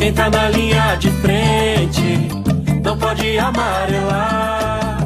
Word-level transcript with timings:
Quem 0.00 0.14
tá 0.14 0.30
na 0.30 0.48
linha 0.48 0.96
de 0.96 1.10
frente 1.20 2.32
não 2.82 2.98
pode 2.98 3.38
amarelar. 3.38 5.00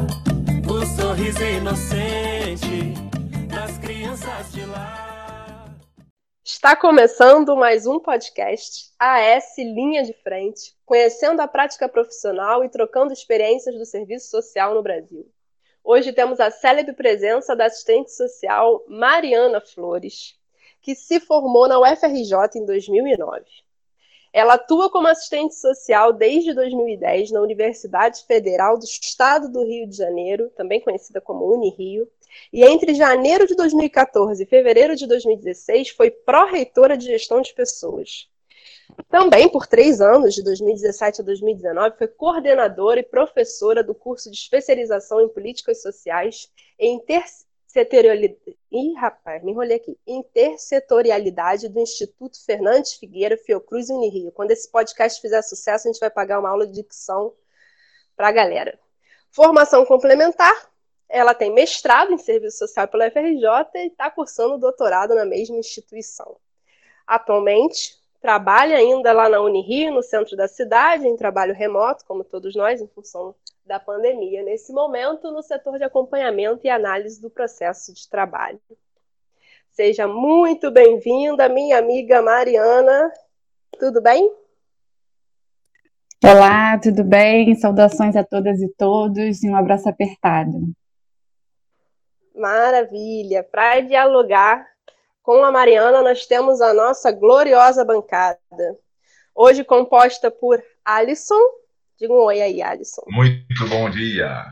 O 0.65 0.85
sorriso 0.85 1.43
inocente 1.43 2.93
das 3.49 3.77
crianças 3.79 4.53
de 4.53 4.65
lá. 4.65 5.65
Está 6.45 6.77
começando 6.77 7.57
mais 7.57 7.85
um 7.85 7.99
podcast 7.99 8.85
AS 8.97 9.57
Linha 9.57 10.01
de 10.01 10.13
Frente, 10.13 10.73
conhecendo 10.85 11.41
a 11.41 11.47
prática 11.47 11.89
profissional 11.89 12.63
e 12.63 12.69
trocando 12.69 13.11
experiências 13.11 13.75
do 13.75 13.85
serviço 13.85 14.29
social 14.29 14.73
no 14.73 14.81
Brasil. 14.81 15.29
Hoje 15.83 16.13
temos 16.13 16.39
a 16.39 16.49
célebre 16.49 16.93
presença 16.93 17.53
da 17.53 17.65
assistente 17.65 18.13
social 18.13 18.81
Mariana 18.87 19.59
Flores, 19.59 20.39
que 20.81 20.95
se 20.95 21.19
formou 21.19 21.67
na 21.67 21.81
UFRJ 21.81 22.61
em 22.61 22.65
2009. 22.65 23.64
Ela 24.35 24.55
atua 24.55 24.89
como 24.89 25.07
assistente 25.07 25.55
social 25.55 26.11
desde 26.11 26.53
2010 26.53 27.31
na 27.31 27.39
Universidade 27.39 28.25
Federal 28.25 28.77
do 28.77 28.83
Estado 28.83 29.49
do 29.49 29.63
Rio 29.63 29.87
de 29.87 29.95
Janeiro, 29.95 30.51
também 30.57 30.81
conhecida 30.81 31.21
como 31.21 31.49
Unirio, 31.49 32.05
e 32.51 32.61
entre 32.65 32.93
janeiro 32.95 33.47
de 33.47 33.55
2014 33.55 34.43
e 34.43 34.45
fevereiro 34.45 34.93
de 34.93 35.07
2016 35.07 35.91
foi 35.91 36.11
pró-reitora 36.11 36.97
de 36.97 37.05
gestão 37.05 37.39
de 37.39 37.53
pessoas. 37.53 38.27
Também, 39.09 39.47
por 39.47 39.67
três 39.67 40.01
anos, 40.01 40.35
de 40.35 40.43
2017 40.43 41.21
a 41.21 41.23
2019, 41.23 41.97
foi 41.97 42.07
coordenadora 42.09 42.99
e 42.99 43.03
professora 43.03 43.81
do 43.81 43.95
curso 43.95 44.29
de 44.29 44.35
especialização 44.35 45.21
em 45.21 45.29
políticas 45.29 45.81
sociais 45.81 46.51
e 46.77 46.87
Ih, 48.71 48.93
rapaz, 48.93 49.43
me 49.43 49.51
enrolei 49.51 49.77
aqui. 49.77 49.97
Intersetorialidade 50.07 51.67
do 51.67 51.79
Instituto 51.79 52.37
Fernandes 52.45 52.93
Figueira, 52.93 53.35
Fiocruz 53.37 53.89
e 53.89 53.93
Unirio. 53.93 54.31
Quando 54.31 54.51
esse 54.51 54.71
podcast 54.71 55.19
fizer 55.19 55.41
sucesso, 55.41 55.87
a 55.87 55.91
gente 55.91 55.99
vai 55.99 56.09
pagar 56.09 56.39
uma 56.39 56.49
aula 56.49 56.65
de 56.65 56.73
dicção 56.73 57.33
para 58.15 58.29
a 58.29 58.31
galera. 58.31 58.79
Formação 59.29 59.85
complementar. 59.85 60.53
Ela 61.09 61.33
tem 61.33 61.53
mestrado 61.53 62.13
em 62.13 62.17
serviço 62.17 62.59
social 62.59 62.87
pela 62.87 63.11
FRJ 63.11 63.45
e 63.75 63.87
está 63.87 64.09
cursando 64.09 64.57
doutorado 64.57 65.13
na 65.13 65.25
mesma 65.25 65.57
instituição. 65.57 66.37
Atualmente, 67.05 67.97
trabalha 68.21 68.77
ainda 68.77 69.11
lá 69.11 69.29
na 69.29 69.41
Unirio, 69.41 69.93
no 69.93 70.01
centro 70.01 70.35
da 70.35 70.47
cidade, 70.47 71.07
em 71.07 71.15
trabalho 71.15 71.53
remoto, 71.53 72.05
como 72.05 72.23
todos 72.23 72.55
nós, 72.55 72.81
em 72.81 72.87
função 72.87 73.35
da 73.65 73.79
pandemia, 73.79 74.43
nesse 74.43 74.71
momento, 74.71 75.31
no 75.31 75.41
setor 75.41 75.77
de 75.77 75.83
acompanhamento 75.83 76.61
e 76.63 76.69
análise 76.69 77.19
do 77.19 77.31
processo 77.31 77.93
de 77.93 78.07
trabalho. 78.07 78.61
Seja 79.71 80.07
muito 80.07 80.69
bem-vinda, 80.69 81.49
minha 81.49 81.79
amiga 81.79 82.21
Mariana. 82.21 83.11
Tudo 83.79 84.01
bem? 84.01 84.31
Olá, 86.23 86.79
tudo 86.79 87.03
bem? 87.03 87.55
Saudações 87.55 88.15
a 88.15 88.23
todas 88.23 88.61
e 88.61 88.69
todos 88.77 89.43
e 89.43 89.49
um 89.49 89.55
abraço 89.55 89.89
apertado. 89.89 90.59
Maravilha! 92.35 93.43
Para 93.43 93.81
dialogar 93.81 94.65
com 95.23 95.43
a 95.43 95.51
Mariana, 95.51 96.03
nós 96.03 96.25
temos 96.27 96.61
a 96.61 96.73
nossa 96.73 97.11
gloriosa 97.11 97.83
bancada. 97.83 98.39
Hoje 99.33 99.63
composta 99.63 100.29
por 100.29 100.63
Alisson. 100.83 101.39
Diga 101.97 102.13
um 102.13 102.23
oi 102.23 102.41
aí, 102.41 102.61
Alisson. 102.61 103.03
Muito 103.07 103.69
bom 103.69 103.89
dia. 103.89 104.45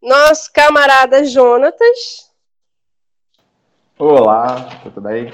Nosso 0.00 0.52
camarada 0.52 1.24
Jonatas. 1.24 2.32
Olá, 3.98 4.82
tudo 4.84 5.00
bem? 5.00 5.32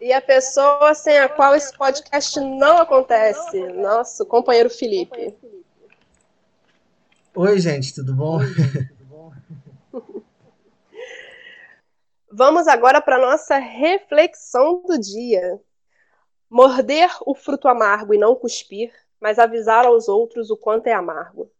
E 0.00 0.10
a 0.10 0.22
pessoa 0.22 0.94
sem 0.94 1.18
a 1.18 1.28
qual 1.28 1.54
esse 1.54 1.76
podcast 1.76 2.40
não 2.40 2.78
acontece, 2.78 3.60
nosso 3.74 4.24
companheiro 4.24 4.70
Felipe. 4.70 5.36
Oi, 7.34 7.58
gente, 7.58 7.94
tudo 7.94 8.14
bom? 8.14 8.38
Vamos 12.32 12.66
agora 12.66 13.02
para 13.02 13.16
a 13.16 13.20
nossa 13.20 13.58
reflexão 13.58 14.82
do 14.82 14.98
dia. 14.98 15.60
Morder 16.48 17.10
o 17.26 17.34
fruto 17.34 17.68
amargo 17.68 18.14
e 18.14 18.18
não 18.18 18.34
cuspir, 18.34 18.92
mas 19.20 19.38
avisar 19.38 19.86
aos 19.86 20.08
outros 20.08 20.50
o 20.50 20.56
quanto 20.56 20.86
é 20.86 20.92
amargo. 20.92 21.50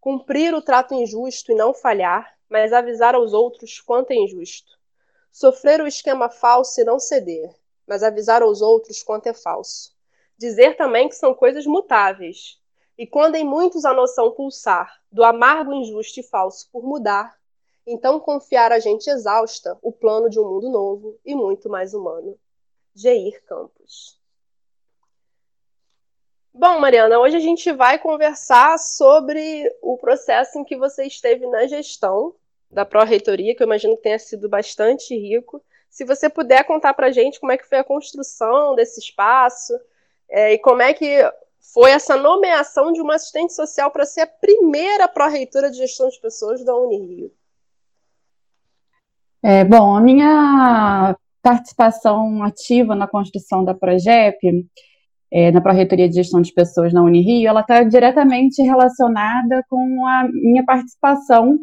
Cumprir 0.00 0.54
o 0.54 0.62
trato 0.62 0.94
injusto 0.94 1.52
e 1.52 1.54
não 1.54 1.72
falhar, 1.72 2.36
mas 2.48 2.72
avisar 2.72 3.14
aos 3.14 3.32
outros 3.32 3.80
quanto 3.80 4.10
é 4.10 4.16
injusto. 4.16 4.78
Sofrer 5.30 5.80
o 5.80 5.86
esquema 5.86 6.28
falso 6.28 6.80
e 6.80 6.84
não 6.84 6.98
ceder, 6.98 7.54
mas 7.86 8.02
avisar 8.02 8.42
aos 8.42 8.60
outros 8.60 9.02
quanto 9.02 9.26
é 9.26 9.34
falso. 9.34 9.96
Dizer 10.36 10.76
também 10.76 11.08
que 11.08 11.14
são 11.14 11.34
coisas 11.34 11.66
mutáveis. 11.66 12.60
E 12.98 13.06
quando 13.06 13.36
em 13.36 13.44
muitos 13.44 13.84
a 13.84 13.94
noção 13.94 14.32
pulsar 14.32 15.00
do 15.10 15.24
amargo, 15.24 15.72
injusto 15.72 16.20
e 16.20 16.22
falso 16.22 16.68
por 16.70 16.82
mudar, 16.82 17.38
então 17.86 18.20
confiar 18.20 18.70
a 18.70 18.78
gente 18.78 19.08
exausta 19.08 19.78
o 19.82 19.90
plano 19.90 20.28
de 20.28 20.38
um 20.38 20.48
mundo 20.48 20.70
novo 20.70 21.18
e 21.24 21.34
muito 21.34 21.68
mais 21.68 21.94
humano. 21.94 22.38
Geir 22.94 23.42
Campos. 23.44 24.21
Bom, 26.54 26.78
Mariana, 26.78 27.18
hoje 27.18 27.36
a 27.36 27.40
gente 27.40 27.72
vai 27.72 27.98
conversar 27.98 28.78
sobre 28.78 29.74
o 29.80 29.96
processo 29.96 30.58
em 30.58 30.64
que 30.64 30.76
você 30.76 31.04
esteve 31.04 31.46
na 31.46 31.66
gestão 31.66 32.34
da 32.70 32.84
Pró-Reitoria, 32.84 33.54
que 33.54 33.62
eu 33.62 33.66
imagino 33.66 33.96
que 33.96 34.02
tenha 34.02 34.18
sido 34.18 34.50
bastante 34.50 35.16
rico. 35.16 35.62
Se 35.88 36.04
você 36.04 36.28
puder 36.28 36.64
contar 36.64 36.92
para 36.92 37.06
a 37.06 37.10
gente 37.10 37.40
como 37.40 37.52
é 37.52 37.56
que 37.56 37.66
foi 37.66 37.78
a 37.78 37.84
construção 37.84 38.74
desse 38.74 39.00
espaço 39.00 39.72
é, 40.28 40.52
e 40.52 40.58
como 40.58 40.82
é 40.82 40.92
que 40.92 41.22
foi 41.72 41.90
essa 41.90 42.16
nomeação 42.16 42.92
de 42.92 43.00
uma 43.00 43.14
assistente 43.14 43.54
social 43.54 43.90
para 43.90 44.04
ser 44.04 44.22
a 44.22 44.26
primeira 44.26 45.08
pró-reitora 45.08 45.70
de 45.70 45.78
gestão 45.78 46.08
de 46.08 46.20
pessoas 46.20 46.62
da 46.62 46.76
Unirio. 46.76 47.32
É, 49.42 49.64
bom, 49.64 49.96
a 49.96 50.00
minha 50.00 51.16
participação 51.42 52.42
ativa 52.42 52.94
na 52.94 53.08
construção 53.08 53.64
da 53.64 53.74
Progep, 53.74 54.38
é, 55.32 55.50
na 55.50 55.62
Pró-Reitoria 55.62 56.08
de 56.08 56.14
Gestão 56.16 56.42
de 56.42 56.52
Pessoas 56.52 56.92
na 56.92 57.02
Unirio, 57.02 57.48
ela 57.48 57.62
está 57.62 57.82
diretamente 57.82 58.60
relacionada 58.60 59.64
com 59.68 60.06
a 60.06 60.28
minha 60.30 60.62
participação 60.62 61.58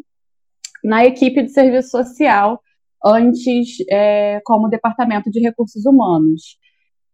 na 0.82 1.04
equipe 1.06 1.42
de 1.42 1.50
serviço 1.50 1.90
social, 1.90 2.60
antes 3.04 3.76
é, 3.88 4.40
como 4.44 4.68
Departamento 4.68 5.30
de 5.30 5.38
Recursos 5.38 5.86
Humanos. 5.86 6.58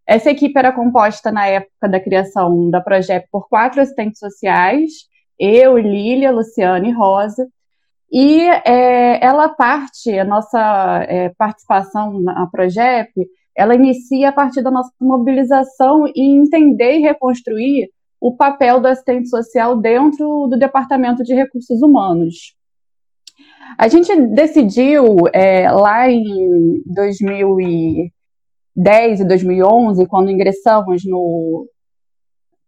Essa 0.06 0.30
equipe 0.30 0.58
era 0.58 0.72
composta 0.72 1.30
na 1.30 1.46
época 1.46 1.88
da 1.88 2.00
criação 2.00 2.70
da 2.70 2.80
Progep 2.80 3.28
por 3.30 3.48
quatro 3.48 3.82
assistentes 3.82 4.18
sociais, 4.18 4.92
eu, 5.38 5.76
Lília, 5.76 6.30
Luciana 6.30 6.88
e 6.88 6.92
Rosa, 6.92 7.46
e 8.10 8.40
é, 8.64 9.22
ela 9.22 9.50
parte, 9.50 10.16
a 10.18 10.24
nossa 10.24 11.04
é, 11.06 11.28
participação 11.36 12.18
na 12.20 12.46
Progep, 12.46 13.12
ela 13.56 13.74
inicia 13.74 14.28
a 14.28 14.32
partir 14.32 14.62
da 14.62 14.70
nossa 14.70 14.92
mobilização 15.00 16.06
e 16.14 16.38
entender 16.38 16.98
e 16.98 17.02
reconstruir 17.02 17.88
o 18.20 18.36
papel 18.36 18.80
do 18.80 18.88
assistente 18.88 19.28
social 19.28 19.80
dentro 19.80 20.46
do 20.48 20.58
Departamento 20.58 21.22
de 21.22 21.34
Recursos 21.34 21.80
Humanos. 21.80 22.54
A 23.78 23.88
gente 23.88 24.14
decidiu, 24.28 25.16
é, 25.32 25.70
lá 25.70 26.10
em 26.10 26.82
2010 26.86 29.20
e 29.20 29.24
2011, 29.24 30.06
quando 30.06 30.30
ingressamos 30.30 31.02
no, 31.04 31.68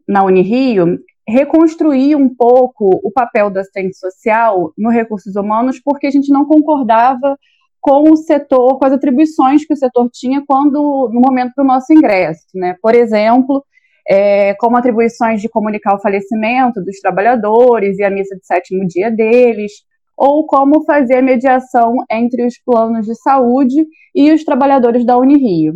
na 0.07 0.23
Unirio, 0.25 0.99
reconstruir 1.27 2.15
um 2.17 2.35
pouco 2.35 3.01
o 3.03 3.11
papel 3.13 3.51
do 3.51 3.59
assistente 3.59 3.97
social 3.97 4.73
no 4.77 4.91
recursos 4.91 5.37
humanos, 5.37 5.81
porque 5.85 6.07
a 6.07 6.11
gente 6.11 6.33
não 6.33 6.47
concordava 6.47 7.39
com 7.81 8.11
o 8.11 8.17
setor, 8.17 8.79
com 8.79 8.85
as 8.85 8.93
atribuições 8.93 9.65
que 9.65 9.73
o 9.73 9.77
setor 9.77 10.09
tinha 10.13 10.43
quando 10.47 11.11
no 11.13 11.21
momento 11.21 11.53
do 11.57 11.65
nosso 11.65 11.93
ingresso, 11.93 12.47
né? 12.55 12.77
Por 12.83 12.95
exemplo, 12.95 13.65
é, 14.09 14.55
como 14.55 14.77
atribuições 14.77 15.41
de 15.41 15.49
comunicar 15.49 15.95
o 15.95 16.01
falecimento 16.01 16.83
dos 16.83 16.99
trabalhadores 17.01 17.99
e 17.99 18.05
a 18.05 18.11
missa 18.11 18.35
de 18.37 18.47
sétimo 18.47 18.87
dia 18.87 19.11
deles, 19.11 19.73
ou 20.17 20.47
como 20.47 20.85
fazer 20.85 21.19
a 21.19 21.23
mediação 21.23 21.97
entre 22.11 22.45
os 22.45 22.59
planos 22.59 23.07
de 23.07 23.15
saúde 23.15 23.87
e 24.15 24.33
os 24.33 24.45
trabalhadores 24.45 25.05
da 25.07 25.17
Unirio. 25.17 25.75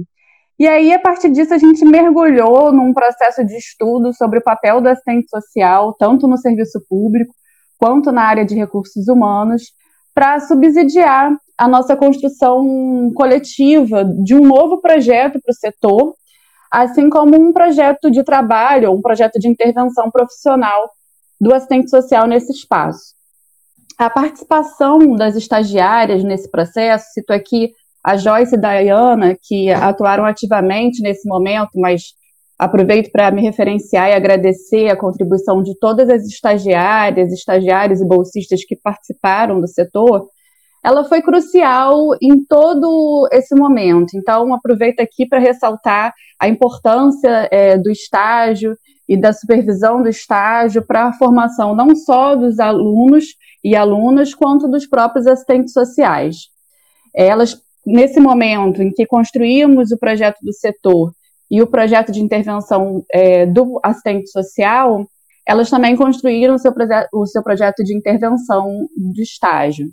E 0.59 0.67
aí, 0.67 0.93
a 0.93 0.99
partir 0.99 1.31
disso, 1.31 1.55
a 1.55 1.59
gente 1.59 1.85
mergulhou 1.85 2.73
num 2.73 2.93
processo 2.93 3.45
de 3.45 3.57
estudo 3.57 4.13
sobre 4.15 4.39
o 4.39 4.43
papel 4.43 4.81
do 4.81 4.89
assistente 4.89 5.29
social, 5.29 5.95
tanto 5.95 6.27
no 6.27 6.37
serviço 6.37 6.81
público 6.89 7.35
quanto 7.79 8.13
na 8.13 8.23
área 8.23 8.45
de 8.45 8.55
recursos 8.55 9.09
humanos, 9.09 9.73
para 10.15 10.41
subsidiar 10.41 11.37
a 11.57 11.69
nossa 11.69 11.97
construção 11.97 13.13
coletiva 13.15 14.05
de 14.05 14.35
um 14.35 14.41
novo 14.41 14.81
projeto 14.81 15.41
para 15.41 15.51
o 15.51 15.55
setor, 15.55 16.15
assim 16.71 17.09
como 17.09 17.37
um 17.37 17.53
projeto 17.53 18.11
de 18.11 18.23
trabalho, 18.23 18.93
um 18.93 19.01
projeto 19.01 19.39
de 19.39 19.49
intervenção 19.49 20.11
profissional 20.11 20.91
do 21.41 21.55
assistente 21.55 21.91
social 21.91 22.27
nesse 22.27 22.53
espaço. 22.53 23.15
A 23.99 24.09
participação 24.09 25.15
das 25.15 25.37
estagiárias 25.37 26.25
nesse 26.25 26.51
processo, 26.51 27.13
cito 27.13 27.33
aqui 27.33 27.73
a 28.03 28.17
Joyce 28.17 28.57
e 28.57 28.59
a 28.59 28.81
Diana, 28.83 29.37
que 29.41 29.71
atuaram 29.71 30.25
ativamente 30.25 31.03
nesse 31.03 31.29
momento, 31.29 31.71
mas 31.77 32.15
Aproveito 32.63 33.11
para 33.11 33.29
me 33.33 33.43
referenciar 33.43 34.09
e 34.09 34.15
agradecer 34.15 34.89
a 34.89 34.97
contribuição 34.97 35.65
de 35.65 35.77
todas 35.81 36.09
as 36.09 36.25
estagiárias, 36.25 37.33
estagiários 37.33 38.01
e 38.01 38.07
bolsistas 38.07 38.65
que 38.65 38.77
participaram 38.77 39.61
do 39.61 39.67
setor. 39.67 40.29
Ela 40.81 41.03
foi 41.03 41.23
crucial 41.23 42.11
em 42.23 42.45
todo 42.45 43.29
esse 43.33 43.53
momento. 43.53 44.17
Então, 44.17 44.55
aproveito 44.55 45.01
aqui 45.01 45.27
para 45.27 45.41
ressaltar 45.41 46.15
a 46.39 46.47
importância 46.47 47.49
é, 47.51 47.77
do 47.77 47.91
estágio 47.91 48.79
e 49.09 49.17
da 49.17 49.33
supervisão 49.33 50.01
do 50.01 50.09
estágio 50.09 50.87
para 50.87 51.09
a 51.09 51.13
formação 51.15 51.75
não 51.75 51.97
só 51.97 52.37
dos 52.37 52.61
alunos 52.61 53.25
e 53.65 53.75
alunas, 53.75 54.37
quanto 54.37 54.69
dos 54.69 54.87
próprios 54.87 55.27
assistentes 55.27 55.73
sociais. 55.73 56.37
Elas, 57.13 57.61
nesse 57.85 58.21
momento 58.21 58.81
em 58.81 58.93
que 58.93 59.05
construímos 59.05 59.91
o 59.91 59.99
projeto 59.99 60.39
do 60.43 60.53
setor 60.53 61.11
e 61.53 61.61
o 61.61 61.67
projeto 61.67 62.11
de 62.11 62.23
intervenção 62.23 63.05
é, 63.13 63.45
do 63.45 63.79
assistente 63.85 64.31
social, 64.31 65.07
elas 65.47 65.69
também 65.69 65.95
construíram 65.95 66.55
o 66.55 66.59
seu, 66.59 66.73
o 67.13 67.27
seu 67.27 67.43
projeto 67.43 67.85
de 67.85 67.95
intervenção 67.95 68.89
de 68.97 69.23
estágio. 69.23 69.89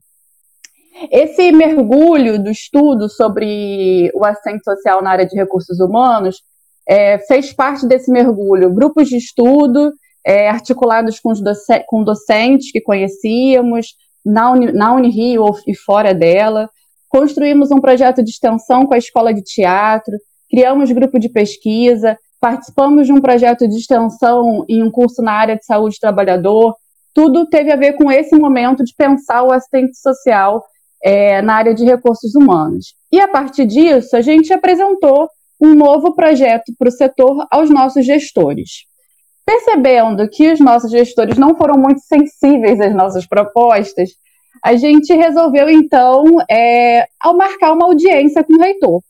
Esse 1.11 1.51
mergulho 1.51 2.41
do 2.41 2.49
estudo 2.49 3.09
sobre 3.09 4.09
o 4.15 4.23
assistente 4.23 4.63
social 4.63 5.01
na 5.01 5.11
área 5.11 5.25
de 5.25 5.35
recursos 5.35 5.81
humanos 5.81 6.41
é, 6.87 7.19
fez 7.19 7.51
parte 7.51 7.85
desse 7.85 8.09
mergulho 8.09 8.73
grupos 8.73 9.09
de 9.09 9.17
estudo 9.17 9.91
é, 10.25 10.49
articulados 10.49 11.19
com, 11.19 11.33
doce 11.33 11.83
com, 11.87 12.05
docentes 12.05 12.71
que 12.71 12.79
conhecíamos 12.79 13.95
na, 14.25 14.51
Uni 14.51 14.71
na 14.71 14.93
Unirio 14.93 15.43
e 15.67 15.75
fora 15.75 16.13
dela. 16.13 16.69
Construímos 17.09 17.69
um 17.69 17.81
projeto 17.81 18.23
de 18.23 18.29
extensão 18.29 18.85
com 18.85 18.93
a 18.93 18.97
escola 18.97 19.33
de 19.33 19.41
teatro, 19.41 20.13
criamos 20.49 20.91
grupo 20.91 21.19
de 21.19 21.29
pesquisa, 21.29 22.17
participamos 22.39 23.07
de 23.07 23.13
um 23.13 23.21
projeto 23.21 23.67
de 23.67 23.77
extensão 23.77 24.65
em 24.67 24.81
um 24.81 24.89
curso 24.89 25.21
na 25.21 25.33
área 25.33 25.55
de 25.55 25.65
saúde 25.65 25.97
do 25.97 25.99
trabalhador. 25.99 26.75
Tudo 27.13 27.47
teve 27.47 27.71
a 27.71 27.75
ver 27.75 27.93
com 27.93 28.11
esse 28.11 28.35
momento 28.35 28.83
de 28.83 28.93
pensar 28.95 29.43
o 29.43 29.51
assistente 29.51 29.97
social 29.97 30.63
é, 31.03 31.41
na 31.41 31.55
área 31.55 31.73
de 31.73 31.83
recursos 31.83 32.35
humanos. 32.35 32.95
E 33.11 33.19
a 33.19 33.27
partir 33.27 33.65
disso, 33.65 34.15
a 34.15 34.21
gente 34.21 34.53
apresentou 34.53 35.27
um 35.59 35.75
novo 35.75 36.15
projeto 36.15 36.73
para 36.77 36.87
o 36.87 36.91
setor 36.91 37.45
aos 37.51 37.69
nossos 37.69 38.05
gestores. 38.05 38.85
Percebendo 39.45 40.29
que 40.29 40.51
os 40.51 40.59
nossos 40.59 40.91
gestores 40.91 41.37
não 41.37 41.55
foram 41.55 41.75
muito 41.77 42.01
sensíveis 42.01 42.79
às 42.79 42.93
nossas 42.93 43.25
propostas, 43.25 44.11
a 44.63 44.75
gente 44.75 45.13
resolveu, 45.13 45.69
então, 45.69 46.23
é, 46.49 47.05
ao 47.19 47.35
marcar 47.35 47.73
uma 47.73 47.85
audiência 47.85 48.43
com 48.43 48.53
o 48.53 48.61
reitor. 48.61 49.01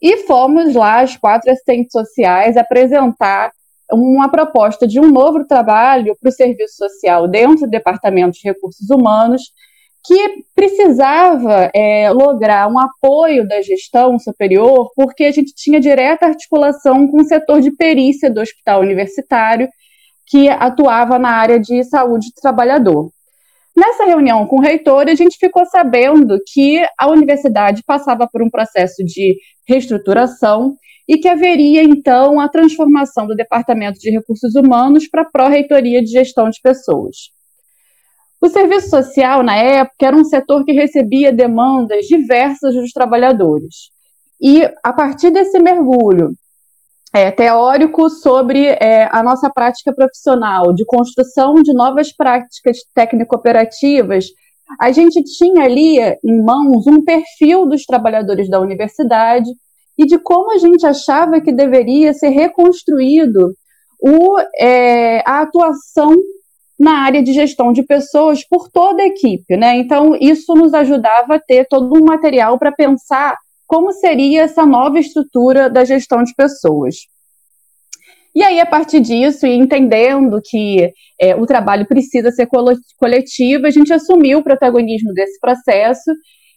E 0.00 0.18
fomos 0.18 0.74
lá, 0.74 1.00
as 1.00 1.16
quatro 1.16 1.50
assistentes 1.50 1.92
sociais, 1.92 2.56
apresentar 2.56 3.50
uma 3.90 4.30
proposta 4.30 4.86
de 4.86 4.98
um 4.98 5.10
novo 5.10 5.44
trabalho 5.44 6.16
para 6.20 6.28
o 6.28 6.32
serviço 6.32 6.76
social 6.76 7.28
dentro 7.28 7.66
do 7.66 7.70
Departamento 7.70 8.38
de 8.38 8.48
Recursos 8.48 8.88
Humanos, 8.88 9.42
que 10.04 10.44
precisava 10.54 11.70
é, 11.74 12.10
lograr 12.10 12.68
um 12.68 12.78
apoio 12.78 13.46
da 13.46 13.62
gestão 13.62 14.18
superior, 14.18 14.90
porque 14.96 15.24
a 15.24 15.30
gente 15.30 15.54
tinha 15.54 15.80
direta 15.80 16.26
articulação 16.26 17.06
com 17.06 17.20
o 17.20 17.24
setor 17.24 17.60
de 17.60 17.70
perícia 17.70 18.30
do 18.30 18.40
hospital 18.40 18.80
universitário, 18.80 19.68
que 20.26 20.48
atuava 20.48 21.18
na 21.18 21.30
área 21.30 21.60
de 21.60 21.84
saúde 21.84 22.28
do 22.28 22.40
trabalhador. 22.40 23.10
Nessa 23.74 24.04
reunião 24.04 24.46
com 24.46 24.56
o 24.56 24.60
reitor, 24.60 25.08
a 25.08 25.14
gente 25.14 25.38
ficou 25.38 25.64
sabendo 25.64 26.38
que 26.52 26.84
a 26.98 27.08
universidade 27.10 27.82
passava 27.86 28.28
por 28.30 28.42
um 28.42 28.50
processo 28.50 29.02
de 29.02 29.36
reestruturação 29.66 30.76
e 31.08 31.16
que 31.18 31.26
haveria, 31.26 31.82
então, 31.82 32.38
a 32.38 32.48
transformação 32.48 33.26
do 33.26 33.34
Departamento 33.34 33.98
de 33.98 34.10
Recursos 34.10 34.54
Humanos 34.54 35.08
para 35.08 35.22
a 35.22 35.30
Pró-Reitoria 35.30 36.02
de 36.02 36.10
Gestão 36.10 36.50
de 36.50 36.60
Pessoas. 36.62 37.16
O 38.40 38.48
serviço 38.48 38.90
social, 38.90 39.42
na 39.42 39.56
época, 39.56 40.06
era 40.06 40.16
um 40.16 40.24
setor 40.24 40.64
que 40.64 40.72
recebia 40.72 41.32
demandas 41.32 42.06
diversas 42.06 42.74
dos 42.74 42.90
trabalhadores. 42.92 43.90
E, 44.40 44.62
a 44.84 44.92
partir 44.92 45.30
desse 45.30 45.58
mergulho 45.58 46.34
é, 47.12 47.30
teórico 47.30 48.08
sobre 48.08 48.66
é, 48.66 49.08
a 49.12 49.22
nossa 49.22 49.50
prática 49.50 49.92
profissional, 49.92 50.72
de 50.72 50.84
construção 50.84 51.54
de 51.54 51.72
novas 51.74 52.10
práticas 52.14 52.78
técnico-operativas, 52.94 54.26
a 54.80 54.90
gente 54.90 55.22
tinha 55.22 55.64
ali 55.64 55.98
em 56.24 56.42
mãos 56.42 56.86
um 56.86 57.04
perfil 57.04 57.66
dos 57.66 57.84
trabalhadores 57.84 58.48
da 58.48 58.58
universidade 58.58 59.50
e 59.98 60.06
de 60.06 60.18
como 60.18 60.52
a 60.52 60.58
gente 60.58 60.86
achava 60.86 61.40
que 61.40 61.52
deveria 61.52 62.14
ser 62.14 62.30
reconstruído 62.30 63.54
o, 64.00 64.38
é, 64.58 65.18
a 65.28 65.42
atuação 65.42 66.16
na 66.78 67.02
área 67.02 67.22
de 67.22 67.32
gestão 67.32 67.72
de 67.72 67.82
pessoas 67.82 68.42
por 68.48 68.68
toda 68.70 69.02
a 69.02 69.06
equipe, 69.06 69.56
né? 69.56 69.76
Então, 69.76 70.16
isso 70.20 70.54
nos 70.54 70.74
ajudava 70.74 71.34
a 71.34 71.38
ter 71.38 71.66
todo 71.68 71.94
um 71.94 72.04
material 72.04 72.58
para 72.58 72.72
pensar 72.72 73.36
como 73.72 73.90
seria 73.90 74.42
essa 74.42 74.66
nova 74.66 74.98
estrutura 74.98 75.70
da 75.70 75.82
gestão 75.82 76.22
de 76.22 76.34
pessoas. 76.34 77.06
E 78.34 78.42
aí, 78.42 78.60
a 78.60 78.66
partir 78.66 79.00
disso, 79.00 79.46
e 79.46 79.54
entendendo 79.54 80.42
que 80.44 80.92
é, 81.18 81.34
o 81.34 81.46
trabalho 81.46 81.86
precisa 81.86 82.30
ser 82.30 82.46
coletivo, 82.98 83.66
a 83.66 83.70
gente 83.70 83.90
assumiu 83.90 84.40
o 84.40 84.42
protagonismo 84.44 85.14
desse 85.14 85.40
processo 85.40 86.12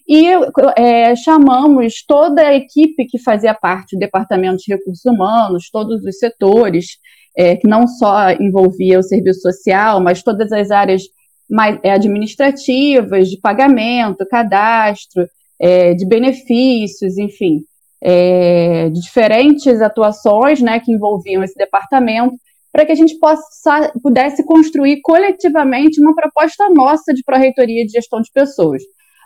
e 0.06 0.28
é, 0.76 1.16
chamamos 1.16 2.04
toda 2.06 2.42
a 2.42 2.54
equipe 2.54 3.06
que 3.06 3.18
fazia 3.18 3.54
parte 3.54 3.96
do 3.96 4.00
Departamento 4.00 4.58
de 4.58 4.74
Recursos 4.74 5.06
Humanos, 5.06 5.70
todos 5.72 6.04
os 6.04 6.18
setores, 6.18 6.98
é, 7.38 7.56
que 7.56 7.68
não 7.68 7.88
só 7.88 8.32
envolvia 8.32 9.00
o 9.00 9.04
serviço 9.04 9.40
social, 9.40 10.02
mas 10.02 10.22
todas 10.22 10.52
as 10.52 10.70
áreas 10.70 11.04
mais, 11.50 11.80
é, 11.82 11.92
administrativas, 11.92 13.30
de 13.30 13.40
pagamento, 13.40 14.28
cadastro, 14.28 15.30
é, 15.60 15.94
de 15.94 16.06
benefícios, 16.06 17.18
enfim, 17.18 17.62
é, 18.02 18.90
de 18.90 19.02
diferentes 19.02 19.82
atuações 19.82 20.62
né, 20.62 20.80
que 20.80 20.92
envolviam 20.92 21.44
esse 21.44 21.56
departamento, 21.56 22.36
para 22.72 22.86
que 22.86 22.92
a 22.92 22.96
gente 22.96 23.18
possa, 23.20 23.92
pudesse 24.04 24.44
construir 24.44 25.00
coletivamente 25.02 26.02
uma 26.02 26.14
proposta 26.14 26.70
nossa 26.70 27.14
de 27.14 27.24
pró-reitoria 27.24 27.86
de 27.86 27.92
gestão 27.94 28.20
de 28.22 28.30
pessoas. 28.34 28.84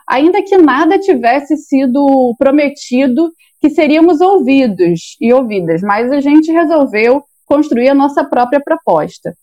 Ainda 0.07 0.41
que 0.43 0.57
nada 0.57 0.99
tivesse 0.99 1.57
sido 1.57 2.35
prometido 2.37 3.31
que 3.59 3.69
seríamos 3.69 4.21
ouvidos 4.21 5.17
e 5.19 5.33
ouvidas, 5.33 5.81
mas 5.81 6.11
a 6.11 6.21
gente 6.21 6.51
resolveu 6.51 7.23
construir 7.45 7.89
a 7.89 7.95
nossa 7.95 8.23
própria 8.23 8.61
proposta. 8.63 9.33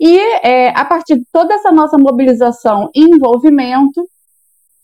E 0.00 0.18
é, 0.44 0.68
a 0.70 0.84
partir 0.84 1.16
de 1.16 1.24
toda 1.32 1.54
essa 1.54 1.72
nossa 1.72 1.98
mobilização 1.98 2.88
e 2.94 3.02
envolvimento, 3.02 4.08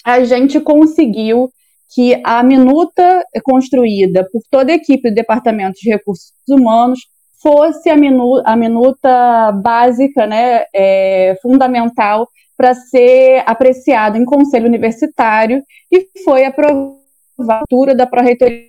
a 0.05 0.23
gente 0.25 0.61
conseguiu 0.61 1.51
que 1.95 2.21
a 2.25 2.43
minuta 2.43 3.25
construída 3.43 4.29
por 4.31 4.43
toda 4.51 4.73
a 4.73 4.75
equipe 4.75 5.11
do 5.11 5.15
Departamento 5.15 5.79
de 5.81 5.91
Recursos 5.91 6.33
Humanos 6.49 7.01
fosse 7.41 7.89
a, 7.89 7.97
minu 7.97 8.43
a 8.45 8.57
minuta 8.57 9.53
básica, 9.53 10.27
né, 10.27 10.65
é, 10.75 11.37
fundamental 11.43 12.29
para 12.57 12.75
ser 12.75 13.43
apreciado 13.47 14.17
em 14.17 14.25
conselho 14.25 14.67
universitário 14.67 15.63
e 15.91 16.09
foi 16.25 16.45
aprovada 16.45 17.95
da 17.97 18.07
Pró-Reitoria 18.07 18.65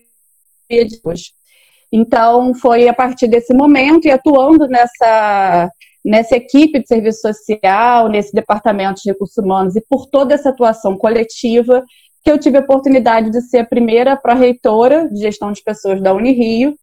de 0.70 1.00
hoje. 1.04 1.32
Então, 1.92 2.54
foi 2.54 2.88
a 2.88 2.94
partir 2.94 3.27
desse 3.27 3.54
momento 3.54 4.06
e 4.06 4.12
atuando 4.12 4.68
nessa 4.68 5.70
nessa 6.06 6.36
equipe 6.36 6.80
de 6.80 6.88
serviço 6.88 7.22
social, 7.22 8.08
nesse 8.08 8.32
departamento 8.32 9.02
de 9.02 9.10
recursos 9.10 9.38
humanos 9.38 9.76
e 9.76 9.82
por 9.82 10.06
toda 10.06 10.36
essa 10.36 10.50
atuação 10.50 10.96
coletiva, 10.96 11.84
que 12.24 12.30
eu 12.32 12.38
tive 12.38 12.58
a 12.58 12.62
oportunidade 12.62 13.32
de 13.32 13.42
ser 13.42 13.60
a 13.60 13.66
primeira 13.66 14.16
pró-reitora 14.16 15.10
de 15.10 15.20
gestão 15.20 15.52
de 15.52 15.64
pessoas 15.64 16.00
da 16.02 16.14
Unirio, 16.14 16.76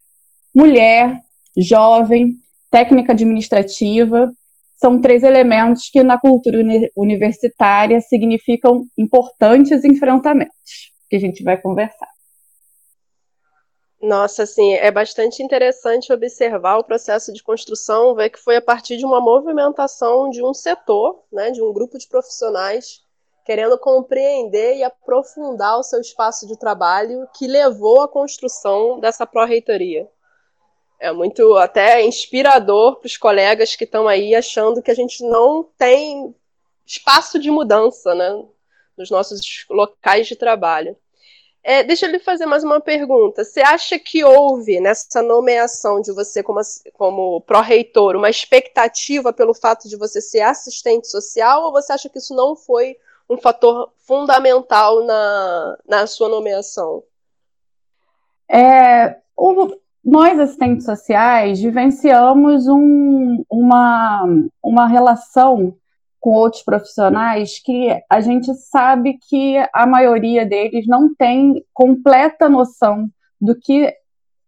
mulher, 0.52 1.21
jovem, 1.57 2.35
técnica 2.69 3.12
administrativa, 3.12 4.33
são 4.75 5.00
três 5.00 5.23
elementos 5.23 5.88
que 5.88 6.02
na 6.02 6.19
cultura 6.19 6.59
universitária 6.97 8.00
significam 8.00 8.85
importantes 8.99 9.85
enfrentamentos, 9.85 10.91
que 11.09 11.14
a 11.14 11.21
gente 11.21 11.45
vai 11.45 11.57
conversar. 11.57 12.12
Nossa, 14.02 14.42
assim, 14.42 14.73
é 14.75 14.90
bastante 14.90 15.44
interessante 15.44 16.12
observar 16.12 16.76
o 16.78 16.82
processo 16.82 17.32
de 17.32 17.40
construção, 17.40 18.16
ver 18.16 18.30
que 18.30 18.38
foi 18.38 18.56
a 18.56 18.62
partir 18.62 18.97
de 18.97 19.04
uma 19.04 19.21
movimentação 19.21 20.28
de 20.28 20.42
um 20.42 20.52
setor, 20.52 21.23
né, 21.32 21.52
de 21.52 21.62
um 21.62 21.73
grupo 21.73 21.97
de 21.97 22.09
profissionais 22.09 23.00
querendo 23.44 23.78
compreender 23.78 24.76
e 24.76 24.82
aprofundar 24.82 25.78
o 25.78 25.85
seu 25.85 26.00
espaço 26.00 26.49
de 26.49 26.59
trabalho 26.59 27.28
que 27.37 27.47
levou 27.47 28.00
à 28.02 28.09
construção 28.09 28.99
dessa 28.99 29.25
pró-reitoria. 29.25 30.09
É 30.99 31.12
muito 31.12 31.56
até 31.56 32.04
inspirador 32.04 32.97
para 32.97 33.06
os 33.06 33.16
colegas 33.16 33.76
que 33.76 33.85
estão 33.85 34.09
aí 34.09 34.35
achando 34.35 34.82
que 34.82 34.90
a 34.90 34.94
gente 34.94 35.25
não 35.25 35.64
tem 35.78 36.35
espaço 36.85 37.38
de 37.38 37.50
mudança 37.50 38.14
né, 38.14 38.44
nos 38.97 39.11
nossos 39.11 39.64
locais 39.71 40.26
de 40.26 40.35
trabalho. 40.35 40.97
É, 41.64 41.85
deixa 41.85 42.07
eu 42.07 42.11
lhe 42.11 42.19
fazer 42.19 42.45
mais 42.45 42.64
uma 42.64 42.81
pergunta. 42.81 43.45
Você 43.45 43.61
acha 43.61 43.97
que 43.99 44.25
houve 44.25 44.81
nessa 44.81 45.23
nomeação 45.23 46.00
de 46.00 46.12
você 46.12 46.42
como, 46.42 46.61
como 46.95 47.40
pró-reitor 47.42 48.16
uma 48.16 48.28
expectativa 48.28 49.33
pelo 49.33 49.54
fato 49.54 49.88
de 49.88 49.97
você 49.97 50.21
ser 50.21 50.40
assistente 50.40 51.07
social 51.07 51.62
ou 51.62 51.73
você 51.73 51.92
acha 51.92 52.09
que 52.09 52.19
isso 52.19 52.35
não 52.35 52.57
foi 52.57 52.97
um 53.31 53.38
fator 53.38 53.92
fundamental 53.99 55.04
na, 55.04 55.78
na 55.87 56.07
sua 56.09 56.28
nomeação? 56.28 57.04
É, 58.50 59.19
o, 59.37 59.73
nós, 60.04 60.38
assistentes 60.40 60.85
sociais, 60.85 61.61
vivenciamos 61.61 62.66
um, 62.66 63.45
uma, 63.49 64.25
uma 64.61 64.88
relação 64.88 65.76
com 66.23 66.31
outros 66.31 66.62
profissionais 66.62 67.59
que 67.59 67.88
a 68.09 68.21
gente 68.21 68.55
sabe 68.55 69.19
que 69.29 69.57
a 69.75 69.85
maioria 69.85 70.47
deles 70.47 70.87
não 70.87 71.12
tem 71.12 71.64
completa 71.75 72.49
noção 72.49 73.09
do 73.41 73.59
que 73.59 73.93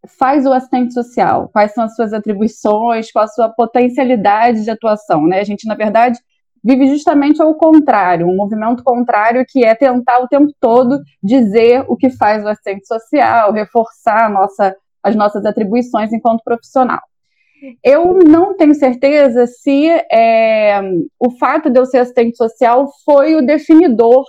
faz 0.07 0.47
o 0.47 0.53
assistente 0.53 0.95
social, 0.95 1.49
quais 1.49 1.75
são 1.75 1.83
as 1.83 1.97
suas 1.97 2.13
atribuições, 2.13 3.11
qual 3.11 3.25
a 3.25 3.29
sua 3.29 3.49
potencialidade 3.49 4.63
de 4.63 4.71
atuação, 4.71 5.27
né? 5.27 5.41
A 5.41 5.45
gente, 5.45 5.67
na 5.67 5.75
verdade, 5.75 6.17
vive 6.63 6.87
justamente 6.87 7.43
ao 7.43 7.53
contrário, 7.57 8.29
um 8.29 8.37
movimento 8.37 8.85
contrário 8.85 9.45
que 9.49 9.65
é 9.65 9.75
tentar 9.75 10.21
o 10.21 10.29
tempo 10.29 10.53
todo 10.61 11.01
dizer 11.21 11.85
o 11.89 11.97
que 11.97 12.09
faz 12.09 12.45
o 12.45 12.49
assistente 12.49 12.87
social, 12.87 13.51
reforçar 13.51 14.31
nossa, 14.31 14.77
as 15.03 15.17
nossas 15.17 15.45
atribuições 15.45 16.13
enquanto 16.13 16.45
profissional. 16.45 17.01
Eu 17.83 18.15
não 18.15 18.57
tenho 18.57 18.75
certeza 18.75 19.47
se 19.47 19.89
é, 20.11 20.81
o 21.19 21.31
fato 21.39 21.71
de 21.71 21.79
eu 21.79 21.87
ser 21.87 21.99
assistente 21.99 22.37
social 22.37 22.89
foi 23.05 23.35
o 23.35 23.45
definidor 23.45 24.25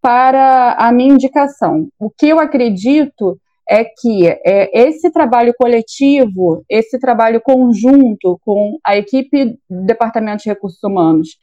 para 0.00 0.72
a 0.78 0.92
minha 0.92 1.14
indicação. 1.14 1.88
O 1.98 2.10
que 2.10 2.28
eu 2.28 2.40
acredito 2.40 3.38
é 3.68 3.84
que 3.84 4.26
é, 4.26 4.86
esse 4.86 5.10
trabalho 5.10 5.54
coletivo, 5.56 6.64
esse 6.68 6.98
trabalho 6.98 7.40
conjunto 7.40 8.38
com 8.44 8.78
a 8.84 8.96
equipe 8.96 9.56
do 9.70 9.86
Departamento 9.86 10.42
de 10.42 10.48
Recursos 10.48 10.82
Humanos 10.82 11.38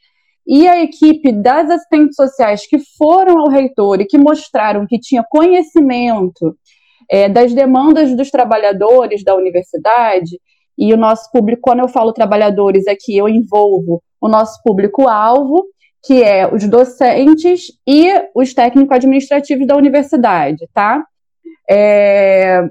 e 0.46 0.68
a 0.68 0.82
equipe 0.82 1.32
das 1.32 1.70
assistentes 1.70 2.16
sociais 2.16 2.66
que 2.66 2.78
foram 2.98 3.38
ao 3.38 3.48
reitor 3.48 4.00
e 4.00 4.06
que 4.06 4.18
mostraram 4.18 4.86
que 4.86 4.98
tinha 4.98 5.24
conhecimento 5.28 6.56
é, 7.10 7.28
das 7.28 7.54
demandas 7.54 8.14
dos 8.16 8.30
trabalhadores 8.30 9.24
da 9.24 9.34
universidade, 9.34 10.38
e 10.80 10.94
o 10.94 10.96
nosso 10.96 11.30
público, 11.30 11.60
quando 11.60 11.80
eu 11.80 11.88
falo 11.88 12.10
trabalhadores 12.10 12.86
aqui, 12.86 13.14
eu 13.14 13.28
envolvo 13.28 14.02
o 14.18 14.28
nosso 14.28 14.62
público-alvo, 14.62 15.66
que 16.02 16.22
é 16.22 16.50
os 16.50 16.66
docentes 16.66 17.66
e 17.86 18.10
os 18.34 18.54
técnicos 18.54 18.96
administrativos 18.96 19.66
da 19.66 19.76
universidade, 19.76 20.66
tá? 20.72 21.04
É, 21.70 22.66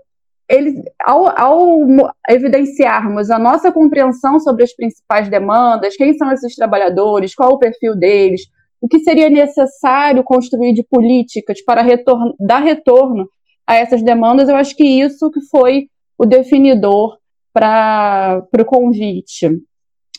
eles, 0.49 0.73
ao, 0.99 1.39
ao, 1.39 1.85
evidenciarmos 2.27 3.29
a 3.29 3.37
nossa 3.37 3.71
compreensão 3.71 4.39
sobre 4.39 4.63
as 4.63 4.75
principais 4.75 5.29
demandas, 5.29 5.95
quem 5.95 6.17
são 6.17 6.31
esses 6.31 6.55
trabalhadores, 6.55 7.35
qual 7.35 7.51
o 7.51 7.59
perfil 7.59 7.95
deles, 7.95 8.41
o 8.81 8.87
que 8.87 9.01
seria 9.01 9.29
necessário 9.29 10.23
construir 10.23 10.73
de 10.73 10.83
políticas 10.83 11.61
para 11.63 11.83
retorno, 11.83 12.33
dar 12.39 12.63
retorno 12.63 13.29
a 13.67 13.75
essas 13.75 14.01
demandas, 14.01 14.49
eu 14.49 14.55
acho 14.55 14.75
que 14.75 14.83
isso 14.83 15.29
que 15.29 15.41
foi 15.41 15.87
o 16.17 16.25
definidor 16.25 17.18
para 17.59 18.61
o 18.61 18.65
convite, 18.65 19.49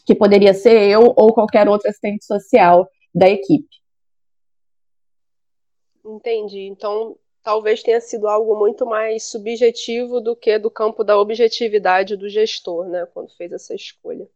que 0.04 0.14
poderia 0.14 0.52
ser 0.52 0.90
eu 0.90 1.14
ou 1.16 1.32
qualquer 1.32 1.66
outro 1.66 1.88
assistente 1.88 2.24
social 2.26 2.86
da 3.14 3.30
equipe. 3.30 3.68
Entendi. 6.04 6.66
Então, 6.66 7.16
talvez 7.42 7.82
tenha 7.82 8.00
sido 8.00 8.28
algo 8.28 8.58
muito 8.58 8.84
mais 8.84 9.24
subjetivo 9.24 10.20
do 10.20 10.36
que 10.36 10.58
do 10.58 10.70
campo 10.70 11.02
da 11.02 11.18
objetividade 11.18 12.14
do 12.14 12.28
gestor, 12.28 12.86
né, 12.86 13.06
quando 13.14 13.34
fez 13.36 13.52
essa 13.52 13.74
escolha. 13.74 14.28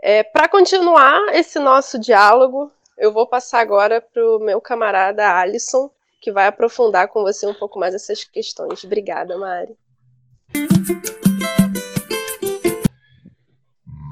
É, 0.00 0.22
para 0.22 0.48
continuar 0.48 1.34
esse 1.34 1.58
nosso 1.58 1.98
diálogo, 1.98 2.70
eu 2.96 3.12
vou 3.12 3.26
passar 3.26 3.60
agora 3.60 4.00
para 4.00 4.22
o 4.22 4.38
meu 4.38 4.60
camarada 4.60 5.28
Alisson, 5.28 5.90
que 6.20 6.30
vai 6.30 6.46
aprofundar 6.46 7.08
com 7.08 7.22
você 7.22 7.46
um 7.46 7.54
pouco 7.54 7.80
mais 7.80 7.94
essas 7.94 8.22
questões. 8.22 8.84
Obrigada, 8.84 9.36
Mari. 9.36 9.76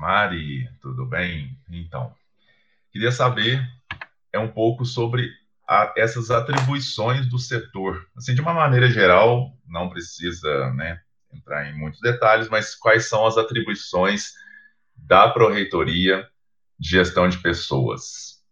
Mari, 0.05 0.69
tudo 0.83 1.07
bem? 1.07 1.59
Então, 1.71 2.15
queria 2.93 3.11
saber 3.11 3.67
é 4.31 4.39
um 4.39 4.53
pouco 4.53 4.85
sobre 4.85 5.31
a, 5.67 5.95
essas 5.97 6.31
atribuições 6.31 7.27
do 7.27 7.39
setor. 7.39 8.07
Assim, 8.15 8.35
de 8.35 8.43
uma 8.43 8.53
maneira 8.53 8.91
geral, 8.91 9.57
não 9.67 9.89
precisa 9.89 10.71
né, 10.75 11.01
entrar 11.33 11.71
em 11.71 11.79
muitos 11.79 12.03
detalhes, 12.03 12.51
mas 12.51 12.75
quais 12.75 13.09
são 13.09 13.27
as 13.27 13.39
atribuições 13.39 14.35
da 14.95 15.27
Proreitoria 15.31 16.29
de 16.79 16.91
Gestão 16.91 17.27
de 17.27 17.39
Pessoas? 17.39 18.45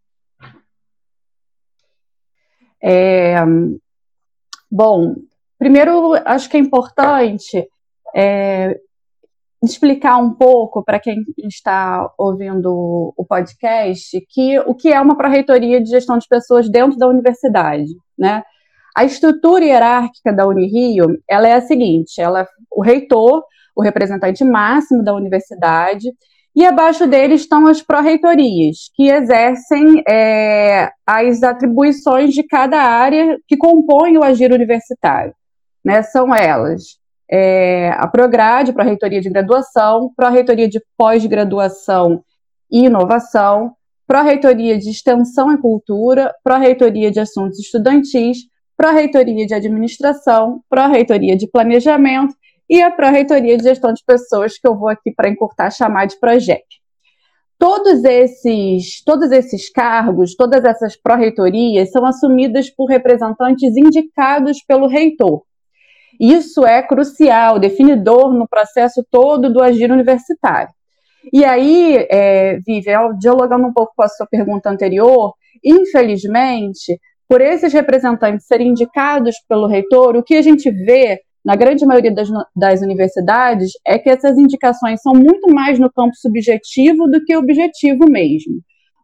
É, 2.82 3.36
bom, 4.70 5.16
primeiro, 5.58 6.14
acho 6.24 6.48
que 6.48 6.56
é 6.56 6.60
importante 6.60 7.68
é, 8.14 8.80
explicar 9.62 10.16
um 10.18 10.34
pouco 10.34 10.82
para 10.82 10.98
quem 10.98 11.24
está 11.44 12.10
ouvindo 12.18 13.14
o 13.16 13.24
podcast 13.24 14.20
que 14.28 14.58
o 14.60 14.74
que 14.74 14.92
é 14.92 15.00
uma 15.00 15.16
pró-reitoria 15.16 15.80
de 15.80 15.88
gestão 15.88 16.18
de 16.18 16.26
pessoas 16.28 16.68
dentro 16.68 16.98
da 16.98 17.06
universidade, 17.06 17.92
né? 18.18 18.42
A 18.94 19.04
estrutura 19.04 19.64
hierárquica 19.64 20.32
da 20.32 20.46
Unirio, 20.46 21.18
ela 21.28 21.48
é 21.48 21.54
a 21.54 21.60
seguinte, 21.60 22.20
ela 22.20 22.46
o 22.70 22.82
reitor, 22.82 23.42
o 23.74 23.82
representante 23.82 24.44
máximo 24.44 25.02
da 25.02 25.14
universidade, 25.14 26.08
e 26.54 26.66
abaixo 26.66 27.06
dele 27.06 27.34
estão 27.34 27.66
as 27.66 27.80
pró-reitorias, 27.80 28.90
que 28.94 29.08
exercem 29.08 30.02
é, 30.06 30.90
as 31.06 31.42
atribuições 31.42 32.34
de 32.34 32.42
cada 32.42 32.82
área 32.82 33.38
que 33.48 33.56
compõe 33.56 34.18
o 34.18 34.22
agir 34.22 34.52
universitário. 34.52 35.34
Né? 35.82 36.02
São 36.02 36.34
elas 36.34 36.98
é, 37.32 37.88
a 37.96 38.06
Prograde, 38.06 38.74
para 38.74 38.84
a 38.84 38.86
reitoria 38.86 39.18
de 39.18 39.30
graduação, 39.30 40.12
para 40.14 40.26
a 40.26 40.30
reitoria 40.30 40.68
de 40.68 40.78
pós-graduação 40.98 42.22
e 42.70 42.84
inovação, 42.84 43.74
para 44.06 44.20
a 44.20 44.22
reitoria 44.22 44.78
de 44.78 44.90
extensão 44.90 45.50
e 45.50 45.56
cultura, 45.56 46.34
para 46.44 46.56
a 46.56 46.58
reitoria 46.58 47.10
de 47.10 47.20
assuntos 47.20 47.58
estudantis, 47.58 48.36
para 48.76 48.90
a 48.90 48.92
reitoria 48.92 49.46
de 49.46 49.54
administração, 49.54 50.60
para 50.68 50.84
a 50.84 50.88
reitoria 50.88 51.34
de 51.34 51.48
planejamento 51.48 52.34
e 52.68 52.82
a 52.82 52.90
pró-reitoria 52.90 53.56
de 53.56 53.62
gestão 53.62 53.94
de 53.94 54.02
pessoas, 54.04 54.58
que 54.58 54.68
eu 54.68 54.76
vou 54.76 54.90
aqui 54.90 55.10
para 55.10 55.30
encurtar 55.30 55.70
chamar 55.70 56.06
de 56.06 56.20
projeto. 56.20 56.82
Todos 57.58 58.04
esses, 58.04 59.02
todos 59.04 59.30
esses 59.30 59.70
cargos, 59.70 60.34
todas 60.34 60.64
essas 60.64 60.96
pró-reitorias 60.96 61.90
são 61.92 62.04
assumidas 62.04 62.68
por 62.68 62.86
representantes 62.86 63.74
indicados 63.74 64.62
pelo 64.64 64.86
reitor. 64.86 65.42
Isso 66.22 66.64
é 66.64 66.80
crucial, 66.80 67.58
definidor 67.58 68.32
no 68.32 68.46
processo 68.46 69.04
todo 69.10 69.52
do 69.52 69.60
agir 69.60 69.90
universitário. 69.90 70.72
E 71.32 71.44
aí, 71.44 72.06
é, 72.08 72.60
Vivian, 72.64 73.18
dialogando 73.18 73.66
um 73.66 73.72
pouco 73.72 73.92
com 73.96 74.04
a 74.04 74.08
sua 74.08 74.28
pergunta 74.28 74.70
anterior, 74.70 75.34
infelizmente, 75.64 76.96
por 77.28 77.40
esses 77.40 77.72
representantes 77.72 78.46
serem 78.46 78.68
indicados 78.68 79.34
pelo 79.48 79.66
reitor, 79.66 80.14
o 80.14 80.22
que 80.22 80.36
a 80.36 80.42
gente 80.42 80.70
vê 80.70 81.18
na 81.44 81.56
grande 81.56 81.84
maioria 81.84 82.14
das, 82.14 82.28
das, 82.54 82.82
universidades 82.82 83.72
é 83.84 83.98
que 83.98 84.08
essas 84.08 84.38
indicações 84.38 85.00
são 85.02 85.14
muito 85.14 85.52
mais 85.52 85.76
no 85.76 85.90
campo 85.90 86.14
subjetivo 86.14 87.08
do 87.08 87.24
que 87.24 87.36
objetivo 87.36 88.08
mesmo. 88.08 88.60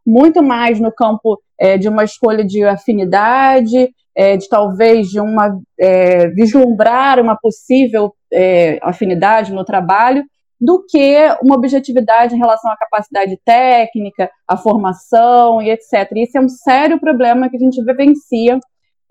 Muito 0.07 0.41
mais 0.41 0.79
no 0.79 0.93
campo 0.93 1.37
é, 1.59 1.77
de 1.77 1.89
uma 1.89 2.05
escolha 2.05 2.45
de 2.45 2.63
afinidade, 2.63 3.91
é, 4.19 4.37
de 4.37 4.49
talvez 4.49 5.07
de 5.11 5.21
uma 5.21 5.61
é, 5.79 6.27
vislumbrar 6.31 7.21
uma 7.21 7.37
possível 7.37 8.13
é, 8.33 8.77
afinidade 8.83 9.53
no 9.53 9.65
trabalho, 9.65 10.25
do 10.61 10.85
que 10.85 11.17
uma 11.41 11.55
objetividade 11.55 12.35
em 12.35 12.39
relação 12.39 12.69
à 12.69 12.77
capacidade 12.77 13.39
técnica, 13.45 14.29
à 14.47 14.57
formação 14.57 15.63
e 15.63 15.71
etc. 15.71 16.11
Esse 16.17 16.37
é 16.37 16.41
um 16.41 16.49
sério 16.49 16.99
problema 16.99 17.49
que 17.49 17.57
a 17.57 17.61
gente 17.61 17.81
vivencia 17.85 18.59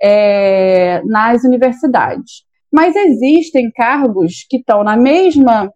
é, 0.03 1.01
nas 1.05 1.45
universidades. 1.45 2.43
Mas 2.69 2.93
existem 2.93 3.71
cargos 3.71 4.45
que 4.49 4.57
estão 4.57 4.83
na 4.83 4.97
mesma 4.97 5.71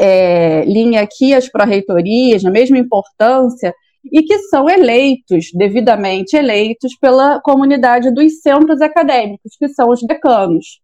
é, 0.00 0.64
linha 0.64 1.06
que 1.08 1.32
as 1.32 1.48
pró-reitorias, 1.48 2.42
na 2.42 2.50
mesma 2.50 2.76
importância, 2.76 3.72
e 4.12 4.22
que 4.22 4.38
são 4.50 4.68
eleitos, 4.68 5.50
devidamente 5.54 6.36
eleitos, 6.36 6.96
pela 7.00 7.40
comunidade 7.40 8.10
dos 8.12 8.40
centros 8.40 8.80
acadêmicos, 8.80 9.56
que 9.58 9.68
são 9.68 9.90
os 9.90 10.00
decanos. 10.02 10.80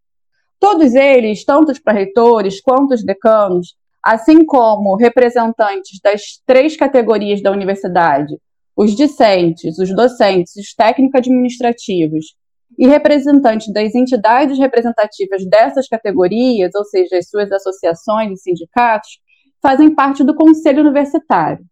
Todos 0.60 0.94
eles, 0.94 1.44
tanto 1.44 1.72
os 1.72 1.78
pró-reitores 1.78 2.60
quanto 2.60 2.94
os 2.94 3.04
decanos, 3.04 3.74
assim 4.02 4.44
como 4.44 4.96
representantes 4.96 5.98
das 6.02 6.40
três 6.46 6.76
categorias 6.76 7.42
da 7.42 7.50
universidade, 7.50 8.36
os 8.76 8.94
discentes, 8.94 9.78
os 9.78 9.94
docentes, 9.94 10.56
os 10.56 10.74
técnicos 10.74 11.20
administrativos 11.20 12.34
e 12.78 12.86
representantes 12.86 13.72
das 13.72 13.94
entidades 13.94 14.58
representativas 14.58 15.46
dessas 15.48 15.88
categorias, 15.88 16.72
ou 16.74 16.84
seja, 16.84 17.18
as 17.18 17.28
suas 17.28 17.50
associações 17.52 18.32
e 18.32 18.42
sindicatos, 18.42 19.18
fazem 19.62 19.94
parte 19.94 20.24
do 20.24 20.34
conselho 20.34 20.80
universitário. 20.80 21.64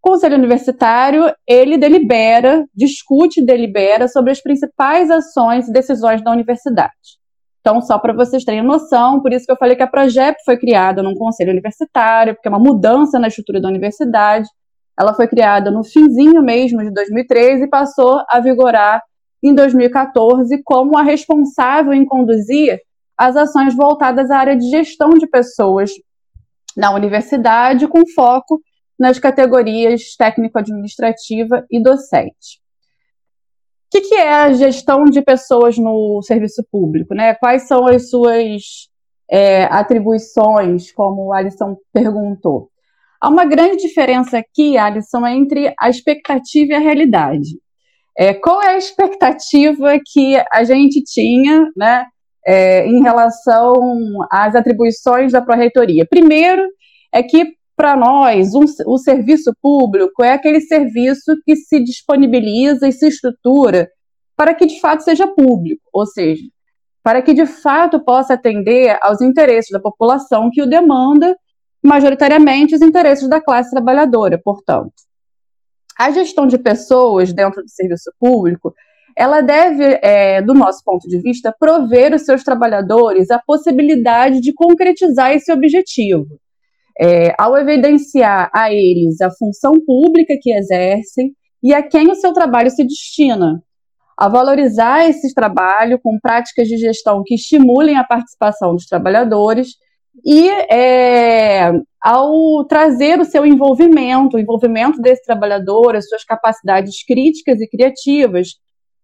Conselho 0.00 0.36
universitário, 0.36 1.32
ele 1.46 1.76
delibera, 1.76 2.66
discute 2.74 3.40
e 3.40 3.44
delibera 3.44 4.08
sobre 4.08 4.30
as 4.30 4.40
principais 4.40 5.10
ações 5.10 5.68
e 5.68 5.72
decisões 5.72 6.22
da 6.22 6.30
universidade. 6.32 7.20
Então, 7.60 7.82
só 7.82 7.98
para 7.98 8.14
vocês 8.14 8.42
terem 8.42 8.62
noção, 8.62 9.20
por 9.20 9.30
isso 9.32 9.44
que 9.44 9.52
eu 9.52 9.56
falei 9.56 9.76
que 9.76 9.82
a 9.82 9.86
Progep 9.86 10.38
foi 10.44 10.56
criada 10.56 11.02
num 11.02 11.14
conselho 11.14 11.50
universitário, 11.50 12.34
porque 12.34 12.48
é 12.48 12.50
uma 12.50 12.58
mudança 12.58 13.18
na 13.18 13.28
estrutura 13.28 13.60
da 13.60 13.68
universidade. 13.68 14.48
Ela 14.98 15.12
foi 15.12 15.28
criada 15.28 15.70
no 15.70 15.84
finzinho 15.84 16.42
mesmo 16.42 16.82
de 16.82 16.90
2013 16.90 17.64
e 17.64 17.68
passou 17.68 18.22
a 18.28 18.40
vigorar 18.40 19.02
em 19.42 19.54
2014 19.54 20.62
como 20.64 20.96
a 20.96 21.02
responsável 21.02 21.92
em 21.92 22.06
conduzir 22.06 22.78
as 23.16 23.36
ações 23.36 23.74
voltadas 23.74 24.30
à 24.30 24.38
área 24.38 24.56
de 24.56 24.68
gestão 24.70 25.10
de 25.10 25.26
pessoas 25.26 25.90
na 26.74 26.94
universidade, 26.94 27.86
com 27.86 28.02
foco 28.14 28.60
nas 29.00 29.18
categorias 29.18 30.14
técnico-administrativa 30.14 31.66
e 31.70 31.82
docente. 31.82 32.60
O 33.86 33.90
que, 33.90 34.02
que, 34.02 34.14
é 34.14 34.32
a 34.32 34.52
gestão 34.52 35.04
de 35.06 35.22
pessoas 35.22 35.78
no 35.78 36.22
serviço 36.22 36.62
público? 36.70 37.14
Né? 37.14 37.34
Quais 37.34 37.66
são 37.66 37.86
as 37.86 38.10
suas 38.10 38.88
é, 39.28 39.64
atribuições, 39.64 40.92
como 40.92 41.28
o 41.28 41.32
Alisson 41.32 41.76
perguntou? 41.92 42.70
Há 43.20 43.28
uma 43.28 43.44
grande 43.44 43.78
diferença 43.78 44.38
aqui, 44.38 44.76
Alisson, 44.76 45.26
entre 45.26 45.74
a 45.78 45.88
expectativa 45.88 46.72
e 46.72 46.74
a 46.74 46.78
realidade. 46.78 47.58
É, 48.16 48.34
qual 48.34 48.62
é 48.62 48.74
a 48.74 48.78
expectativa 48.78 49.98
que 50.12 50.36
a 50.52 50.62
gente 50.62 51.02
tinha 51.02 51.66
né, 51.74 52.04
é, 52.46 52.86
em 52.86 53.02
relação 53.02 53.74
às 54.30 54.54
atribuições 54.54 55.32
da 55.32 55.42
Pró-Reitoria? 55.42 56.06
Primeiro, 56.06 56.62
é 57.12 57.22
que, 57.22 57.54
para 57.80 57.96
nós, 57.96 58.54
um, 58.54 58.66
o 58.84 58.98
serviço 58.98 59.56
público 59.62 60.22
é 60.22 60.34
aquele 60.34 60.60
serviço 60.60 61.34
que 61.46 61.56
se 61.56 61.82
disponibiliza 61.82 62.86
e 62.86 62.92
se 62.92 63.08
estrutura 63.08 63.88
para 64.36 64.52
que, 64.52 64.66
de 64.66 64.78
fato, 64.80 65.02
seja 65.02 65.26
público, 65.26 65.80
ou 65.90 66.04
seja, 66.04 66.42
para 67.02 67.22
que, 67.22 67.32
de 67.32 67.46
fato, 67.46 67.98
possa 67.98 68.34
atender 68.34 68.98
aos 69.00 69.22
interesses 69.22 69.70
da 69.70 69.80
população 69.80 70.50
que 70.52 70.60
o 70.60 70.66
demanda, 70.66 71.34
majoritariamente 71.82 72.74
os 72.74 72.82
interesses 72.82 73.26
da 73.30 73.40
classe 73.40 73.70
trabalhadora, 73.70 74.38
portanto. 74.44 74.92
A 75.98 76.10
gestão 76.10 76.46
de 76.46 76.58
pessoas 76.58 77.32
dentro 77.32 77.62
do 77.62 77.70
serviço 77.70 78.12
público, 78.20 78.74
ela 79.16 79.40
deve, 79.40 79.98
é, 80.02 80.42
do 80.42 80.52
nosso 80.52 80.84
ponto 80.84 81.08
de 81.08 81.18
vista, 81.18 81.50
prover 81.58 82.12
os 82.12 82.26
seus 82.26 82.44
trabalhadores 82.44 83.30
a 83.30 83.38
possibilidade 83.38 84.42
de 84.42 84.52
concretizar 84.52 85.32
esse 85.32 85.50
objetivo. 85.50 86.38
É, 87.02 87.34
ao 87.38 87.56
evidenciar 87.56 88.50
a 88.52 88.70
eles 88.70 89.22
a 89.22 89.30
função 89.30 89.72
pública 89.86 90.36
que 90.38 90.52
exercem 90.52 91.34
e 91.62 91.72
a 91.72 91.82
quem 91.82 92.10
o 92.10 92.14
seu 92.14 92.34
trabalho 92.34 92.70
se 92.70 92.84
destina, 92.84 93.62
a 94.18 94.28
valorizar 94.28 95.08
esse 95.08 95.32
trabalho 95.32 95.98
com 95.98 96.18
práticas 96.20 96.68
de 96.68 96.76
gestão 96.76 97.22
que 97.24 97.36
estimulem 97.36 97.96
a 97.96 98.04
participação 98.04 98.74
dos 98.74 98.84
trabalhadores 98.84 99.76
e 100.26 100.50
é, 100.70 101.72
ao 102.02 102.66
trazer 102.66 103.18
o 103.18 103.24
seu 103.24 103.46
envolvimento, 103.46 104.36
o 104.36 104.40
envolvimento 104.40 105.00
desse 105.00 105.24
trabalhador, 105.24 105.96
as 105.96 106.06
suas 106.06 106.22
capacidades 106.22 107.02
críticas 107.02 107.62
e 107.62 107.68
criativas, 107.68 108.48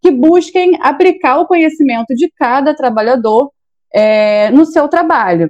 que 0.03 0.11
busquem 0.11 0.77
aplicar 0.83 1.39
o 1.39 1.47
conhecimento 1.47 2.15
de 2.15 2.31
cada 2.37 2.75
trabalhador 2.75 3.51
é, 3.91 4.51
no 4.51 4.67
seu 4.67 4.87
trabalho 4.87 5.49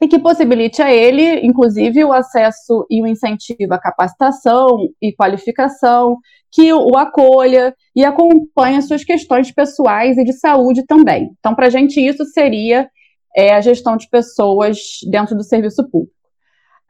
e 0.00 0.08
que 0.08 0.18
possibilite 0.18 0.82
a 0.82 0.92
ele, 0.92 1.40
inclusive, 1.40 2.04
o 2.04 2.12
acesso 2.12 2.86
e 2.90 3.02
o 3.02 3.06
incentivo 3.06 3.72
à 3.72 3.78
capacitação 3.78 4.88
e 5.00 5.12
qualificação, 5.14 6.18
que 6.52 6.72
o 6.72 6.96
acolha 6.96 7.74
e 7.94 8.04
acompanhe 8.04 8.76
as 8.76 8.86
suas 8.86 9.04
questões 9.04 9.50
pessoais 9.50 10.18
e 10.18 10.24
de 10.24 10.32
saúde 10.34 10.84
também. 10.86 11.30
Então, 11.38 11.54
para 11.54 11.66
a 11.66 11.70
gente, 11.70 12.00
isso 12.00 12.24
seria 12.26 12.88
é, 13.34 13.54
a 13.54 13.60
gestão 13.60 13.96
de 13.96 14.08
pessoas 14.08 14.78
dentro 15.10 15.34
do 15.34 15.42
serviço 15.42 15.88
público. 15.90 16.14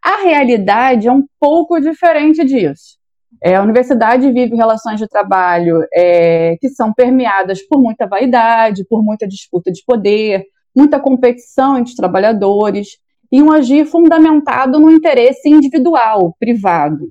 A 0.03 0.23
realidade 0.23 1.09
é 1.09 1.13
um 1.13 1.25
pouco 1.41 1.81
diferente 1.81 2.45
disso. 2.45 2.97
É, 3.43 3.57
a 3.57 3.63
universidade 3.63 4.31
vive 4.33 4.55
relações 4.57 4.99
de 4.99 5.09
trabalho 5.09 5.85
é, 5.95 6.57
que 6.61 6.69
são 6.71 6.93
permeadas 6.93 7.61
por 7.67 7.81
muita 7.81 8.07
vaidade, 8.07 8.87
por 8.89 9.03
muita 9.03 9.27
disputa 9.27 9.71
de 9.71 9.83
poder, 9.85 10.45
muita 10.77 11.01
competição 11.01 11.79
entre 11.79 11.95
trabalhadores 11.95 12.99
e 13.33 13.43
um 13.43 13.51
agir 13.51 13.87
fundamentado 13.87 14.79
no 14.79 14.91
interesse 14.91 15.49
individual, 15.49 16.37
privado. 16.39 17.09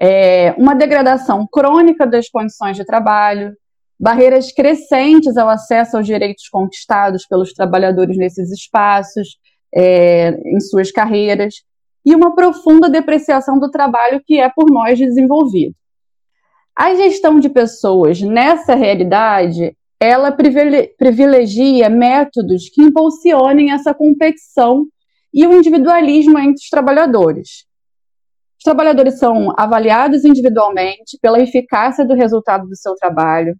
É, 0.00 0.52
uma 0.58 0.74
degradação 0.74 1.46
crônica 1.46 2.06
das 2.06 2.28
condições 2.28 2.76
de 2.76 2.84
trabalho, 2.84 3.56
barreiras 3.98 4.52
crescentes 4.52 5.36
ao 5.36 5.48
acesso 5.48 5.96
aos 5.96 6.06
direitos 6.06 6.48
conquistados 6.48 7.26
pelos 7.26 7.52
trabalhadores 7.52 8.16
nesses 8.16 8.50
espaços, 8.50 9.38
é, 9.72 10.30
em 10.44 10.60
suas 10.60 10.90
carreiras, 10.90 11.54
e 12.04 12.14
uma 12.14 12.34
profunda 12.34 12.90
depreciação 12.90 13.58
do 13.58 13.70
trabalho 13.70 14.20
que 14.24 14.40
é 14.40 14.50
por 14.50 14.70
nós 14.70 14.98
desenvolvido. 14.98 15.74
A 16.76 16.94
gestão 16.94 17.38
de 17.38 17.48
pessoas 17.48 18.20
nessa 18.20 18.74
realidade, 18.74 19.76
ela 20.00 20.32
privilegia 20.32 21.88
métodos 21.88 22.68
que 22.68 22.82
impulsionem 22.82 23.72
essa 23.72 23.94
competição 23.94 24.86
e 25.32 25.46
o 25.46 25.52
individualismo 25.52 26.38
entre 26.38 26.62
os 26.62 26.68
trabalhadores. 26.68 27.64
Os 28.58 28.64
trabalhadores 28.64 29.18
são 29.18 29.52
avaliados 29.58 30.24
individualmente 30.24 31.18
pela 31.20 31.40
eficácia 31.40 32.04
do 32.04 32.14
resultado 32.14 32.66
do 32.66 32.76
seu 32.76 32.94
trabalho, 32.94 33.56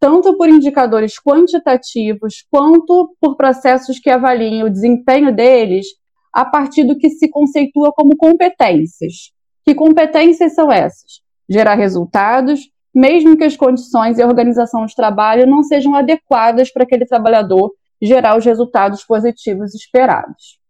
tanto 0.00 0.36
por 0.36 0.48
indicadores 0.48 1.14
quantitativos 1.18 2.44
quanto 2.50 3.14
por 3.20 3.36
processos 3.36 3.98
que 4.00 4.10
avaliem 4.10 4.64
o 4.64 4.70
desempenho 4.70 5.34
deles 5.34 5.86
a 6.32 6.44
partir 6.44 6.84
do 6.84 6.98
que 6.98 7.08
se 7.10 7.30
conceitua 7.30 7.92
como 7.92 8.16
competências. 8.16 9.30
Que 9.64 9.74
competências 9.74 10.54
são 10.54 10.72
essas? 10.72 11.20
Gerar 11.48 11.74
resultados, 11.74 12.71
mesmo 12.94 13.36
que 13.36 13.44
as 13.44 13.56
condições 13.56 14.18
e 14.18 14.22
a 14.22 14.26
organização 14.26 14.84
de 14.84 14.94
trabalho 14.94 15.46
não 15.46 15.62
sejam 15.62 15.94
adequadas 15.94 16.70
para 16.72 16.82
aquele 16.82 17.06
trabalhador 17.06 17.72
gerar 18.00 18.36
os 18.36 18.44
resultados 18.44 19.04
positivos 19.04 19.74
esperados. 19.74 20.60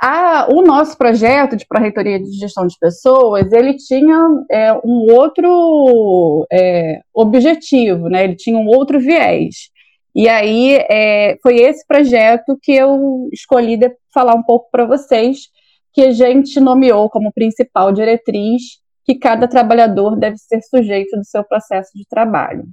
A, 0.00 0.46
o 0.52 0.62
nosso 0.62 0.96
projeto 0.96 1.56
de 1.56 1.66
Pró-Reitoria 1.66 2.20
de 2.20 2.30
Gestão 2.32 2.66
de 2.66 2.76
Pessoas, 2.78 3.50
ele 3.50 3.74
tinha 3.76 4.28
é, 4.50 4.72
um 4.84 5.10
outro 5.10 6.46
é, 6.52 7.00
objetivo, 7.14 8.08
né? 8.08 8.24
ele 8.24 8.36
tinha 8.36 8.58
um 8.58 8.68
outro 8.68 9.00
viés. 9.00 9.70
E 10.14 10.28
aí 10.28 10.76
é, 10.90 11.36
foi 11.42 11.56
esse 11.56 11.86
projeto 11.86 12.58
que 12.62 12.72
eu 12.72 13.28
escolhi 13.32 13.78
falar 14.12 14.34
um 14.34 14.42
pouco 14.42 14.68
para 14.70 14.84
vocês, 14.84 15.48
que 15.92 16.02
a 16.02 16.10
gente 16.10 16.60
nomeou 16.60 17.08
como 17.08 17.32
principal 17.32 17.90
diretriz 17.90 18.80
que 19.06 19.14
cada 19.14 19.46
trabalhador 19.46 20.18
deve 20.18 20.36
ser 20.36 20.60
sujeito 20.62 21.16
do 21.16 21.24
seu 21.24 21.44
processo 21.44 21.92
de 21.94 22.04
trabalho. 22.08 22.64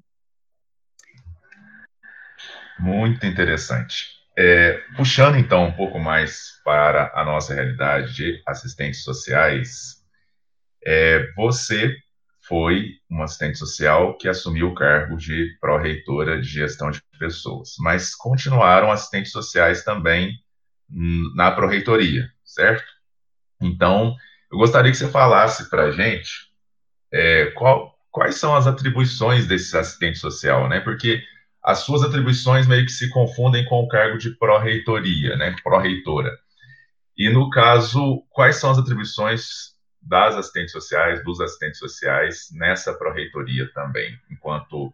Muito 2.79 3.23
interessante. 3.25 4.07
É, 4.35 4.81
puxando 4.97 5.37
então 5.37 5.65
um 5.65 5.71
pouco 5.71 5.99
mais 5.99 6.59
para 6.65 7.11
a 7.13 7.23
nossa 7.23 7.53
realidade 7.53 8.15
de 8.15 8.41
assistentes 8.47 9.03
sociais, 9.03 10.03
é, 10.83 11.31
você 11.35 11.95
foi 12.47 12.95
uma 13.07 13.25
assistente 13.25 13.59
social 13.59 14.17
que 14.17 14.27
assumiu 14.27 14.69
o 14.69 14.75
cargo 14.75 15.15
de 15.15 15.55
pró-reitora 15.61 16.41
de 16.41 16.47
gestão 16.47 16.89
de 16.89 16.99
pessoas, 17.19 17.75
mas 17.79 18.15
continuaram 18.15 18.91
assistentes 18.91 19.31
sociais 19.31 19.83
também 19.83 20.33
na 21.35 21.51
pró-reitoria, 21.51 22.27
certo? 22.43 22.83
Então, 23.61 24.15
eu 24.53 24.57
gostaria 24.59 24.91
que 24.91 24.97
você 24.97 25.09
falasse 25.09 25.67
para 25.67 25.85
a 25.85 25.91
gente 25.91 26.29
é, 27.11 27.47
qual, 27.55 27.97
quais 28.11 28.35
são 28.35 28.55
as 28.55 28.67
atribuições 28.67 29.47
desse 29.47 29.75
assistente 29.75 30.19
social, 30.19 30.69
né? 30.69 30.79
Porque 30.79 31.23
as 31.63 31.79
suas 31.79 32.03
atribuições 32.03 32.67
meio 32.67 32.85
que 32.85 32.91
se 32.91 33.09
confundem 33.09 33.65
com 33.65 33.81
o 33.81 33.87
cargo 33.87 34.15
de 34.15 34.29
pró-reitoria, 34.37 35.35
né? 35.37 35.55
Pró-reitora. 35.63 36.37
E 37.17 37.31
no 37.31 37.49
caso, 37.49 38.23
quais 38.29 38.57
são 38.57 38.69
as 38.69 38.77
atribuições 38.77 39.73
das 39.99 40.35
assistentes 40.35 40.71
sociais, 40.71 41.23
dos 41.23 41.41
assistentes 41.41 41.79
sociais 41.79 42.49
nessa 42.51 42.93
pró-reitoria 42.93 43.71
também, 43.73 44.15
enquanto 44.29 44.93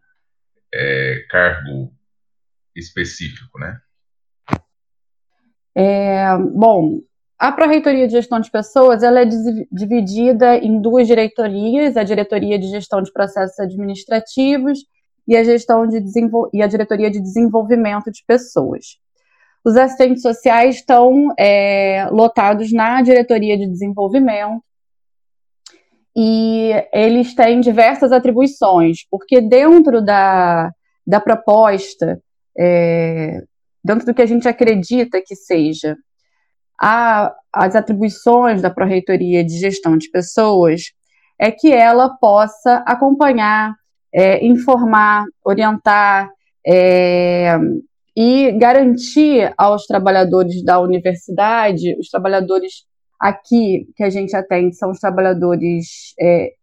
é, 0.73 1.25
cargo 1.29 1.91
específico, 2.73 3.59
né? 3.59 3.81
É, 5.75 6.37
bom, 6.37 7.01
a 7.39 7.53
Pró-Reitoria 7.53 8.05
de 8.05 8.11
Gestão 8.11 8.41
de 8.41 8.51
Pessoas 8.51 9.01
ela 9.01 9.21
é 9.21 9.25
dividida 9.71 10.57
em 10.57 10.81
duas 10.81 11.07
diretorias, 11.07 11.95
a 11.95 12.03
Diretoria 12.03 12.59
de 12.59 12.67
Gestão 12.67 13.01
de 13.01 13.13
Processos 13.13 13.57
Administrativos 13.57 14.79
e 15.25 15.37
a 15.37 15.43
gestão 15.43 15.87
de 15.87 16.03
e 16.51 16.61
a 16.61 16.67
diretoria 16.67 17.09
de 17.09 17.21
desenvolvimento 17.21 18.11
de 18.11 18.23
pessoas. 18.27 18.97
Os 19.63 19.77
assistentes 19.77 20.21
sociais 20.21 20.77
estão 20.77 21.33
é, 21.39 22.09
lotados 22.11 22.73
na 22.73 23.01
diretoria 23.01 23.57
de 23.57 23.67
desenvolvimento 23.67 24.61
e 26.17 26.71
eles 26.91 27.33
têm 27.35 27.61
diversas 27.61 28.11
atribuições, 28.11 29.07
porque 29.09 29.39
dentro 29.39 30.01
da, 30.01 30.71
da 31.07 31.21
proposta, 31.21 32.21
é, 32.57 33.41
dentro 33.81 34.05
do 34.05 34.13
que 34.13 34.21
a 34.21 34.25
gente 34.25 34.47
acredita 34.47 35.21
que 35.25 35.35
seja 35.35 35.95
a, 36.79 37.33
as 37.51 37.75
atribuições 37.75 38.61
da 38.61 38.69
Pró-Reitoria 38.69 39.43
de 39.43 39.57
Gestão 39.57 39.97
de 39.97 40.09
Pessoas, 40.09 40.93
é 41.37 41.51
que 41.51 41.71
ela 41.71 42.09
possa 42.09 42.83
acompanhar, 42.85 43.73
é, 44.13 44.45
informar, 44.45 45.25
orientar 45.43 46.29
é, 46.65 47.57
e 48.15 48.51
garantir 48.53 49.53
aos 49.57 49.85
trabalhadores 49.85 50.63
da 50.63 50.79
universidade, 50.79 51.97
os 51.99 52.09
trabalhadores 52.09 52.85
aqui 53.19 53.87
que 53.95 54.03
a 54.03 54.09
gente 54.09 54.35
atende 54.35 54.75
são 54.75 54.91
os 54.91 54.99
trabalhadores 54.99 56.13
é, 56.19 56.53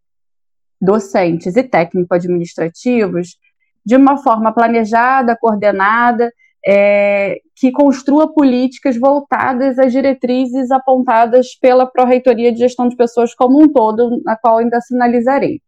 docentes 0.79 1.55
e 1.55 1.63
técnico-administrativos, 1.63 3.37
de 3.85 3.95
uma 3.95 4.17
forma 4.17 4.53
planejada, 4.53 5.37
coordenada, 5.39 6.31
é, 6.69 7.39
que 7.55 7.71
construa 7.71 8.33
políticas 8.33 8.97
voltadas 8.97 9.79
às 9.79 9.89
diretrizes 9.89 10.69
apontadas 10.69 11.55
pela 11.55 11.87
Pró-Reitoria 11.87 12.51
de 12.51 12.59
Gestão 12.59 12.89
de 12.89 12.97
Pessoas 12.97 13.33
como 13.33 13.63
um 13.63 13.71
todo, 13.71 14.21
na 14.25 14.35
qual 14.35 14.57
ainda 14.57 14.81
sinalizarei. 14.81 15.61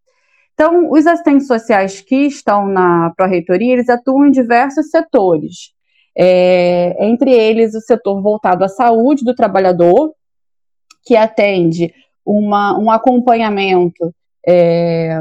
Então, 0.54 0.92
os 0.92 1.08
assistentes 1.08 1.48
sociais 1.48 2.02
que 2.02 2.28
estão 2.28 2.68
na 2.68 3.14
Pró-Reitoria, 3.16 3.72
eles 3.72 3.88
atuam 3.88 4.26
em 4.26 4.32
diversos 4.32 4.90
setores, 4.90 5.72
é, 6.18 6.98
entre 7.00 7.32
eles 7.32 7.74
o 7.74 7.80
setor 7.80 8.22
voltado 8.22 8.66
à 8.66 8.68
saúde 8.68 9.24
do 9.24 9.34
trabalhador, 9.34 10.14
que 11.06 11.16
atende 11.16 11.94
uma, 12.26 12.78
um 12.78 12.92
acompanhamento 12.92 14.14
é, 14.46 15.18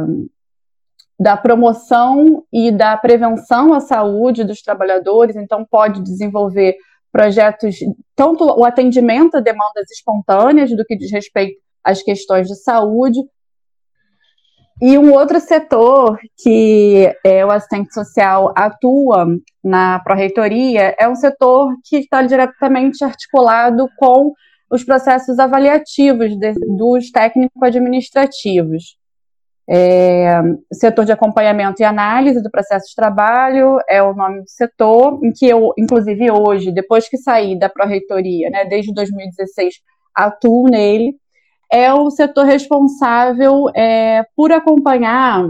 da 1.19 1.37
promoção 1.37 2.45
e 2.53 2.71
da 2.71 2.97
prevenção 2.97 3.75
à 3.75 3.81
saúde 3.81 4.45
dos 4.45 4.63
trabalhadores, 4.63 5.35
então 5.37 5.67
pode 5.69 6.03
desenvolver 6.03 6.77
projetos, 7.11 7.77
tanto 8.15 8.45
o 8.45 8.65
atendimento 8.65 9.37
a 9.37 9.41
demandas 9.41 9.91
espontâneas 9.91 10.71
do 10.71 10.85
que 10.85 10.97
diz 10.97 11.11
respeito 11.11 11.59
às 11.83 12.03
questões 12.03 12.47
de 12.47 12.55
saúde, 12.55 13.19
e 14.81 14.97
um 14.97 15.13
outro 15.13 15.41
setor 15.41 16.21
que 16.41 17.13
é, 17.25 17.45
o 17.45 17.51
assistente 17.51 17.93
social 17.93 18.53
atua 18.57 19.27
na 19.65 19.99
pró-reitoria 19.99 20.95
é 20.97 21.09
um 21.09 21.17
setor 21.17 21.75
que 21.85 21.97
está 21.97 22.23
diretamente 22.23 23.03
articulado 23.03 23.89
com 23.97 24.33
os 24.71 24.85
processos 24.85 25.41
avaliativos 25.41 26.39
de, 26.39 26.55
dos 26.77 27.11
técnico-administrativos. 27.11 28.98
É, 29.71 30.41
setor 30.73 31.05
de 31.05 31.13
acompanhamento 31.13 31.83
e 31.83 31.85
análise 31.85 32.43
do 32.43 32.51
processo 32.51 32.89
de 32.89 32.95
trabalho 32.95 33.79
é 33.87 34.03
o 34.03 34.15
nome 34.15 34.41
do 34.41 34.49
setor, 34.49 35.21
em 35.23 35.31
que 35.31 35.47
eu, 35.47 35.75
inclusive 35.77 36.31
hoje, 36.31 36.73
depois 36.73 37.07
que 37.07 37.19
saí 37.19 37.59
da 37.59 37.69
pró-reitoria, 37.69 38.49
né, 38.49 38.65
desde 38.65 38.95
2016, 38.95 39.75
atuo 40.15 40.71
nele, 40.71 41.15
é 41.71 41.93
o 41.93 42.11
setor 42.11 42.47
responsável 42.47 43.67
é, 43.77 44.25
por 44.35 44.53
acompanhar, 44.53 45.45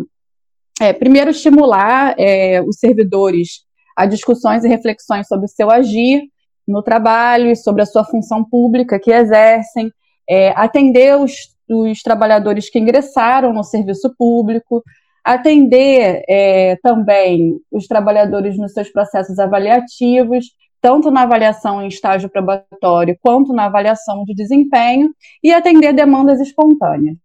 é, 0.80 0.92
primeiro 0.92 1.30
estimular 1.30 2.14
é, 2.18 2.60
os 2.62 2.78
servidores 2.78 3.66
a 3.96 4.04
discussões 4.06 4.64
e 4.64 4.68
reflexões 4.68 5.26
sobre 5.26 5.46
o 5.46 5.48
seu 5.48 5.70
agir 5.70 6.22
no 6.66 6.82
trabalho 6.82 7.50
e 7.50 7.56
sobre 7.56 7.82
a 7.82 7.86
sua 7.86 8.04
função 8.04 8.44
pública 8.44 8.98
que 8.98 9.10
exercem, 9.10 9.92
é, 10.28 10.50
atender 10.50 11.16
os 11.16 11.56
dos 11.68 12.02
trabalhadores 12.02 12.70
que 12.70 12.78
ingressaram 12.78 13.52
no 13.52 13.62
serviço 13.62 14.14
público, 14.16 14.82
atender 15.24 16.22
é, 16.28 16.76
também 16.82 17.60
os 17.70 17.86
trabalhadores 17.86 18.56
nos 18.56 18.72
seus 18.72 18.88
processos 18.90 19.38
avaliativos, 19.38 20.46
tanto 20.80 21.10
na 21.10 21.22
avaliação 21.22 21.82
em 21.82 21.88
estágio 21.88 22.30
probatório 22.30 23.18
quanto 23.20 23.52
na 23.52 23.66
avaliação 23.66 24.24
de 24.24 24.34
desempenho, 24.34 25.10
e 25.42 25.52
atender 25.52 25.92
demandas 25.92 26.40
espontâneas. 26.40 27.16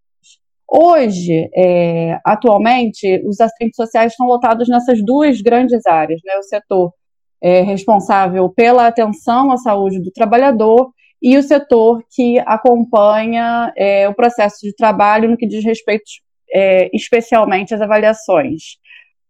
Hoje, 0.67 1.49
é, 1.55 2.19
atualmente, 2.25 3.23
os 3.27 3.39
assistentes 3.39 3.75
sociais 3.75 4.13
estão 4.13 4.25
lotados 4.25 4.67
nessas 4.67 5.05
duas 5.05 5.39
grandes 5.39 5.85
áreas, 5.85 6.19
né? 6.25 6.35
O 6.37 6.43
setor 6.43 6.91
é, 7.39 7.61
responsável 7.61 8.49
pela 8.49 8.87
atenção 8.87 9.51
à 9.51 9.57
saúde 9.57 10.01
do 10.01 10.11
trabalhador 10.11 10.91
e 11.23 11.37
o 11.37 11.41
setor 11.41 12.03
que 12.13 12.37
acompanha 12.39 13.71
é, 13.77 14.09
o 14.09 14.13
processo 14.13 14.57
de 14.61 14.75
trabalho 14.75 15.31
no 15.31 15.37
que 15.37 15.47
diz 15.47 15.63
respeito 15.63 16.03
é, 16.53 16.89
especialmente 16.93 17.73
às 17.73 17.79
avaliações. 17.79 18.77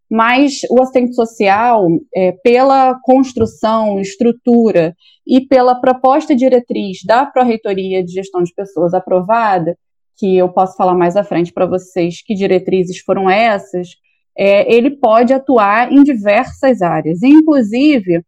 Mas 0.10 0.62
o 0.72 0.82
assistente 0.82 1.14
social, 1.14 1.88
é, 2.16 2.32
pela 2.44 3.00
construção, 3.04 4.00
estrutura 4.00 4.96
e 5.26 5.42
pela 5.42 5.80
proposta 5.80 6.36
diretriz 6.36 6.98
da 7.06 7.28
Pró-Reitoria 7.28 8.04
de 8.04 8.12
Gestão 8.12 8.42
de 8.42 8.54
Pessoas 8.54 8.96
aprovada, 8.96 9.78
que 10.18 10.36
eu 10.36 10.50
posso 10.50 10.76
falar 10.76 10.96
mais 10.96 11.16
à 11.16 11.24
frente 11.24 11.54
para 11.54 11.68
vocês 11.68 12.24
que 12.24 12.34
diretrizes 12.34 13.00
foram 13.00 13.30
essas, 13.30 13.90
é, 14.36 14.72
ele 14.74 14.92
pode 14.98 15.32
atuar 15.32 15.92
em 15.92 16.04
diversas 16.04 16.82
áreas, 16.82 17.22
inclusive 17.22 18.24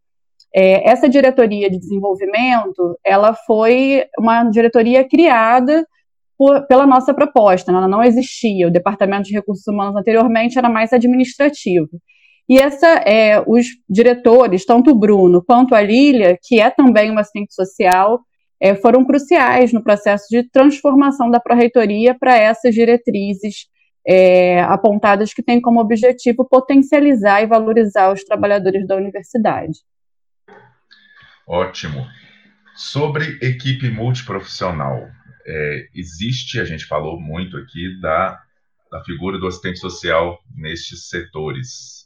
é, 0.56 0.90
essa 0.90 1.10
diretoria 1.10 1.70
de 1.70 1.78
desenvolvimento, 1.78 2.98
ela 3.06 3.34
foi 3.34 4.06
uma 4.18 4.46
diretoria 4.46 5.04
criada 5.04 5.86
por, 6.38 6.66
pela 6.66 6.88
nossa 6.88 7.14
proposta, 7.14 7.74
né? 7.74 7.78
ela 7.78 7.90
não 7.90 8.02
existia. 8.02 8.68
O 8.68 8.72
departamento 8.72 9.24
de 9.24 9.34
recursos 9.34 9.68
humanos 9.68 9.98
anteriormente 9.98 10.58
era 10.58 10.70
mais 10.70 10.94
administrativo. 10.94 11.90
E 12.48 12.58
essa, 12.58 12.88
é, 12.88 13.44
os 13.46 13.66
diretores, 13.90 14.66
tanto 14.66 14.92
o 14.92 14.96
Bruno 14.96 15.44
quanto 15.46 15.76
a 15.76 15.82
Lília, 15.82 16.38
que 16.42 16.62
é 16.62 16.70
também 16.70 17.12
uma 17.12 17.22
assistente 17.22 17.54
social, 17.54 18.22
é, 18.58 18.76
foram 18.76 19.04
cruciais 19.04 19.74
no 19.74 19.84
processo 19.84 20.26
de 20.30 20.50
transformação 20.50 21.30
da 21.30 21.40
pró-reitoria 21.40 22.16
para 22.18 22.38
essas 22.38 22.74
diretrizes 22.74 23.68
é, 24.08 24.62
apontadas 24.62 25.34
que 25.34 25.44
têm 25.44 25.60
como 25.60 25.82
objetivo 25.82 26.48
potencializar 26.48 27.42
e 27.42 27.48
valorizar 27.48 28.14
os 28.14 28.24
trabalhadores 28.24 28.88
da 28.88 28.96
universidade. 28.96 29.80
Ótimo. 31.48 32.08
Sobre 32.76 33.38
equipe 33.42 33.90
multiprofissional, 33.90 35.10
é, 35.46 35.88
existe, 35.94 36.60
a 36.60 36.66
gente 36.66 36.86
falou 36.86 37.20
muito 37.20 37.56
aqui 37.58 38.00
da, 38.02 38.42
da 38.92 39.04
figura 39.04 39.38
do 39.38 39.48
assistente 39.48 39.80
social 39.80 40.40
nestes 40.56 41.08
setores, 41.08 42.06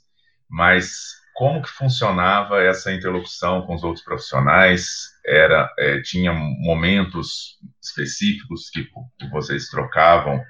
mas 0.50 1.20
como 1.34 1.62
que 1.62 1.70
funcionava 1.70 2.62
essa 2.62 2.92
interlocução 2.92 3.62
com 3.62 3.74
os 3.74 3.84
outros 3.84 4.04
profissionais? 4.04 5.08
Era 5.26 5.74
é, 5.80 6.02
tinha 6.02 6.34
momentos 6.34 7.58
específicos 7.82 8.70
que 8.70 8.86
vocês 9.32 9.70
trocavam 9.70 10.44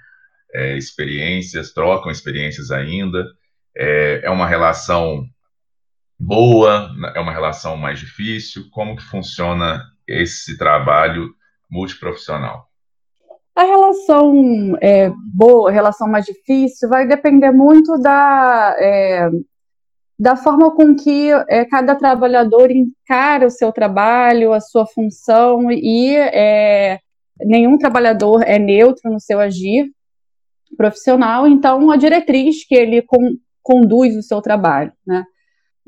é, 0.52 0.76
experiências, 0.76 1.74
trocam 1.74 2.12
experiências 2.12 2.72
ainda? 2.72 3.24
É, 3.78 4.22
é 4.24 4.30
uma 4.32 4.48
relação 4.48 5.24
boa? 6.20 6.92
É 7.16 7.20
uma 7.20 7.32
relação 7.32 7.78
mais 7.78 8.00
difícil? 8.00 8.66
Como 8.72 8.96
que 8.96 9.04
funciona 9.04 9.84
esse 10.08 10.58
trabalho 10.58 11.34
multiprofissional? 11.70 12.68
A 13.56 13.64
relação 13.64 14.78
é, 14.82 15.12
boa, 15.34 15.70
a 15.70 15.74
relação 15.74 16.08
mais 16.08 16.26
difícil, 16.26 16.88
vai 16.90 17.08
depender 17.08 17.52
muito 17.52 17.98
da, 17.98 18.76
é, 18.78 19.30
da 20.18 20.36
forma 20.36 20.74
com 20.76 20.96
que 20.96 21.30
é, 21.50 21.66
cada 21.66 21.96
trabalhador 21.96 22.72
encara 22.72 23.48
o 23.48 23.52
seu 23.52 23.72
trabalho, 23.72 24.54
a 24.54 24.62
sua 24.62 24.86
função, 24.86 25.70
e 25.72 26.16
é, 26.16 27.00
nenhum 27.40 27.78
trabalhador 27.78 28.44
é 28.44 28.58
neutro 28.58 29.12
no 29.12 29.20
seu 29.20 29.40
agir 29.40 29.92
profissional, 30.78 31.48
então 31.48 31.92
a 31.92 31.98
diretriz 31.98 32.66
que 32.66 32.76
ele 32.76 33.04
conduz 33.62 34.16
o 34.16 34.24
seu 34.24 34.42
trabalho, 34.42 34.94
né? 35.06 35.26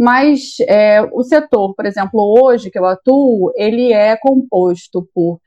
Mas 0.02 0.56
é, 0.68 1.00
o 1.14 1.22
setor, 1.22 1.76
por 1.76 1.86
exemplo, 1.86 2.20
hoje 2.42 2.72
que 2.72 2.80
eu 2.80 2.88
atuo, 2.88 3.52
ele 3.56 3.94
é 3.94 4.18
composto 4.18 5.08
por 5.14 5.40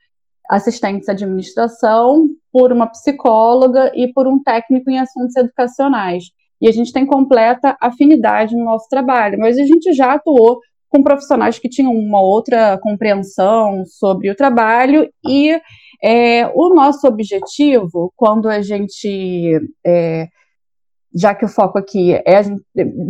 assistentes 0.49 1.07
de 1.07 1.11
administração, 1.11 2.29
por 2.53 2.71
uma 2.71 2.87
psicóloga 2.87 3.91
e 3.93 4.13
por 4.13 4.29
um 4.29 4.41
técnico 4.41 4.89
em 4.89 4.97
assuntos 4.97 5.35
educacionais. 5.35 6.23
E 6.61 6.69
a 6.69 6.71
gente 6.71 6.93
tem 6.93 7.05
completa 7.05 7.75
afinidade 7.81 8.55
no 8.55 8.63
nosso 8.63 8.87
trabalho, 8.87 9.37
mas 9.37 9.57
a 9.59 9.65
gente 9.65 9.91
já 9.91 10.13
atuou 10.13 10.61
com 10.87 11.03
profissionais 11.03 11.59
que 11.59 11.67
tinham 11.67 11.91
uma 11.91 12.21
outra 12.21 12.79
compreensão 12.81 13.83
sobre 13.85 14.29
o 14.29 14.35
trabalho 14.35 15.09
e 15.27 15.59
é, 16.01 16.47
o 16.55 16.73
nosso 16.73 17.05
objetivo, 17.05 18.13
quando 18.15 18.47
a 18.47 18.61
gente 18.61 19.59
é, 19.85 20.29
já 21.15 21.33
que 21.33 21.45
o 21.45 21.49
foco 21.49 21.77
aqui 21.77 22.13
é 22.13 22.41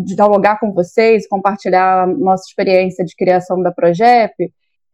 dialogar 0.05 0.59
com 0.59 0.71
vocês, 0.71 1.27
compartilhar 1.27 2.07
nossa 2.07 2.43
experiência 2.47 3.03
de 3.03 3.15
criação 3.15 3.61
da 3.63 3.71
Progep, 3.71 4.33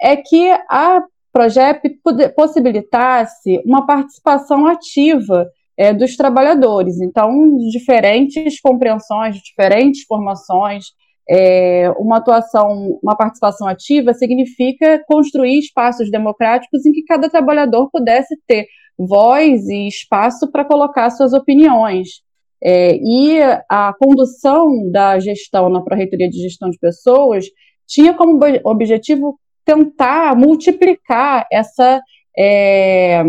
é 0.01 0.15
que 0.15 0.49
a 0.69 1.03
Progep 1.33 1.99
possibilitasse 2.35 3.61
uma 3.65 3.85
participação 3.85 4.65
ativa 4.65 5.45
é, 5.77 5.93
dos 5.93 6.15
trabalhadores. 6.15 7.01
Então, 7.01 7.57
diferentes 7.69 8.61
compreensões, 8.61 9.35
diferentes 9.37 10.03
formações, 10.03 10.85
é, 11.29 11.89
uma 11.97 12.17
atuação, 12.17 12.99
uma 13.03 13.15
participação 13.15 13.67
ativa 13.67 14.13
significa 14.13 15.01
construir 15.05 15.59
espaços 15.59 16.09
democráticos 16.09 16.85
em 16.85 16.91
que 16.91 17.03
cada 17.03 17.29
trabalhador 17.29 17.89
pudesse 17.91 18.35
ter 18.47 18.67
voz 18.97 19.67
e 19.67 19.87
espaço 19.87 20.49
para 20.51 20.65
colocar 20.65 21.09
suas 21.09 21.33
opiniões. 21.33 22.21
É, 22.63 22.95
e 22.95 23.39
a 23.69 23.93
condução 23.99 24.89
da 24.91 25.19
gestão 25.19 25.69
na 25.69 25.81
Pró-Reitoria 25.81 26.29
de 26.29 26.41
Gestão 26.41 26.69
de 26.69 26.77
Pessoas 26.77 27.45
tinha 27.87 28.13
como 28.13 28.39
objetivo 28.63 29.39
tentar 29.65 30.35
multiplicar 30.35 31.45
essa, 31.51 32.01
é, 32.37 33.23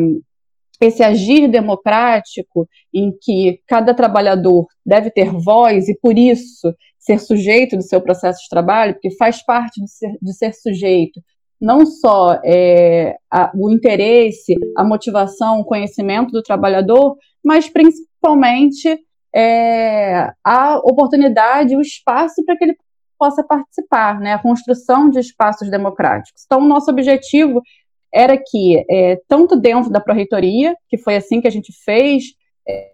esse 0.80 1.02
agir 1.02 1.48
democrático 1.48 2.68
em 2.92 3.12
que 3.20 3.60
cada 3.66 3.94
trabalhador 3.94 4.66
deve 4.84 5.10
ter 5.10 5.30
voz 5.30 5.88
e, 5.88 5.98
por 5.98 6.18
isso, 6.18 6.74
ser 6.98 7.18
sujeito 7.18 7.76
do 7.76 7.82
seu 7.82 8.00
processo 8.00 8.42
de 8.42 8.48
trabalho, 8.48 8.94
porque 8.94 9.16
faz 9.16 9.44
parte 9.44 9.80
de 9.80 9.90
ser, 9.90 10.16
de 10.20 10.32
ser 10.34 10.52
sujeito 10.54 11.20
não 11.62 11.86
só 11.86 12.40
é, 12.44 13.16
a, 13.30 13.52
o 13.54 13.70
interesse, 13.70 14.56
a 14.76 14.82
motivação, 14.82 15.60
o 15.60 15.64
conhecimento 15.64 16.32
do 16.32 16.42
trabalhador, 16.42 17.16
mas 17.42 17.68
principalmente 17.68 18.98
é, 19.34 20.32
a 20.44 20.76
oportunidade, 20.78 21.76
o 21.76 21.80
espaço 21.80 22.44
para 22.44 22.56
que 22.56 22.64
ele 22.64 22.76
possa 23.18 23.44
participar, 23.44 24.20
né, 24.20 24.34
a 24.34 24.38
construção 24.38 25.08
de 25.08 25.20
espaços 25.20 25.70
democráticos. 25.70 26.42
Então, 26.44 26.60
nosso 26.60 26.90
objetivo 26.90 27.62
era 28.12 28.36
que, 28.36 28.84
é, 28.90 29.20
tanto 29.28 29.56
dentro 29.56 29.90
da 29.90 30.00
Pró-Reitoria, 30.00 30.74
que 30.88 30.98
foi 30.98 31.16
assim 31.16 31.40
que 31.40 31.48
a 31.48 31.50
gente 31.52 31.72
fez 31.84 32.24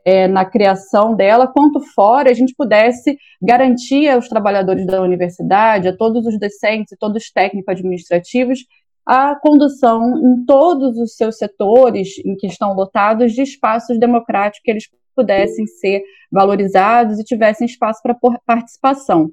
é, 0.05 0.29
na 0.29 0.45
criação 0.45 1.15
dela, 1.15 1.47
quanto 1.47 1.81
fora, 1.81 2.31
a 2.31 2.35
gente 2.35 2.55
pudesse 2.55 3.19
garantir 3.41 4.09
aos 4.09 4.29
trabalhadores 4.29 4.87
da 4.87 5.03
universidade, 5.03 5.89
a 5.89 5.97
todos 5.97 6.27
os 6.27 6.39
docentes 6.39 6.93
e 6.93 6.97
todos 6.97 7.23
os 7.23 7.31
técnicos 7.31 7.73
administrativos, 7.73 8.61
a 9.05 9.35
condução 9.37 10.19
em 10.19 10.45
todos 10.45 10.99
os 10.99 11.17
seus 11.17 11.39
setores 11.39 12.19
em 12.25 12.37
que 12.37 12.47
estão 12.47 12.75
lotados 12.75 13.33
de 13.33 13.43
espaços 13.43 13.99
democráticos 13.99 14.61
que 14.63 14.71
eles 14.71 14.85
pudessem 15.19 15.67
ser 15.67 16.05
valorizados 16.31 17.19
e 17.19 17.25
tivessem 17.25 17.67
espaço 17.67 18.01
para 18.01 18.17
participação. 18.47 19.33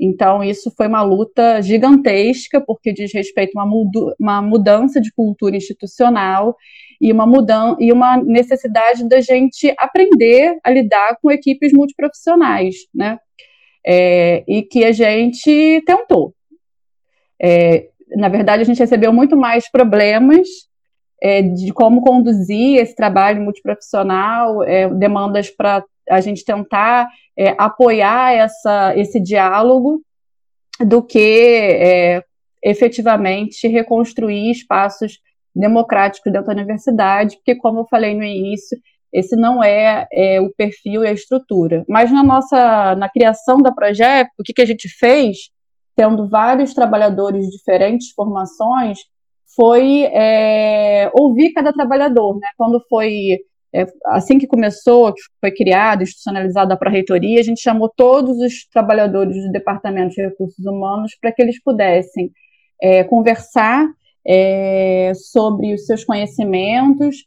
Então, 0.00 0.42
isso 0.42 0.70
foi 0.74 0.86
uma 0.86 1.02
luta 1.02 1.60
gigantesca, 1.60 2.60
porque 2.60 2.92
diz 2.92 3.12
respeito 3.12 3.58
a 3.58 3.64
uma, 4.18 4.40
mudança 4.42 4.98
de 5.00 5.12
cultura 5.12 5.56
institucional 5.56 6.56
e 7.00 7.12
uma, 7.12 7.26
mudança, 7.26 7.76
e 7.80 7.92
uma 7.92 8.16
necessidade 8.16 9.06
da 9.06 9.20
gente 9.20 9.74
aprender 9.78 10.58
a 10.64 10.70
lidar 10.70 11.18
com 11.20 11.30
equipes 11.30 11.72
multiprofissionais, 11.72 12.76
né? 12.94 13.18
É, 13.86 14.42
e 14.48 14.62
que 14.62 14.84
a 14.84 14.92
gente 14.92 15.82
tentou. 15.86 16.34
É, 17.40 17.88
na 18.16 18.28
verdade, 18.28 18.62
a 18.62 18.64
gente 18.64 18.78
recebeu 18.78 19.12
muito 19.12 19.36
mais 19.36 19.70
problemas 19.70 20.48
é, 21.22 21.42
de 21.42 21.72
como 21.72 22.02
conduzir 22.02 22.78
esse 22.78 22.94
trabalho 22.94 23.42
multiprofissional, 23.42 24.62
é, 24.62 24.88
demandas 24.88 25.50
para 25.50 25.84
a 26.08 26.20
gente 26.20 26.44
tentar 26.44 27.08
é, 27.36 27.54
apoiar 27.58 28.32
essa, 28.32 28.96
esse 28.96 29.20
diálogo, 29.20 30.02
do 30.80 31.02
que 31.02 31.18
é, 31.18 32.22
efetivamente 32.62 33.66
reconstruir 33.66 34.50
espaços 34.50 35.18
democráticos 35.54 36.30
dentro 36.30 36.48
da 36.48 36.52
universidade, 36.52 37.36
porque, 37.36 37.54
como 37.54 37.80
eu 37.80 37.86
falei 37.88 38.14
no 38.14 38.22
início, 38.22 38.78
esse 39.12 39.34
não 39.34 39.64
é, 39.64 40.06
é, 40.12 40.40
o 40.40 40.52
perfil 40.54 41.02
e 41.02 41.08
a 41.08 41.12
estrutura. 41.12 41.84
Mas 41.88 42.12
na 42.12 42.22
nossa, 42.22 42.94
na 42.96 43.08
criação 43.08 43.58
da 43.58 43.72
projeto, 43.72 44.30
o 44.38 44.42
que, 44.42 44.52
que 44.52 44.60
a 44.60 44.66
gente 44.66 44.88
fez, 44.88 45.48
tendo 45.94 46.28
vários 46.28 46.74
trabalhadores 46.74 47.46
de 47.46 47.56
diferentes 47.56 48.10
formações, 48.10 48.98
foi 49.56 50.02
é, 50.04 51.10
ouvir 51.14 51.52
cada 51.52 51.72
trabalhador, 51.72 52.38
né? 52.38 52.48
Quando 52.58 52.78
foi 52.88 53.38
é, 53.74 53.86
assim 54.06 54.38
que 54.38 54.46
começou, 54.46 55.12
que 55.12 55.20
foi 55.40 55.50
criado, 55.50 56.02
institucionalizado 56.02 56.72
a 56.72 56.76
pró-reitoria, 56.76 57.40
a 57.40 57.42
gente 57.42 57.60
chamou 57.60 57.90
todos 57.96 58.38
os 58.38 58.66
trabalhadores 58.68 59.42
do 59.42 59.50
Departamento 59.50 60.14
de 60.14 60.22
Recursos 60.22 60.64
Humanos 60.64 61.16
para 61.20 61.32
que 61.32 61.42
eles 61.42 61.60
pudessem 61.62 62.30
é, 62.80 63.02
conversar 63.04 63.86
é, 64.26 65.12
sobre 65.14 65.74
os 65.74 65.86
seus 65.86 66.04
conhecimentos, 66.04 67.24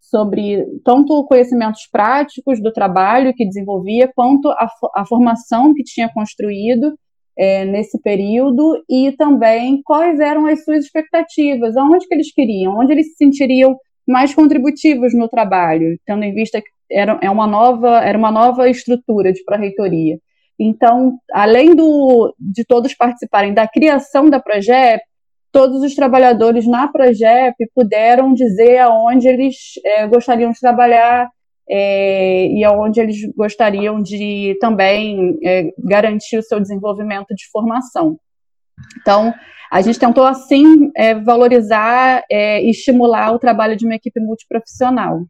sobre 0.00 0.66
tanto 0.84 1.24
conhecimentos 1.26 1.86
práticos 1.90 2.60
do 2.60 2.72
trabalho 2.72 3.34
que 3.34 3.46
desenvolvia, 3.46 4.10
quanto 4.14 4.48
a, 4.48 4.68
a 4.96 5.06
formação 5.06 5.74
que 5.74 5.84
tinha 5.84 6.12
construído 6.12 6.94
é, 7.36 7.64
nesse 7.64 8.00
período 8.00 8.82
e 8.88 9.12
também 9.12 9.82
quais 9.82 10.20
eram 10.20 10.46
as 10.46 10.64
suas 10.64 10.84
expectativas, 10.84 11.76
aonde 11.76 12.06
que 12.06 12.14
eles 12.14 12.32
queriam, 12.32 12.78
onde 12.78 12.92
eles 12.92 13.08
se 13.08 13.16
sentiriam 13.16 13.76
mais 14.06 14.34
contributivos 14.34 15.14
no 15.14 15.28
trabalho, 15.28 15.98
tendo 16.04 16.24
em 16.24 16.34
vista 16.34 16.60
que 16.60 16.68
era, 16.90 17.18
é 17.22 17.30
uma 17.30 17.46
nova, 17.46 18.00
era 18.00 18.18
uma 18.18 18.30
nova 18.30 18.68
estrutura 18.68 19.32
de 19.32 19.44
pró-reitoria. 19.44 20.18
Então, 20.58 21.18
além 21.32 21.74
do, 21.74 22.34
de 22.38 22.64
todos 22.64 22.92
participarem 22.94 23.54
da 23.54 23.66
criação 23.66 24.28
da 24.28 24.38
Progep, 24.38 25.02
todos 25.50 25.82
os 25.82 25.94
trabalhadores 25.94 26.66
na 26.66 26.88
Progep 26.88 27.54
puderam 27.74 28.34
dizer 28.34 28.78
aonde 28.78 29.26
eles 29.26 29.56
é, 29.84 30.06
gostariam 30.06 30.50
de 30.50 30.60
trabalhar 30.60 31.30
é, 31.70 32.46
e 32.48 32.64
aonde 32.64 33.00
eles 33.00 33.16
gostariam 33.36 34.02
de 34.02 34.56
também 34.60 35.38
é, 35.44 35.70
garantir 35.78 36.38
o 36.38 36.42
seu 36.42 36.60
desenvolvimento 36.60 37.34
de 37.34 37.48
formação. 37.50 38.18
Então, 39.00 39.32
a 39.70 39.80
gente 39.80 39.98
tentou, 39.98 40.26
assim, 40.26 40.90
é, 40.96 41.14
valorizar 41.14 42.24
é, 42.30 42.60
e 42.62 42.70
estimular 42.70 43.32
o 43.32 43.38
trabalho 43.38 43.76
de 43.76 43.84
uma 43.84 43.94
equipe 43.94 44.18
multiprofissional. 44.18 45.26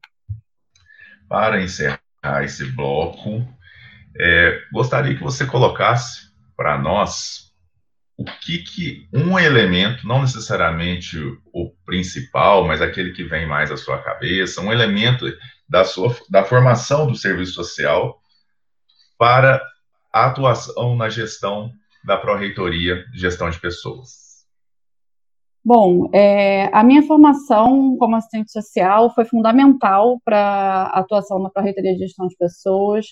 Para 1.29 1.61
encerrar 1.61 2.01
esse 2.43 2.65
bloco, 2.73 3.47
é, 4.19 4.59
gostaria 4.73 5.15
que 5.15 5.23
você 5.23 5.45
colocasse 5.45 6.31
para 6.57 6.79
nós 6.79 7.51
o 8.17 8.25
que, 8.25 8.59
que 8.59 9.09
um 9.13 9.39
elemento, 9.39 10.07
não 10.07 10.21
necessariamente 10.21 11.19
o 11.55 11.71
principal, 11.87 12.67
mas 12.67 12.83
aquele 12.83 13.13
que 13.13 13.25
vem 13.25 13.47
mais 13.47 13.71
à 13.71 13.77
sua 13.77 13.99
cabeça, 14.03 14.61
um 14.61 14.73
elemento 14.73 15.27
da, 15.71 15.85
sua, 15.85 16.15
da 16.29 16.45
formação 16.45 17.07
do 17.07 17.15
serviço 17.15 17.53
social 17.53 18.21
para 19.17 19.63
a 20.13 20.27
atuação 20.27 20.97
na 20.97 21.09
gestão 21.09 21.71
da 22.05 22.17
Pró-Reitoria 22.17 23.05
de 23.13 23.21
Gestão 23.21 23.49
de 23.49 23.61
Pessoas. 23.61 24.45
Bom, 25.65 26.09
é, 26.13 26.69
a 26.75 26.83
minha 26.83 27.03
formação 27.03 27.97
como 27.99 28.17
assistente 28.17 28.51
social 28.51 29.15
foi 29.15 29.25
fundamental 29.25 30.19
para 30.25 30.91
a 30.93 31.01
atuação 31.01 31.39
na 31.39 31.51
Pró-Reitoria 31.51 31.93
de 31.93 32.01
Gestão 32.01 32.27
de 32.27 32.37
Pessoas, 32.37 33.07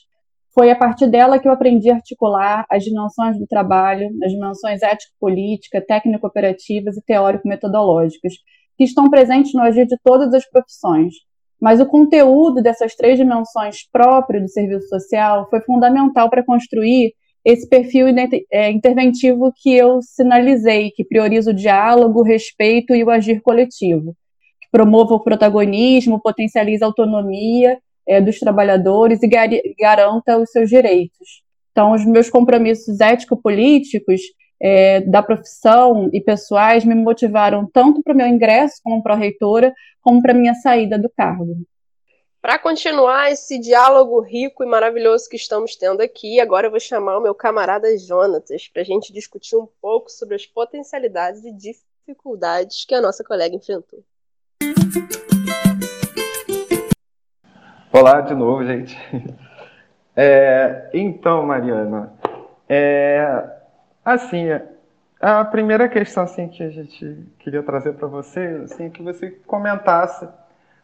foi 0.55 0.71
a 0.71 0.77
partir 0.77 1.07
dela 1.07 1.39
que 1.39 1.47
eu 1.47 1.53
aprendi 1.53 1.91
a 1.91 1.95
articular 1.95 2.67
as 2.69 2.83
dimensões 2.83 3.39
do 3.39 3.47
trabalho, 3.47 4.09
as 4.25 4.33
dimensões 4.33 4.83
ético-política, 4.83 5.85
técnico-operativas 5.87 6.97
e 6.97 7.03
teórico-metodológicas, 7.03 8.33
que 8.77 8.83
estão 8.83 9.09
presentes 9.09 9.53
no 9.55 9.63
agir 9.63 9.87
de 9.87 9.97
todas 10.03 10.35
as 10.35 10.49
profissões. 10.51 11.15
Mas 11.61 11.81
o 11.81 11.87
conteúdo 11.87 12.63
dessas 12.63 12.95
três 12.95 13.19
dimensões 13.19 13.89
próprio 13.91 14.41
do 14.41 14.49
serviço 14.49 14.89
social 14.89 15.49
foi 15.51 15.61
fundamental 15.61 16.31
para 16.31 16.45
construir 16.45 17.13
esse 17.45 17.69
perfil 17.69 18.07
é, 18.53 18.71
interventivo 18.71 19.53
que 19.57 19.75
eu 19.75 20.01
sinalizei, 20.03 20.91
que 20.91 21.05
prioriza 21.05 21.51
o 21.51 21.55
diálogo, 21.55 22.21
o 22.21 22.25
respeito 22.25 22.95
e 22.95 23.03
o 23.03 23.11
agir 23.11 23.41
coletivo, 23.41 24.15
que 24.61 24.69
promova 24.71 25.15
o 25.15 25.21
protagonismo, 25.21 26.21
potencializa 26.21 26.85
a 26.85 26.89
autonomia 26.89 27.79
é, 28.07 28.21
dos 28.21 28.39
trabalhadores 28.39 29.23
e 29.23 29.29
gar 29.29 29.49
garanta 29.79 30.39
os 30.39 30.51
seus 30.51 30.69
direitos. 30.69 31.43
Então, 31.73 31.93
os 31.93 32.05
meus 32.05 32.29
compromissos 32.29 33.01
ético-políticos 33.01 34.21
é, 34.61 35.01
da 35.03 35.23
profissão 35.23 36.11
e 36.13 36.21
pessoais 36.21 36.85
me 36.85 36.95
motivaram 36.95 37.67
tanto 37.73 38.03
para 38.03 38.13
o 38.13 38.17
meu 38.17 38.27
ingresso 38.27 38.81
como 38.83 39.03
pró-reitora, 39.03 39.75
como 40.01 40.21
para 40.21 40.33
a 40.33 40.37
minha 40.37 40.55
saída 40.55 40.99
do 40.99 41.09
cargo. 41.09 41.57
Para 42.41 42.59
continuar 42.59 43.33
esse 43.33 43.59
diálogo 43.59 44.21
rico 44.21 44.63
e 44.63 44.67
maravilhoso 44.67 45.29
que 45.29 45.37
estamos 45.37 45.75
tendo 45.77 46.01
aqui, 46.01 46.41
agora 46.41 46.69
eu 46.69 46.71
vou 46.71 46.81
chamar 46.81 47.19
o 47.19 47.21
meu 47.21 47.35
camarada 47.35 47.89
Jonatas 47.99 48.69
para 48.69 48.83
a 48.83 48.85
gente 48.85 49.13
discutir 49.13 49.57
um 49.57 49.69
pouco 49.83 50.11
sobre 50.11 50.37
as 50.37 50.47
potencialidades 50.47 51.45
e 51.45 51.53
dificuldades 51.53 52.85
que 52.85 52.95
a 52.95 53.01
nossa 53.01 53.25
colega 53.25 53.57
enfrentou. 53.57 54.05
Olá 57.93 58.21
de 58.21 58.35
novo, 58.35 58.65
gente. 58.65 58.97
É, 60.21 60.91
então, 60.93 61.47
Mariana, 61.47 62.13
é, 62.69 63.58
assim, 64.15 64.47
a 65.21 65.45
primeira 65.45 65.89
questão 65.89 66.25
assim, 66.25 66.49
que 66.49 66.63
a 66.63 66.71
gente 66.71 67.27
queria 67.39 67.63
trazer 67.63 67.95
para 67.95 68.07
você, 68.07 68.61
assim, 68.65 68.91
que 68.91 69.03
você 69.03 69.31
comentasse 69.47 70.29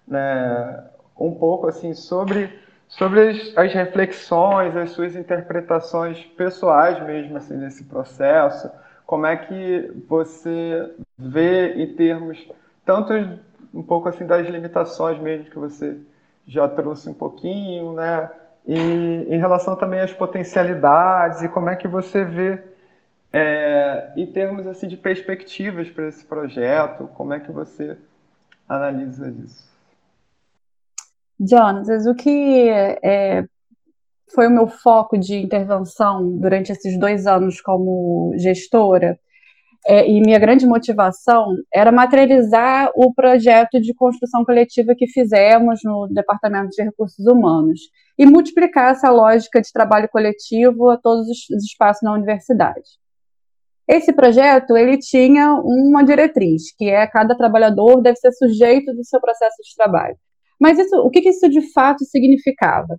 né, 0.06 0.84
um 1.18 1.34
pouco 1.34 1.68
assim 1.68 1.94
sobre, 1.94 2.50
sobre 2.88 3.30
as, 3.30 3.56
as, 3.56 3.72
reflexões, 3.72 4.76
as 4.76 4.90
suas 4.90 5.14
interpretações 5.14 6.24
pessoais 6.36 7.00
mesmo 7.04 7.36
assim, 7.36 7.56
nesse 7.56 7.84
processo, 7.84 8.70
como 9.06 9.26
é 9.26 9.36
que 9.36 9.92
você 10.08 10.90
vê 11.16 11.74
em 11.74 11.94
termos 11.94 12.48
tanto 12.84 13.12
um 13.72 13.82
pouco 13.82 14.08
assim 14.08 14.26
das 14.26 14.46
limitações 14.46 15.18
mesmo 15.18 15.46
que 15.46 15.58
você 15.58 15.96
já 16.46 16.68
trouxe 16.68 17.08
um 17.08 17.14
pouquinho, 17.14 17.92
né? 17.92 18.30
E 18.66 18.76
em 18.76 19.38
relação 19.38 19.76
também 19.76 20.00
às 20.00 20.12
potencialidades 20.12 21.42
e 21.42 21.48
como 21.48 21.70
é 21.70 21.76
que 21.76 21.88
você 21.88 22.24
vê 22.24 22.62
é, 23.36 24.12
em 24.16 24.26
termos 24.26 24.64
assim 24.64 24.86
de 24.86 24.96
perspectivas 24.96 25.90
para 25.90 26.06
esse 26.06 26.24
projeto, 26.24 27.08
como 27.14 27.34
é 27.34 27.40
que 27.40 27.50
você 27.50 27.98
analisa 28.68 29.28
isso? 29.44 29.74
Jonas, 31.40 32.06
o 32.06 32.14
que 32.14 32.68
é, 33.02 33.44
foi 34.32 34.46
o 34.46 34.50
meu 34.50 34.68
foco 34.68 35.18
de 35.18 35.34
intervenção 35.34 36.38
durante 36.38 36.70
esses 36.70 36.96
dois 36.96 37.26
anos 37.26 37.60
como 37.60 38.32
gestora 38.38 39.18
é, 39.84 40.08
e 40.08 40.20
minha 40.20 40.38
grande 40.38 40.64
motivação 40.64 41.56
era 41.74 41.90
materializar 41.90 42.92
o 42.94 43.12
projeto 43.12 43.80
de 43.80 43.92
construção 43.94 44.44
coletiva 44.44 44.94
que 44.96 45.08
fizemos 45.08 45.80
no 45.82 46.06
Departamento 46.06 46.70
de 46.70 46.84
Recursos 46.84 47.26
Humanos 47.26 47.80
e 48.16 48.24
multiplicar 48.26 48.92
essa 48.92 49.10
lógica 49.10 49.60
de 49.60 49.72
trabalho 49.72 50.08
coletivo 50.08 50.88
a 50.88 50.96
todos 50.96 51.26
os 51.28 51.64
espaços 51.64 52.02
na 52.04 52.12
universidade. 52.12 53.03
Esse 53.86 54.12
projeto 54.12 54.76
ele 54.76 54.98
tinha 54.98 55.52
uma 55.54 56.02
diretriz, 56.02 56.74
que 56.76 56.88
é 56.88 57.06
cada 57.06 57.36
trabalhador 57.36 58.00
deve 58.00 58.16
ser 58.16 58.32
sujeito 58.32 58.94
do 58.94 59.04
seu 59.04 59.20
processo 59.20 59.56
de 59.62 59.74
trabalho. 59.76 60.16
Mas 60.58 60.78
isso, 60.78 60.96
o 60.96 61.10
que, 61.10 61.20
isso 61.28 61.48
de 61.48 61.72
fato 61.72 62.04
significava? 62.04 62.98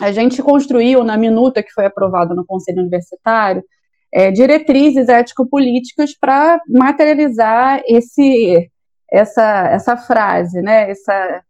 A 0.00 0.12
gente 0.12 0.42
construiu 0.42 1.02
na 1.02 1.16
minuta 1.16 1.62
que 1.62 1.72
foi 1.72 1.86
aprovada 1.86 2.34
no 2.34 2.44
Conselho 2.44 2.80
Universitário 2.80 3.64
é, 4.12 4.30
diretrizes 4.30 5.08
ético-políticas 5.08 6.16
para 6.18 6.60
materializar 6.68 7.82
esse, 7.86 8.70
essa, 9.10 9.68
essa 9.68 9.96
frase, 9.96 10.60
né? 10.60 10.90
Essa, 10.90 11.42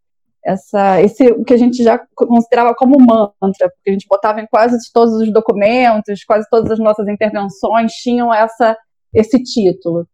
essa, 0.47 1.01
esse 1.01 1.27
o 1.31 1.43
que 1.43 1.53
a 1.53 1.57
gente 1.57 1.83
já 1.83 1.99
considerava 2.15 2.73
como 2.73 2.97
mantra, 2.97 3.69
porque 3.69 3.89
a 3.89 3.91
gente 3.91 4.07
botava 4.07 4.39
em 4.39 4.47
quase 4.47 4.77
todos 4.93 5.15
os 5.15 5.31
documentos, 5.31 6.23
quase 6.23 6.47
todas 6.49 6.71
as 6.71 6.79
nossas 6.79 7.07
intervenções 7.07 7.91
tinham 7.91 8.33
essa, 8.33 8.77
esse 9.13 9.43
título. 9.43 10.07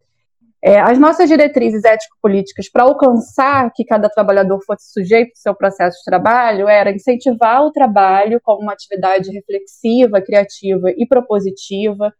É, 0.65 0.79
as 0.79 0.97
nossas 0.97 1.29
diretrizes 1.29 1.83
ético-políticas 1.83 2.71
para 2.71 2.83
alcançar 2.83 3.69
que 3.75 3.83
cada 3.83 4.09
trabalhador 4.09 4.59
fosse 4.65 4.91
sujeito 4.93 5.31
ao 5.31 5.35
seu 5.35 5.55
processo 5.55 5.97
de 5.97 6.05
trabalho 6.05 6.69
era 6.69 6.89
incentivar 6.89 7.63
o 7.63 7.71
trabalho 7.71 8.39
como 8.41 8.61
uma 8.61 8.71
atividade 8.71 9.29
reflexiva, 9.29 10.21
criativa 10.21 10.89
e 10.97 11.05
propositiva, 11.05 12.13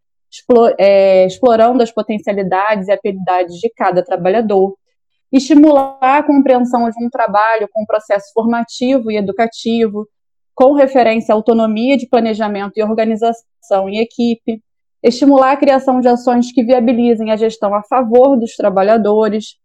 é, 0.78 1.26
explorando 1.26 1.82
as 1.82 1.91
potencialidades 1.91 2.89
e 2.89 2.91
habilidades 2.91 3.56
de 3.56 3.71
cada 3.76 4.04
trabalhador, 4.04 4.76
estimular 5.34 5.98
a 6.00 6.24
compreensão 6.24 6.88
de 6.89 7.04
um 7.04 7.10
trabalho 7.10 7.67
com 7.74 7.86
processo 7.86 8.32
formativo 8.34 9.12
e 9.12 9.17
educativo, 9.17 10.08
com 10.54 10.74
referência 10.74 11.34
à 11.34 11.36
autonomia 11.36 11.98
de 11.98 12.08
planejamento 12.08 12.74
e 12.78 12.84
organização 12.84 13.89
em 13.89 13.98
equipe, 13.98 14.62
estimular 15.02 15.54
a 15.54 15.58
criação 15.58 16.00
de 16.00 16.08
ações 16.08 16.52
que 16.52 16.63
viabilizem 16.63 17.32
a 17.32 17.36
gestão 17.36 17.74
a 17.74 17.84
favor 17.84 18.38
dos 18.38 18.56
trabalhadores, 18.56 19.56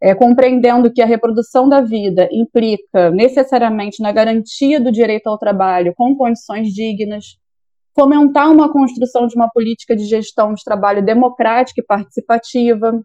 é, 0.00 0.14
compreendendo 0.14 0.90
que 0.90 1.02
a 1.02 1.06
reprodução 1.06 1.68
da 1.68 1.82
vida 1.82 2.26
implica 2.32 3.10
necessariamente 3.10 4.02
na 4.02 4.10
garantia 4.10 4.80
do 4.80 4.90
direito 4.90 5.26
ao 5.26 5.38
trabalho 5.38 5.92
com 5.94 6.16
condições 6.16 6.68
dignas, 6.68 7.36
fomentar 7.94 8.50
uma 8.50 8.72
construção 8.72 9.26
de 9.26 9.36
uma 9.36 9.50
política 9.50 9.94
de 9.94 10.04
gestão 10.04 10.54
de 10.54 10.64
trabalho 10.64 11.04
democrática 11.04 11.80
e 11.80 11.84
participativa, 11.84 13.02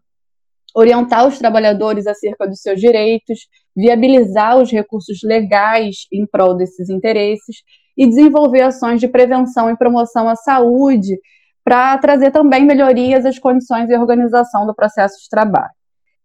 orientar 0.74 1.28
os 1.28 1.38
trabalhadores 1.38 2.08
acerca 2.08 2.48
dos 2.48 2.62
seus 2.62 2.80
direitos, 2.80 3.48
viabilizar 3.76 4.58
os 4.58 4.72
recursos 4.72 5.20
legais 5.24 6.08
em 6.12 6.26
prol 6.26 6.56
desses 6.56 6.90
interesses 6.90 7.58
e 7.96 8.08
desenvolver 8.08 8.62
ações 8.62 9.00
de 9.00 9.08
prevenção 9.08 9.70
e 9.70 9.78
promoção 9.78 10.28
à 10.28 10.36
saúde 10.36 11.18
para 11.64 11.98
trazer 11.98 12.32
também 12.32 12.66
melhorias 12.66 13.26
às 13.26 13.40
condições 13.40 13.90
e 13.90 13.96
organização 13.96 14.66
do 14.66 14.76
processo 14.76 15.16
de 15.22 15.30
trabalho. 15.30 15.72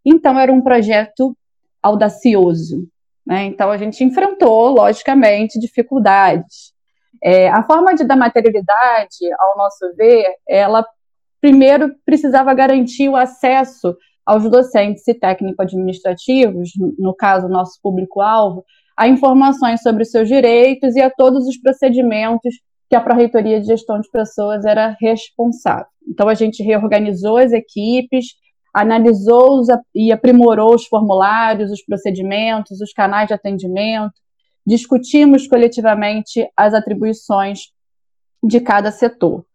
Então, 0.05 0.39
era 0.39 0.53
um 0.53 0.63
projeto 0.63 1.37
audacioso. 1.83 2.89
Né? 3.25 3.45
Então, 3.45 3.71
a 3.71 3.77
gente 3.77 4.03
enfrentou, 4.03 4.71
logicamente, 4.71 5.61
dificuldades. 5.61 6.73
É, 7.23 7.49
a 7.51 7.63
forma 7.63 7.95
de 7.95 8.05
dar 8.05 8.17
materialidade, 8.17 9.33
ao 9.39 9.57
nosso 9.57 9.95
ver, 9.97 10.27
ela 10.49 10.85
primeiro 11.41 11.95
precisava 12.05 12.53
garantir 12.55 13.09
o 13.09 13.17
acesso 13.17 13.97
aos 14.29 14.43
docentes 14.51 15.09
e 15.09 15.15
técnico-administrativos, 15.15 16.73
no 16.99 17.15
caso, 17.15 17.49
nosso 17.49 17.81
público-alvo, 17.83 18.63
a 18.95 19.09
informações 19.09 19.81
sobre 19.81 20.03
os 20.03 20.11
seus 20.11 20.29
direitos 20.29 20.95
e 20.97 21.01
a 21.01 21.09
todos 21.09 21.49
os 21.49 21.59
procedimentos 21.59 22.55
que 22.91 22.95
a 22.95 23.01
Pró-Reitoria 23.01 23.59
de 23.59 23.69
Gestão 23.69 23.99
de 23.99 24.11
Pessoas 24.11 24.67
era 24.67 24.95
responsável. 25.01 25.87
Então, 26.07 26.29
a 26.29 26.35
gente 26.35 26.63
reorganizou 26.63 27.39
as 27.39 27.53
equipes, 27.53 28.27
analisou 28.75 29.63
e 29.95 30.13
aprimorou 30.13 30.75
os 30.75 30.85
formulários, 30.87 31.71
os 31.71 31.83
procedimentos, 31.83 32.83
os 32.83 32.93
canais 32.93 33.29
de 33.29 33.35
atendimento, 33.35 34.13
discutimos 34.67 35.47
coletivamente 35.47 36.47
as 36.55 36.75
atribuições 36.75 37.73
de 38.45 38.61
cada 38.61 38.91
setor. 38.91 39.48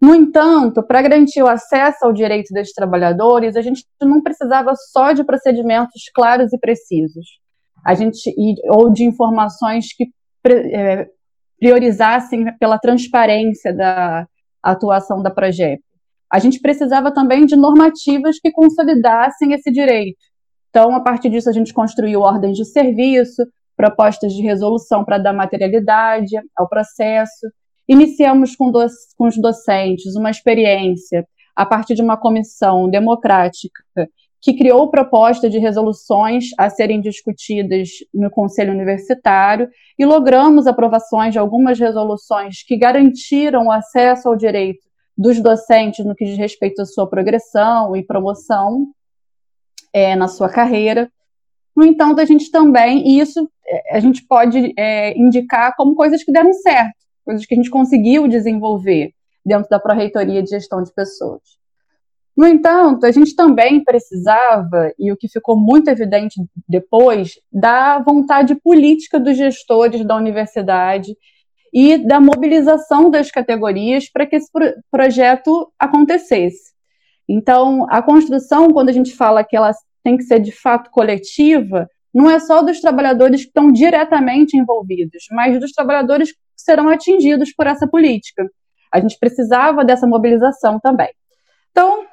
No 0.00 0.14
entanto, 0.14 0.82
para 0.82 1.02
garantir 1.02 1.42
o 1.42 1.48
acesso 1.48 2.04
ao 2.04 2.12
direito 2.12 2.52
dos 2.52 2.72
trabalhadores, 2.72 3.56
a 3.56 3.62
gente 3.62 3.84
não 4.02 4.22
precisava 4.22 4.74
só 4.74 5.12
de 5.12 5.24
procedimentos 5.24 6.02
claros 6.14 6.52
e 6.52 6.58
precisos, 6.58 7.26
a 7.84 7.94
gente 7.94 8.34
ou 8.68 8.92
de 8.92 9.04
informações 9.04 9.86
que 9.94 10.08
é, 10.48 11.08
priorizassem 11.58 12.44
pela 12.58 12.78
transparência 12.78 13.74
da 13.74 14.26
atuação 14.62 15.22
da 15.22 15.30
Projeto. 15.30 15.82
A 16.30 16.38
gente 16.38 16.60
precisava 16.60 17.12
também 17.12 17.46
de 17.46 17.56
normativas 17.56 18.38
que 18.38 18.50
consolidassem 18.50 19.52
esse 19.52 19.70
direito. 19.70 20.18
Então, 20.70 20.94
a 20.94 21.00
partir 21.00 21.30
disso, 21.30 21.48
a 21.48 21.52
gente 21.52 21.72
construiu 21.72 22.20
ordens 22.20 22.56
de 22.56 22.64
serviço, 22.64 23.42
propostas 23.76 24.32
de 24.32 24.42
resolução 24.42 25.04
para 25.04 25.18
dar 25.18 25.32
materialidade 25.32 26.36
ao 26.56 26.68
processo. 26.68 27.46
Iniciamos 27.88 28.56
com, 28.56 28.72
com 29.16 29.26
os 29.26 29.36
docentes 29.36 30.16
uma 30.16 30.30
experiência 30.30 31.26
a 31.54 31.64
partir 31.64 31.94
de 31.94 32.02
uma 32.02 32.16
comissão 32.16 32.88
democrática 32.88 33.82
que 34.46 34.54
criou 34.54 34.90
proposta 34.90 35.48
de 35.48 35.58
resoluções 35.58 36.50
a 36.58 36.68
serem 36.68 37.00
discutidas 37.00 37.88
no 38.14 38.30
Conselho 38.30 38.72
Universitário 38.72 39.68
e 39.98 40.04
logramos 40.04 40.66
aprovações 40.66 41.32
de 41.32 41.38
algumas 41.38 41.78
resoluções 41.78 42.62
que 42.62 42.76
garantiram 42.76 43.66
o 43.66 43.72
acesso 43.72 44.28
ao 44.28 44.36
direito 44.36 44.86
dos 45.16 45.40
docentes 45.40 46.04
no 46.04 46.14
que 46.14 46.24
diz 46.24 46.36
respeito 46.36 46.82
à 46.82 46.84
sua 46.84 47.08
progressão 47.08 47.96
e 47.96 48.04
promoção 48.04 48.86
é, 49.92 50.14
na 50.14 50.28
sua 50.28 50.48
carreira. 50.48 51.10
No 51.74 51.84
entanto, 51.84 52.20
a 52.20 52.24
gente 52.24 52.50
também, 52.50 53.02
e 53.06 53.18
isso 53.18 53.50
é, 53.66 53.96
a 53.96 54.00
gente 54.00 54.24
pode 54.26 54.74
é, 54.78 55.18
indicar 55.18 55.74
como 55.74 55.94
coisas 55.94 56.22
que 56.22 56.30
deram 56.30 56.52
certo, 56.52 57.05
coisas 57.26 57.44
que 57.44 57.54
a 57.54 57.56
gente 57.56 57.68
conseguiu 57.68 58.28
desenvolver 58.28 59.10
dentro 59.44 59.68
da 59.68 59.80
Pró-Reitoria 59.80 60.42
de 60.42 60.50
Gestão 60.50 60.82
de 60.82 60.94
Pessoas. 60.94 61.42
No 62.36 62.46
entanto, 62.46 63.06
a 63.06 63.10
gente 63.10 63.34
também 63.34 63.82
precisava, 63.82 64.92
e 64.98 65.10
o 65.10 65.16
que 65.16 65.28
ficou 65.28 65.58
muito 65.58 65.88
evidente 65.88 66.40
depois, 66.68 67.40
da 67.50 67.98
vontade 67.98 68.54
política 68.54 69.18
dos 69.18 69.36
gestores 69.36 70.04
da 70.04 70.16
universidade 70.16 71.16
e 71.72 71.98
da 71.98 72.20
mobilização 72.20 73.10
das 73.10 73.30
categorias 73.30 74.10
para 74.10 74.26
que 74.26 74.36
esse 74.36 74.50
projeto 74.90 75.72
acontecesse. 75.78 76.74
Então, 77.28 77.86
a 77.88 78.02
construção, 78.02 78.70
quando 78.70 78.90
a 78.90 78.92
gente 78.92 79.16
fala 79.16 79.42
que 79.42 79.56
ela 79.56 79.72
tem 80.04 80.16
que 80.16 80.24
ser 80.24 80.38
de 80.38 80.52
fato 80.52 80.90
coletiva, 80.90 81.88
não 82.14 82.30
é 82.30 82.38
só 82.38 82.62
dos 82.62 82.80
trabalhadores 82.80 83.42
que 83.42 83.48
estão 83.48 83.72
diretamente 83.72 84.56
envolvidos, 84.56 85.24
mas 85.32 85.58
dos 85.58 85.72
trabalhadores 85.72 86.32
que 86.32 86.38
serão 86.56 86.88
atingidos 86.88 87.52
por 87.54 87.66
essa 87.66 87.86
política. 87.86 88.48
A 88.92 89.00
gente 89.00 89.18
precisava 89.18 89.84
dessa 89.84 90.06
mobilização 90.06 90.80
também. 90.80 91.10
Então, 91.70 92.04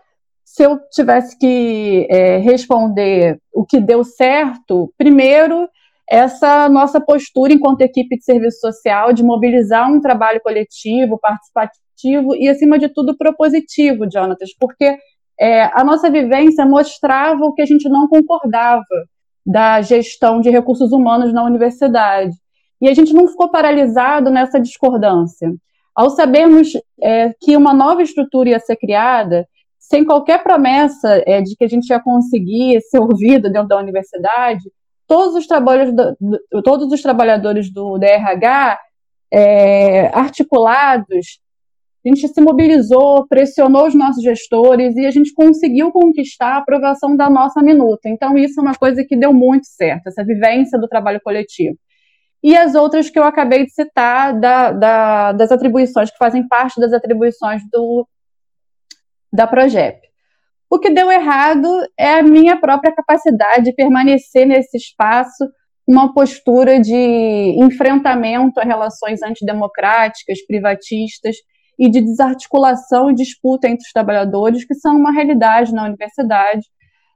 se 0.43 0.63
eu 0.63 0.79
tivesse 0.91 1.37
que 1.37 2.07
é, 2.09 2.37
responder 2.37 3.39
o 3.53 3.65
que 3.65 3.79
deu 3.79 4.03
certo, 4.03 4.93
primeiro 4.97 5.67
essa 6.09 6.67
nossa 6.69 6.99
postura 6.99 7.53
enquanto 7.53 7.81
equipe 7.81 8.17
de 8.17 8.23
serviço 8.23 8.59
social 8.59 9.13
de 9.13 9.23
mobilizar 9.23 9.89
um 9.89 10.01
trabalho 10.01 10.41
coletivo, 10.41 11.17
participativo 11.17 12.35
e, 12.35 12.47
acima 12.49 12.77
de 12.77 12.89
tudo, 12.89 13.17
propositivo, 13.17 14.05
Jonatas, 14.11 14.49
porque 14.59 14.97
é, 15.39 15.63
a 15.73 15.83
nossa 15.83 16.11
vivência 16.11 16.65
mostrava 16.65 17.43
o 17.45 17.53
que 17.53 17.61
a 17.61 17.65
gente 17.65 17.89
não 17.89 18.07
concordava 18.07 18.83
da 19.45 19.81
gestão 19.81 20.39
de 20.39 20.49
recursos 20.49 20.91
humanos 20.91 21.33
na 21.33 21.43
universidade. 21.43 22.33
E 22.83 22.89
a 22.89 22.93
gente 22.93 23.13
não 23.13 23.29
ficou 23.29 23.49
paralisado 23.49 24.29
nessa 24.29 24.59
discordância. 24.59 25.49
Ao 25.95 26.09
sabermos 26.09 26.73
é, 27.01 27.33
que 27.39 27.55
uma 27.55 27.73
nova 27.73 28.03
estrutura 28.03 28.49
ia 28.49 28.59
ser 28.59 28.75
criada, 28.75 29.47
sem 29.79 30.03
qualquer 30.03 30.43
promessa 30.43 31.23
é, 31.25 31.41
de 31.41 31.55
que 31.55 31.63
a 31.63 31.67
gente 31.69 31.87
ia 31.87 32.01
conseguir 32.01 32.81
ser 32.81 32.99
ouvido 32.99 33.49
dentro 33.49 33.69
da 33.69 33.79
universidade, 33.79 34.69
todos 35.07 35.33
os, 35.33 35.47
trabalhos 35.47 35.95
do, 35.95 36.17
do, 36.19 36.61
todos 36.61 36.91
os 36.91 37.01
trabalhadores 37.01 37.71
do 37.71 37.97
DRH 37.97 38.77
é, 39.31 40.07
articulados, 40.07 41.39
a 42.05 42.09
gente 42.09 42.27
se 42.27 42.41
mobilizou, 42.41 43.25
pressionou 43.29 43.87
os 43.87 43.95
nossos 43.95 44.21
gestores 44.21 44.93
e 44.97 45.05
a 45.05 45.11
gente 45.11 45.33
conseguiu 45.33 45.89
conquistar 45.89 46.55
a 46.55 46.57
aprovação 46.57 47.15
da 47.15 47.29
nossa 47.29 47.61
minuta. 47.61 48.09
Então, 48.09 48.37
isso 48.37 48.59
é 48.59 48.61
uma 48.61 48.75
coisa 48.75 49.05
que 49.07 49.15
deu 49.15 49.31
muito 49.31 49.67
certo, 49.67 50.07
essa 50.07 50.21
vivência 50.21 50.77
do 50.77 50.89
trabalho 50.89 51.21
coletivo 51.23 51.77
e 52.43 52.57
as 52.57 52.75
outras 52.75 53.09
que 53.09 53.17
eu 53.17 53.23
acabei 53.23 53.65
de 53.65 53.71
citar 53.71 54.37
da, 54.37 54.71
da, 54.71 55.31
das 55.31 55.51
atribuições, 55.51 56.11
que 56.11 56.17
fazem 56.17 56.45
parte 56.45 56.79
das 56.79 56.91
atribuições 56.91 57.61
do, 57.71 58.05
da 59.31 59.47
Progep. 59.47 60.01
O 60.69 60.77
que 60.77 60.89
deu 60.89 61.09
errado 61.09 61.69
é 61.97 62.15
a 62.15 62.23
minha 62.23 62.59
própria 62.59 62.93
capacidade 62.93 63.65
de 63.65 63.73
permanecer 63.73 64.45
nesse 64.45 64.75
espaço, 64.75 65.47
uma 65.87 66.13
postura 66.13 66.79
de 66.79 67.55
enfrentamento 67.57 68.59
a 68.59 68.63
relações 68.63 69.21
antidemocráticas, 69.21 70.45
privatistas 70.45 71.35
e 71.79 71.89
de 71.89 72.01
desarticulação 72.01 73.09
e 73.09 73.15
disputa 73.15 73.67
entre 73.67 73.85
os 73.85 73.91
trabalhadores, 73.91 74.65
que 74.65 74.75
são 74.75 74.97
uma 74.97 75.11
realidade 75.11 75.73
na 75.73 75.85
universidade, 75.85 76.65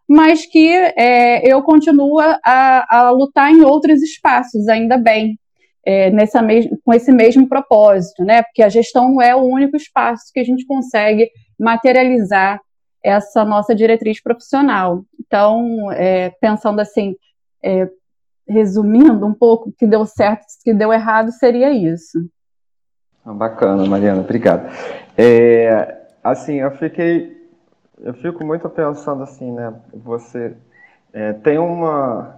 mas 0.07 0.45
que 0.45 0.69
é, 0.69 1.45
eu 1.51 1.61
continuo 1.61 2.19
a, 2.19 2.85
a, 2.89 3.11
lutar 3.11 3.51
em 3.51 3.61
outros 3.61 4.01
espaços, 4.01 4.67
ainda 4.67 4.97
bem, 4.97 5.37
é, 5.85 6.09
nessa 6.11 6.41
com 6.83 6.93
esse 6.93 7.11
mesmo 7.11 7.47
propósito, 7.47 8.23
né? 8.23 8.41
Porque 8.43 8.63
a 8.63 8.69
gestão 8.69 9.11
não 9.11 9.21
é 9.21 9.35
o 9.35 9.43
único 9.43 9.75
espaço 9.75 10.31
que 10.33 10.39
a 10.39 10.43
gente 10.43 10.65
consegue 10.65 11.29
materializar 11.59 12.61
essa 13.03 13.43
nossa 13.45 13.73
diretriz 13.75 14.21
profissional. 14.21 15.03
Então, 15.19 15.91
é, 15.91 16.29
pensando 16.41 16.79
assim, 16.79 17.15
é, 17.63 17.89
resumindo 18.47 19.25
um 19.25 19.33
pouco, 19.33 19.69
o 19.69 19.73
que 19.73 19.85
deu 19.85 20.05
certo, 20.05 20.41
o 20.41 20.63
que 20.63 20.73
deu 20.73 20.91
errado 20.91 21.31
seria 21.31 21.71
isso. 21.71 22.19
Ah, 23.25 23.33
bacana, 23.33 23.85
Mariana, 23.85 24.21
obrigado. 24.21 24.69
É, 25.17 25.97
assim, 26.23 26.55
eu 26.55 26.71
fiquei 26.71 27.36
eu 28.01 28.13
fico 28.13 28.43
muito 28.45 28.69
pensando 28.69 29.23
assim, 29.23 29.51
né? 29.51 29.73
Você 29.93 30.55
é, 31.13 31.33
tem 31.33 31.57
uma 31.57 32.35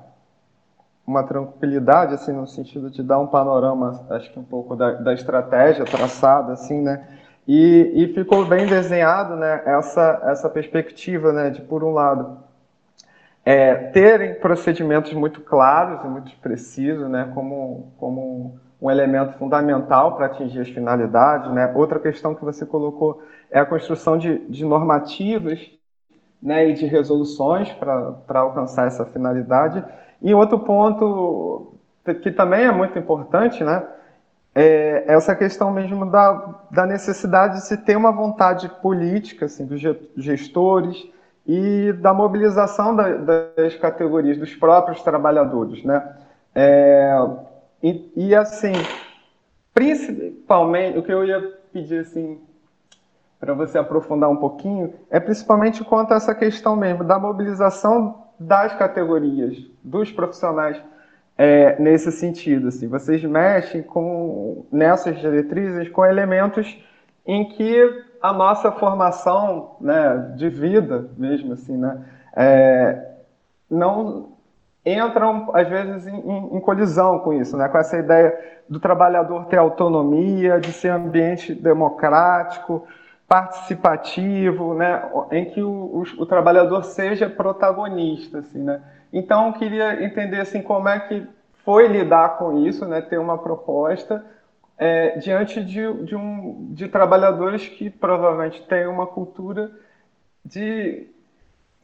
uma 1.06 1.24
tranquilidade 1.24 2.14
assim 2.14 2.32
no 2.32 2.46
sentido 2.46 2.92
de 2.92 3.02
dar 3.02 3.18
um 3.18 3.26
panorama, 3.26 4.06
acho 4.12 4.32
que 4.32 4.38
um 4.38 4.44
pouco 4.44 4.76
da, 4.76 4.92
da 4.92 5.12
estratégia 5.12 5.84
traçada 5.84 6.54
assim, 6.54 6.82
né? 6.82 7.08
E, 7.48 7.92
e 7.96 8.14
ficou 8.14 8.46
bem 8.46 8.68
desenhado, 8.68 9.36
né? 9.36 9.64
Essa 9.66 10.22
essa 10.26 10.50
perspectiva, 10.50 11.34
né? 11.34 11.50
De 11.50 11.62
por 11.62 11.84
um 11.84 11.92
lado 11.92 12.38
é, 13.44 13.74
terem 13.76 14.36
procedimentos 14.36 15.12
muito 15.14 15.42
claros 15.42 16.06
e 16.06 16.08
muito 16.08 16.32
precisos, 16.38 17.10
né? 17.10 17.32
Como 17.34 17.92
como 17.98 18.60
um 18.82 18.90
elemento 18.90 19.38
fundamental 19.38 20.16
para 20.16 20.28
atingir 20.28 20.62
as 20.62 20.70
finalidades. 20.70 21.52
Né? 21.52 21.72
Outra 21.76 22.00
questão 22.00 22.34
que 22.34 22.46
você 22.46 22.66
colocou 22.66 23.22
é 23.52 23.60
a 23.60 23.66
construção 23.66 24.18
de, 24.18 24.40
de 24.48 24.64
normativas 24.66 25.60
né, 26.42 26.70
e 26.70 26.74
de 26.74 26.86
resoluções 26.86 27.72
para 27.74 28.40
alcançar 28.40 28.88
essa 28.88 29.06
finalidade. 29.06 29.84
E 30.22 30.34
outro 30.34 30.60
ponto 30.60 31.74
que 32.24 32.32
também 32.32 32.66
é 32.66 32.72
muito 32.72 32.98
importante, 32.98 33.64
né, 33.64 33.84
é 34.56 35.06
essa 35.08 35.36
questão 35.36 35.72
mesmo 35.72 36.10
da, 36.10 36.56
da 36.72 36.86
necessidade 36.86 37.56
de 37.56 37.66
se 37.66 37.78
ter 37.78 37.96
uma 37.96 38.12
vontade 38.12 38.68
política 38.82 39.46
assim, 39.46 39.66
dos 39.66 39.82
gestores 40.18 41.08
e 41.48 41.94
da 41.94 42.14
mobilização 42.14 42.96
da, 42.96 43.10
das 43.10 43.76
categorias, 43.76 44.38
dos 44.38 44.56
próprios 44.56 45.02
trabalhadores. 45.02 45.84
Né? 45.84 46.16
É, 46.54 47.16
e, 47.82 48.12
e, 48.16 48.36
assim, 48.36 48.74
principalmente, 49.74 50.98
o 50.98 51.04
que 51.04 51.12
eu 51.12 51.24
ia 51.26 51.42
pedir 51.72 52.00
assim 52.00 52.40
para 53.40 53.54
você 53.54 53.78
aprofundar 53.78 54.30
um 54.30 54.36
pouquinho 54.36 54.94
é 55.10 55.20
principalmente 55.20 55.84
quanto 55.84 56.14
a 56.14 56.18
essa 56.18 56.36
questão 56.36 56.76
mesmo 56.76 57.04
da 57.04 57.18
mobilização 57.18 58.26
das 58.40 58.76
categorias, 58.76 59.58
dos 59.84 60.12
profissionais 60.12 60.82
é, 61.38 61.80
nesse 61.80 62.12
sentido. 62.12 62.68
Assim, 62.68 62.88
vocês 62.88 63.24
mexem 63.24 63.82
com 63.82 64.66
nessas 64.72 65.18
diretrizes 65.20 65.90
com 65.90 66.06
elementos 66.06 66.78
em 67.26 67.48
que 67.48 68.04
a 68.22 68.34
nossa 68.34 68.72
formação 68.72 69.76
né, 69.80 70.34
de 70.36 70.50
vida 70.50 71.10
mesmo 71.18 71.54
assim, 71.54 71.78
né, 71.78 72.04
é, 72.36 73.10
não 73.70 74.34
entram, 74.86 75.50
às 75.54 75.68
vezes, 75.68 76.08
em, 76.08 76.18
em, 76.56 76.60
colisão 76.60 77.20
com 77.20 77.34
isso, 77.34 77.56
né? 77.58 77.68
com 77.68 77.78
essa 77.78 77.98
ideia 77.98 78.34
do 78.68 78.80
trabalhador 78.80 79.46
ter 79.46 79.58
autonomia, 79.58 80.60
de 80.60 80.72
ser 80.72 80.90
ambiente 80.90 81.54
democrático, 81.54 82.88
participativo, 83.30 84.74
né? 84.74 85.08
em 85.32 85.46
que 85.46 85.62
o, 85.62 85.70
o, 85.70 86.04
o 86.18 86.26
trabalhador 86.26 86.84
seja 86.84 87.30
protagonista. 87.30 88.40
Assim, 88.40 88.64
né? 88.64 88.82
Então, 89.14 89.48
eu 89.48 89.54
queria 89.54 90.04
entender 90.04 90.42
assim, 90.42 90.64
como 90.64 90.90
é 90.90 91.00
que 91.00 91.26
foi 91.64 91.88
lidar 91.88 92.40
com 92.40 92.66
isso, 92.66 92.86
né? 92.88 93.02
ter 93.02 93.20
uma 93.20 93.38
proposta 93.38 94.26
é, 94.80 95.20
diante 95.20 95.64
de, 95.64 95.94
de, 96.06 96.16
um, 96.16 96.74
de 96.74 96.88
trabalhadores 96.88 97.68
que 97.68 97.92
provavelmente 97.92 98.66
têm 98.66 98.88
uma 98.88 99.06
cultura 99.06 99.72
de 100.44 101.08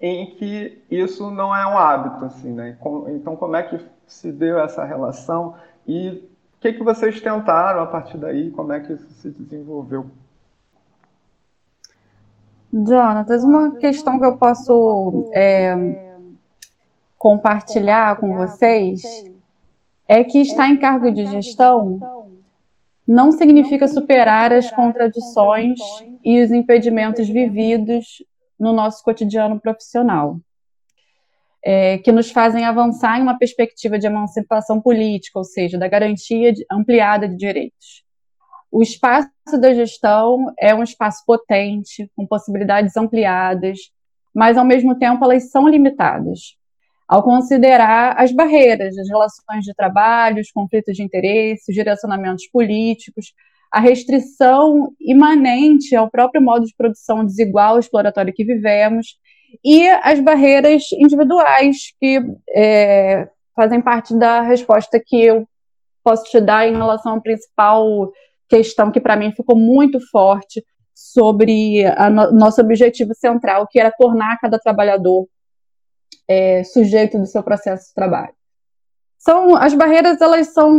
em 0.01 0.35
que 0.35 0.83
isso 0.89 1.31
não 1.31 1.55
é 1.55 1.65
um 1.65 1.77
hábito, 1.77 2.25
assim, 2.25 2.51
né? 2.51 2.77
Então, 3.07 3.35
como 3.37 3.55
é 3.55 3.63
que 3.63 3.79
se 4.05 4.29
deu 4.29 4.59
essa 4.59 4.83
relação 4.83 5.55
e 5.87 6.09
o 6.57 6.59
que, 6.59 6.73
que 6.73 6.83
vocês 6.83 7.21
tentaram 7.21 7.81
a 7.81 7.87
partir 7.87 8.17
daí? 8.17 8.51
Como 8.51 8.73
é 8.73 8.81
que 8.81 8.91
isso 8.91 9.09
se 9.13 9.29
desenvolveu? 9.29 10.11
Jonatas, 12.83 13.41
uma 13.45 13.77
questão 13.77 14.19
que 14.19 14.25
eu 14.25 14.37
posso 14.37 15.31
é, 15.33 15.73
compartilhar 17.17 18.17
com 18.17 18.35
vocês 18.35 19.01
é 20.05 20.23
que 20.25 20.39
estar 20.39 20.67
em 20.67 20.75
cargo 20.75 21.09
de 21.09 21.25
gestão 21.25 21.99
não 23.07 23.31
significa 23.31 23.87
superar 23.87 24.51
as 24.51 24.69
contradições 24.71 25.79
e 26.23 26.43
os 26.43 26.51
impedimentos 26.51 27.29
vividos 27.29 28.21
no 28.59 28.73
nosso 28.73 29.01
cotidiano 29.03 29.59
profissional, 29.59 30.37
é, 31.63 31.99
que 31.99 32.11
nos 32.11 32.29
fazem 32.29 32.65
avançar 32.65 33.17
em 33.17 33.21
uma 33.21 33.37
perspectiva 33.37 33.97
de 33.97 34.07
emancipação 34.07 34.81
política, 34.81 35.39
ou 35.39 35.45
seja, 35.45 35.77
da 35.77 35.87
garantia 35.87 36.51
ampliada 36.69 37.27
de 37.27 37.37
direitos. 37.37 38.04
O 38.75 38.81
espaço 38.81 39.29
da 39.57 39.73
gestão 39.73 40.53
é 40.59 40.75
um 40.75 40.83
espaço 40.83 41.23
potente, 41.25 42.11
com 42.13 42.27
possibilidades 42.27 42.97
ampliadas, 42.97 43.79
mas 44.35 44.57
ao 44.57 44.65
mesmo 44.65 44.99
tempo 44.99 45.23
elas 45.23 45.49
são 45.49 45.65
limitadas. 45.65 46.57
Ao 47.07 47.23
considerar 47.23 48.19
as 48.19 48.33
barreiras, 48.33 48.97
as 48.97 49.07
relações 49.07 49.63
de 49.63 49.73
trabalho, 49.73 50.41
os 50.41 50.51
conflitos 50.51 50.93
de 50.93 51.03
interesse, 51.03 51.71
os 51.71 51.73
direcionamentos 51.73 52.49
políticos, 52.51 53.27
a 53.71 53.79
restrição 53.79 54.91
imanente 54.99 55.95
ao 55.95 56.11
próprio 56.11 56.41
modo 56.41 56.65
de 56.65 56.75
produção 56.77 57.25
desigual, 57.25 57.79
exploratório 57.79 58.33
que 58.33 58.43
vivemos, 58.43 59.07
e 59.63 59.87
as 59.87 60.19
barreiras 60.19 60.83
individuais 60.99 61.77
que 61.97 62.19
é, 62.53 63.29
fazem 63.55 63.79
parte 63.79 64.13
da 64.19 64.41
resposta 64.41 65.01
que 65.01 65.23
eu 65.23 65.47
posso 66.03 66.25
te 66.25 66.41
dar 66.41 66.67
em 66.67 66.73
relação 66.75 67.15
à 67.15 67.21
principal 67.21 68.11
questão 68.49 68.91
que 68.91 68.99
para 68.99 69.15
mim 69.15 69.31
ficou 69.31 69.57
muito 69.57 69.99
forte 70.09 70.63
sobre 70.93 71.83
o 71.85 72.09
no 72.09 72.31
nosso 72.31 72.61
objetivo 72.61 73.13
central, 73.13 73.67
que 73.69 73.79
era 73.79 73.91
tornar 73.91 74.37
cada 74.39 74.57
trabalhador 74.57 75.27
é, 76.27 76.63
sujeito 76.63 77.17
do 77.19 77.25
seu 77.25 77.43
processo 77.43 77.87
de 77.87 77.93
trabalho 77.93 78.33
são 79.25 79.55
as 79.55 79.73
barreiras 79.73 80.21
elas 80.21 80.53
são 80.53 80.77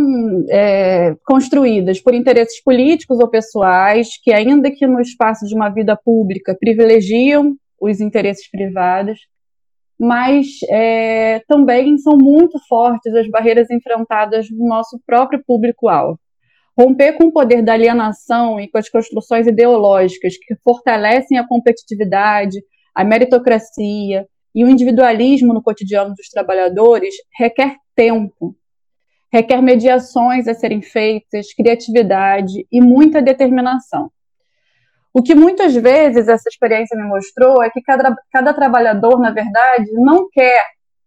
é, 0.48 1.16
construídas 1.24 2.00
por 2.00 2.14
interesses 2.14 2.62
políticos 2.62 3.18
ou 3.18 3.28
pessoais 3.28 4.10
que 4.22 4.32
ainda 4.32 4.70
que 4.70 4.86
no 4.86 5.00
espaço 5.00 5.44
de 5.46 5.54
uma 5.54 5.68
vida 5.68 5.96
pública 5.96 6.56
privilegiam 6.58 7.56
os 7.80 8.00
interesses 8.00 8.48
privados 8.48 9.18
mas 9.98 10.46
é, 10.70 11.40
também 11.48 11.98
são 11.98 12.16
muito 12.16 12.58
fortes 12.68 13.12
as 13.14 13.28
barreiras 13.28 13.68
enfrentadas 13.68 14.46
no 14.50 14.68
nosso 14.68 15.00
próprio 15.06 15.42
público-alvo. 15.46 16.20
Romper 16.78 17.14
com 17.14 17.24
o 17.24 17.32
poder 17.32 17.62
da 17.62 17.72
alienação 17.72 18.60
e 18.60 18.68
com 18.68 18.76
as 18.76 18.88
construções 18.88 19.46
ideológicas 19.46 20.36
que 20.36 20.54
fortalecem 20.56 21.38
a 21.38 21.46
competitividade, 21.46 22.58
a 22.94 23.02
meritocracia 23.02 24.26
e 24.54 24.64
o 24.64 24.68
individualismo 24.68 25.54
no 25.54 25.62
cotidiano 25.62 26.14
dos 26.14 26.28
trabalhadores 26.28 27.14
requer 27.38 27.76
tempo, 27.94 28.54
requer 29.32 29.62
mediações 29.62 30.46
a 30.46 30.54
serem 30.54 30.82
feitas, 30.82 31.52
criatividade 31.54 32.66
e 32.70 32.80
muita 32.80 33.22
determinação. 33.22 34.10
O 35.14 35.22
que 35.22 35.34
muitas 35.34 35.74
vezes 35.74 36.28
essa 36.28 36.48
experiência 36.48 36.94
me 36.94 37.08
mostrou 37.08 37.62
é 37.62 37.70
que 37.70 37.80
cada, 37.80 38.14
cada 38.30 38.52
trabalhador, 38.52 39.18
na 39.18 39.30
verdade, 39.30 39.90
não 39.94 40.28
quer, 40.30 40.62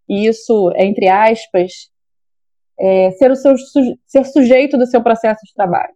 e 0.07 0.27
isso 0.27 0.71
entre 0.75 1.07
aspas, 1.07 1.71
é, 2.79 3.11
ser, 3.11 3.31
o 3.31 3.35
seu, 3.35 3.55
ser 4.05 4.25
sujeito 4.25 4.77
do 4.77 4.85
seu 4.85 5.01
processo 5.01 5.41
de 5.45 5.53
trabalho. 5.53 5.93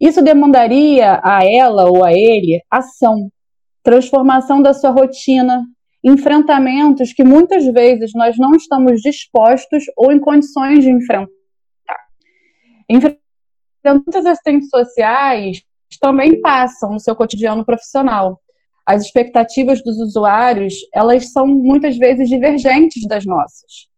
Isso 0.00 0.22
demandaria 0.22 1.20
a 1.22 1.44
ela 1.44 1.88
ou 1.88 2.04
a 2.04 2.12
ele 2.12 2.62
ação, 2.70 3.30
transformação 3.82 4.60
da 4.60 4.74
sua 4.74 4.90
rotina, 4.90 5.64
enfrentamentos 6.02 7.12
que 7.12 7.22
muitas 7.22 7.64
vezes 7.66 8.12
nós 8.14 8.36
não 8.36 8.52
estamos 8.54 9.00
dispostos 9.00 9.84
ou 9.96 10.10
em 10.10 10.18
condições 10.18 10.82
de 10.82 10.90
enfrentar. 10.90 11.28
Enfrentamentos 12.88 14.26
assistentes 14.26 14.68
sociais 14.68 15.62
também 16.00 16.40
passam 16.40 16.92
no 16.92 17.00
seu 17.00 17.14
cotidiano 17.14 17.64
profissional. 17.64 18.40
As 18.84 19.04
expectativas 19.04 19.82
dos 19.82 19.98
usuários, 19.98 20.74
elas 20.92 21.30
são 21.30 21.46
muitas 21.46 21.96
vezes 21.96 22.28
divergentes 22.28 23.06
das 23.06 23.24
nossas. 23.24 23.91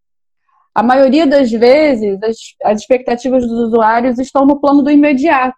A 0.74 0.82
maioria 0.82 1.26
das 1.26 1.50
vezes, 1.50 2.20
as, 2.22 2.36
as 2.64 2.80
expectativas 2.80 3.46
dos 3.46 3.68
usuários 3.68 4.18
estão 4.18 4.44
no 4.44 4.60
plano 4.60 4.82
do 4.82 4.90
imediato, 4.90 5.56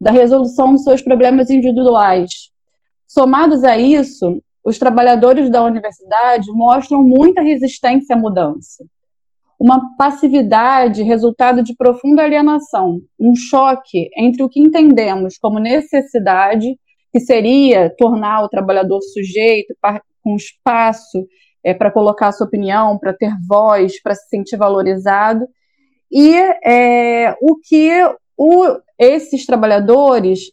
da 0.00 0.10
resolução 0.10 0.72
dos 0.72 0.84
seus 0.84 1.00
problemas 1.00 1.50
individuais. 1.50 2.30
Somados 3.06 3.64
a 3.64 3.78
isso, 3.78 4.42
os 4.62 4.78
trabalhadores 4.78 5.50
da 5.50 5.64
universidade 5.64 6.52
mostram 6.52 7.02
muita 7.02 7.40
resistência 7.40 8.14
à 8.14 8.18
mudança 8.18 8.84
uma 9.58 9.96
passividade 9.96 11.02
resultado 11.02 11.62
de 11.62 11.74
profunda 11.74 12.22
alienação, 12.22 13.00
um 13.18 13.34
choque 13.34 14.08
entre 14.16 14.42
o 14.42 14.48
que 14.48 14.60
entendemos 14.60 15.36
como 15.36 15.58
necessidade, 15.58 16.78
que 17.12 17.18
seria 17.18 17.92
tornar 17.98 18.44
o 18.44 18.48
trabalhador 18.48 19.00
sujeito 19.02 19.74
com 20.22 20.36
espaço 20.36 21.26
é, 21.64 21.74
para 21.74 21.90
colocar 21.90 22.32
sua 22.32 22.46
opinião, 22.46 22.98
para 22.98 23.12
ter 23.12 23.32
voz, 23.46 24.00
para 24.02 24.14
se 24.14 24.28
sentir 24.28 24.56
valorizado, 24.56 25.46
e 26.10 26.34
é, 26.64 27.36
o 27.40 27.56
que 27.56 27.90
o, 28.36 28.64
esses 28.98 29.44
trabalhadores 29.44 30.50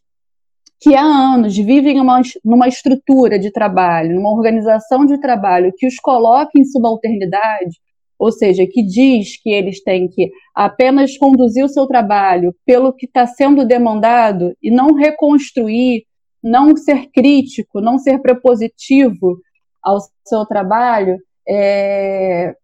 que 0.80 0.94
há 0.94 1.04
anos 1.04 1.56
vivem 1.56 2.00
uma, 2.00 2.22
numa 2.44 2.68
estrutura 2.68 3.40
de 3.40 3.52
trabalho, 3.52 4.16
numa 4.16 4.32
organização 4.32 5.06
de 5.06 5.20
trabalho 5.20 5.74
que 5.76 5.88
os 5.88 5.96
coloca 5.96 6.52
em 6.56 6.66
subalternidade, 6.66 7.80
ou 8.18 8.32
seja, 8.32 8.66
que 8.66 8.84
diz 8.84 9.42
que 9.42 9.50
eles 9.50 9.84
têm 9.84 10.08
que 10.08 10.32
apenas 10.54 11.18
conduzir 11.18 11.64
o 11.64 11.70
seu 11.70 11.86
trabalho 11.86 12.56
pelo 12.66 12.94
que 12.94 13.06
está 13.06 13.26
sendo 13.28 13.66
demandado 13.66 14.56
e 14.62 14.72
não 14.72 14.94
reconstruir, 14.94 16.06
não 16.42 16.76
ser 16.76 17.10
crítico, 17.12 17.82
não 17.82 17.98
ser 17.98 18.22
prepositivo 18.22 19.40
ao 19.84 19.98
seu 20.26 20.46
trabalho, 20.46 21.18
é, 21.48 22.56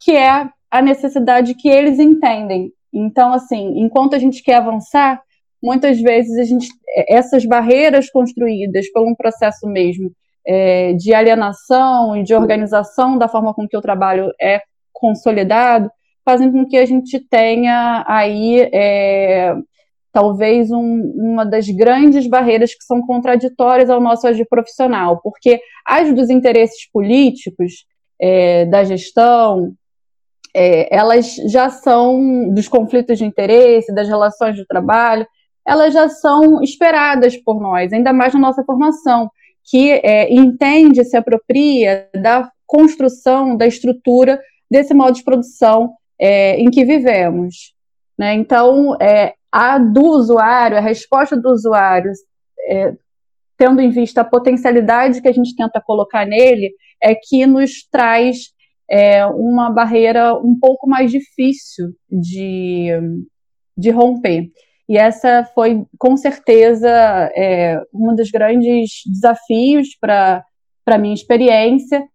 que 0.00 0.12
é 0.12 0.48
a 0.70 0.82
necessidade 0.82 1.54
que 1.54 1.68
eles 1.68 1.98
entendem. 1.98 2.72
Então, 2.92 3.32
assim, 3.32 3.78
enquanto 3.78 4.14
a 4.14 4.18
gente 4.18 4.42
quer 4.42 4.56
avançar, 4.56 5.22
muitas 5.62 6.00
vezes 6.00 6.38
a 6.38 6.44
gente, 6.44 6.68
essas 7.08 7.44
barreiras 7.44 8.10
construídas 8.10 8.90
por 8.90 9.06
um 9.06 9.14
processo 9.14 9.66
mesmo 9.66 10.10
é, 10.46 10.92
de 10.94 11.12
alienação 11.12 12.16
e 12.16 12.22
de 12.22 12.34
organização 12.34 13.18
da 13.18 13.28
forma 13.28 13.52
com 13.52 13.66
que 13.66 13.76
o 13.76 13.82
trabalho 13.82 14.30
é 14.40 14.62
consolidado, 14.92 15.90
fazem 16.24 16.50
com 16.50 16.66
que 16.66 16.76
a 16.76 16.86
gente 16.86 17.20
tenha 17.20 18.04
aí 18.06 18.68
é, 18.72 19.54
talvez 20.16 20.70
um, 20.70 21.12
uma 21.14 21.44
das 21.44 21.68
grandes 21.68 22.26
barreiras 22.26 22.74
que 22.74 22.82
são 22.84 23.02
contraditórias 23.02 23.90
ao 23.90 24.00
nosso 24.00 24.26
agir 24.26 24.46
profissional, 24.48 25.20
porque 25.22 25.60
as 25.86 26.10
dos 26.14 26.30
interesses 26.30 26.90
políticos, 26.90 27.84
é, 28.18 28.64
da 28.64 28.82
gestão, 28.82 29.74
é, 30.54 30.88
elas 30.96 31.34
já 31.52 31.68
são 31.68 32.48
dos 32.48 32.66
conflitos 32.66 33.18
de 33.18 33.26
interesse, 33.26 33.94
das 33.94 34.08
relações 34.08 34.56
de 34.56 34.66
trabalho, 34.66 35.26
elas 35.66 35.92
já 35.92 36.08
são 36.08 36.62
esperadas 36.62 37.36
por 37.36 37.60
nós, 37.60 37.92
ainda 37.92 38.10
mais 38.10 38.32
na 38.32 38.40
nossa 38.40 38.64
formação, 38.64 39.30
que 39.70 40.00
é, 40.02 40.32
entende, 40.32 41.04
se 41.04 41.14
apropria 41.18 42.08
da 42.14 42.50
construção 42.66 43.54
da 43.54 43.66
estrutura 43.66 44.40
desse 44.70 44.94
modo 44.94 45.12
de 45.12 45.24
produção 45.24 45.92
é, 46.18 46.56
em 46.58 46.70
que 46.70 46.86
vivemos. 46.86 47.74
Né? 48.18 48.32
Então, 48.32 48.96
é, 48.98 49.34
a 49.56 49.78
do 49.78 50.02
usuário, 50.02 50.76
a 50.76 50.80
resposta 50.80 51.34
do 51.34 51.48
usuário, 51.48 52.12
é, 52.68 52.92
tendo 53.56 53.80
em 53.80 53.88
vista 53.88 54.20
a 54.20 54.24
potencialidade 54.24 55.22
que 55.22 55.28
a 55.28 55.32
gente 55.32 55.56
tenta 55.56 55.80
colocar 55.80 56.26
nele, 56.26 56.74
é 57.02 57.14
que 57.14 57.46
nos 57.46 57.88
traz 57.90 58.50
é, 58.90 59.24
uma 59.24 59.70
barreira 59.70 60.34
um 60.34 60.58
pouco 60.60 60.86
mais 60.86 61.10
difícil 61.10 61.94
de, 62.10 62.90
de 63.74 63.88
romper. 63.88 64.50
E 64.86 64.98
essa 64.98 65.42
foi, 65.54 65.86
com 65.98 66.18
certeza, 66.18 66.90
é, 67.34 67.80
um 67.94 68.14
dos 68.14 68.30
grandes 68.30 68.90
desafios 69.06 69.96
para 69.98 70.44
a 70.86 70.98
minha 70.98 71.14
experiência, 71.14 72.06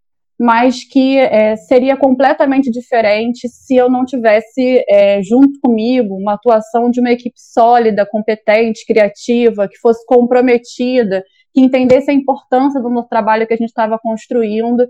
mas 0.42 0.84
que 0.84 1.20
é, 1.20 1.56
seria 1.56 1.96
completamente 1.96 2.72
diferente 2.72 3.48
se 3.48 3.76
eu 3.76 3.88
não 3.92 4.04
tivesse 4.04 4.84
é, 4.89 5.22
junto 5.22 5.60
comigo 5.62 6.16
uma 6.16 6.34
atuação 6.34 6.89
de 6.89 7.00
uma 7.00 7.12
equipe 7.12 7.39
sólida, 7.39 8.08
competente, 8.08 8.84
criativa, 8.88 9.68
que 9.68 9.78
fosse 9.78 10.04
comprometida, 10.04 11.24
que 11.54 11.62
entendesse 11.62 12.10
a 12.10 12.14
importância 12.16 12.82
do 12.82 12.89
nosso 12.89 13.08
trabalho 13.08 13.46
que 13.46 13.54
a 13.54 13.58
gente 13.58 13.70
estava 13.70 14.00
construindo, 14.00 14.84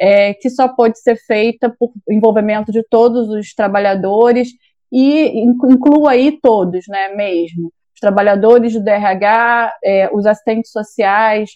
é, 0.00 0.32
que 0.32 0.48
só 0.48 0.68
pode 0.68 0.98
ser 0.98 1.16
feita 1.16 1.68
por 1.68 1.92
envolvimento 2.08 2.72
de 2.72 2.82
todos 2.88 3.28
os 3.28 3.52
trabalhadores 3.52 4.48
e 4.90 5.38
inclua 5.38 6.12
aí 6.12 6.38
todos, 6.40 6.86
né, 6.88 7.14
mesmo, 7.14 7.70
os 7.94 8.00
trabalhadores 8.00 8.72
do 8.72 8.82
DRH, 8.82 9.74
é, 9.84 10.08
os 10.14 10.24
assistentes 10.24 10.70
sociais, 10.70 11.50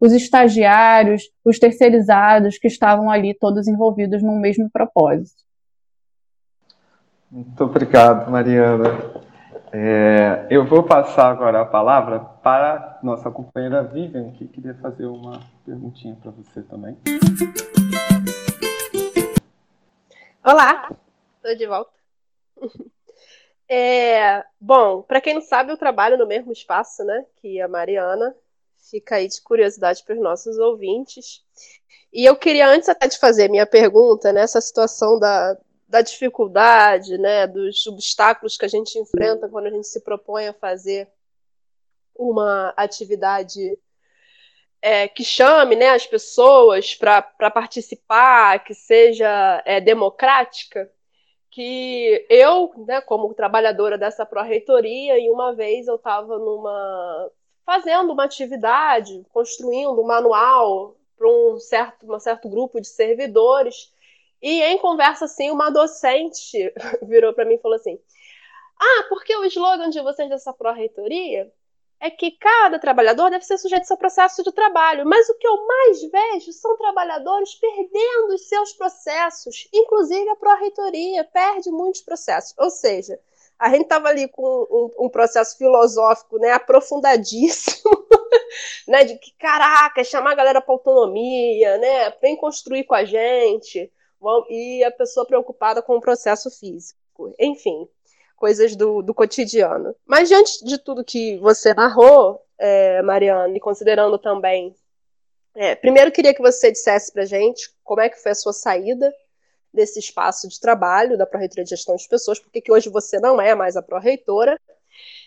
os 0.00 0.12
estagiários, 0.12 1.30
os 1.44 1.58
terceirizados 1.58 2.58
que 2.58 2.66
estavam 2.66 3.10
ali 3.10 3.34
todos 3.34 3.68
envolvidos 3.68 4.22
no 4.22 4.34
mesmo 4.36 4.70
propósito. 4.70 5.44
Muito 7.30 7.62
obrigado, 7.62 8.30
Mariana. 8.30 8.88
É, 9.72 10.46
eu 10.50 10.64
vou 10.64 10.82
passar 10.82 11.30
agora 11.30 11.60
a 11.60 11.64
palavra 11.64 12.18
para 12.18 12.98
nossa 13.04 13.30
companheira 13.30 13.84
Vivian, 13.84 14.32
que 14.32 14.48
queria 14.48 14.74
fazer 14.74 15.06
uma 15.06 15.38
perguntinha 15.64 16.16
para 16.20 16.32
você 16.32 16.62
também. 16.62 16.96
Olá, 20.44 20.90
estou 21.36 21.56
de 21.56 21.66
volta. 21.66 21.92
É, 23.72 24.44
bom, 24.60 25.02
para 25.02 25.20
quem 25.20 25.34
não 25.34 25.40
sabe, 25.40 25.70
eu 25.70 25.76
trabalho 25.76 26.18
no 26.18 26.26
mesmo 26.26 26.50
espaço 26.50 27.04
né, 27.04 27.24
que 27.36 27.60
a 27.60 27.68
Mariana, 27.68 28.34
Fica 28.90 29.16
aí 29.16 29.28
de 29.28 29.40
curiosidade 29.42 30.02
para 30.04 30.16
os 30.16 30.20
nossos 30.20 30.58
ouvintes. 30.58 31.44
E 32.12 32.24
eu 32.24 32.34
queria, 32.34 32.68
antes 32.68 32.88
até 32.88 33.06
de 33.06 33.18
fazer 33.18 33.48
minha 33.48 33.66
pergunta, 33.66 34.32
nessa 34.32 34.58
né, 34.58 34.62
situação 34.62 35.18
da, 35.18 35.56
da 35.88 36.02
dificuldade, 36.02 37.16
né, 37.18 37.46
dos 37.46 37.86
obstáculos 37.86 38.56
que 38.56 38.64
a 38.64 38.68
gente 38.68 38.98
enfrenta 38.98 39.48
quando 39.48 39.66
a 39.66 39.70
gente 39.70 39.86
se 39.86 40.00
propõe 40.02 40.48
a 40.48 40.52
fazer 40.52 41.08
uma 42.16 42.74
atividade 42.76 43.78
é, 44.82 45.06
que 45.06 45.24
chame 45.24 45.76
né, 45.76 45.90
as 45.90 46.06
pessoas 46.06 46.94
para 46.94 47.22
participar, 47.50 48.64
que 48.64 48.74
seja 48.74 49.62
é, 49.64 49.80
democrática, 49.80 50.90
que 51.50 52.26
eu, 52.28 52.72
né, 52.86 53.00
como 53.00 53.34
trabalhadora 53.34 53.98
dessa 53.98 54.26
pró-reitoria, 54.26 55.18
e 55.18 55.30
uma 55.30 55.54
vez 55.54 55.86
eu 55.86 55.96
estava 55.96 56.38
numa 56.38 57.30
fazendo 57.70 58.12
uma 58.12 58.24
atividade, 58.24 59.24
construindo 59.32 60.00
um 60.00 60.04
manual 60.04 60.96
para 61.16 61.28
um 61.28 61.60
certo, 61.60 62.12
um 62.12 62.18
certo 62.18 62.48
grupo 62.48 62.80
de 62.80 62.88
servidores. 62.88 63.94
E 64.42 64.60
em 64.60 64.76
conversa 64.78 65.26
assim, 65.26 65.52
uma 65.52 65.70
docente 65.70 66.74
virou 67.00 67.32
para 67.32 67.44
mim 67.44 67.54
e 67.54 67.58
falou 67.58 67.76
assim: 67.76 67.96
Ah, 68.76 69.06
porque 69.08 69.36
o 69.36 69.44
slogan 69.44 69.88
de 69.88 70.02
vocês 70.02 70.28
dessa 70.28 70.52
pró-reitoria 70.52 71.48
é 72.00 72.10
que 72.10 72.32
cada 72.32 72.76
trabalhador 72.76 73.30
deve 73.30 73.44
ser 73.44 73.56
sujeito 73.56 73.82
ao 73.82 73.86
seu 73.86 73.96
processo 73.96 74.42
de 74.42 74.50
trabalho. 74.50 75.06
Mas 75.06 75.28
o 75.28 75.38
que 75.38 75.46
eu 75.46 75.64
mais 75.64 76.02
vejo 76.02 76.52
são 76.52 76.76
trabalhadores 76.76 77.54
perdendo 77.54 78.34
os 78.34 78.48
seus 78.48 78.72
processos, 78.72 79.68
inclusive 79.72 80.28
a 80.28 80.34
pró-reitoria 80.34 81.22
perde 81.22 81.70
muitos 81.70 82.00
processos. 82.00 82.52
Ou 82.58 82.68
seja, 82.68 83.16
a 83.60 83.68
gente 83.68 83.82
estava 83.82 84.08
ali 84.08 84.26
com 84.26 84.42
um, 84.42 85.04
um, 85.04 85.08
processo 85.10 85.58
filosófico 85.58 86.38
né, 86.38 86.50
aprofundadíssimo, 86.50 87.90
né, 88.88 89.04
de 89.04 89.18
que, 89.18 89.32
caraca, 89.38 90.02
chamar 90.02 90.32
a 90.32 90.34
galera 90.34 90.62
para 90.62 90.72
autonomia, 90.72 91.76
né, 91.76 92.10
vem 92.22 92.34
construir 92.36 92.84
com 92.84 92.94
a 92.94 93.04
gente, 93.04 93.92
e 94.48 94.82
a 94.82 94.90
pessoa 94.90 95.26
preocupada 95.26 95.82
com 95.82 95.96
o 95.96 96.00
processo 96.00 96.50
físico. 96.50 97.34
Enfim, 97.38 97.86
coisas 98.34 98.74
do, 98.74 99.02
do 99.02 99.12
cotidiano. 99.12 99.94
Mas 100.06 100.30
diante 100.30 100.64
de 100.64 100.78
tudo 100.78 101.04
que 101.04 101.36
você 101.36 101.74
narrou, 101.74 102.42
é, 102.58 103.02
Mariana, 103.02 103.54
e 103.54 103.60
considerando 103.60 104.18
também. 104.18 104.74
É, 105.54 105.74
primeiro 105.74 106.12
queria 106.12 106.32
que 106.32 106.40
você 106.40 106.72
dissesse 106.72 107.12
pra 107.12 107.26
gente 107.26 107.70
como 107.84 108.00
é 108.00 108.08
que 108.08 108.22
foi 108.22 108.32
a 108.32 108.36
sua 108.36 108.54
saída 108.54 109.12
desse 109.72 109.98
espaço 109.98 110.48
de 110.48 110.58
trabalho 110.58 111.16
da 111.16 111.26
Pró-Reitoria 111.26 111.64
de 111.64 111.70
Gestão 111.70 111.96
de 111.96 112.08
Pessoas, 112.08 112.38
porque 112.38 112.60
que 112.60 112.72
hoje 112.72 112.88
você 112.88 113.18
não 113.20 113.40
é 113.40 113.54
mais 113.54 113.76
a 113.76 113.82
pró-reitora, 113.82 114.58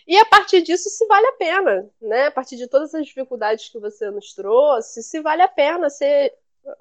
e 0.06 0.16
a 0.18 0.24
partir 0.26 0.62
disso, 0.62 0.90
se 0.90 1.06
vale 1.06 1.26
a 1.26 1.32
pena, 1.32 1.90
né? 2.00 2.26
A 2.26 2.30
partir 2.30 2.56
de 2.56 2.68
todas 2.68 2.94
as 2.94 3.06
dificuldades 3.06 3.70
que 3.70 3.78
você 3.78 4.10
nos 4.10 4.34
trouxe, 4.34 5.02
se 5.02 5.20
vale 5.20 5.42
a 5.42 5.48
pena 5.48 5.88
ser, 5.88 6.32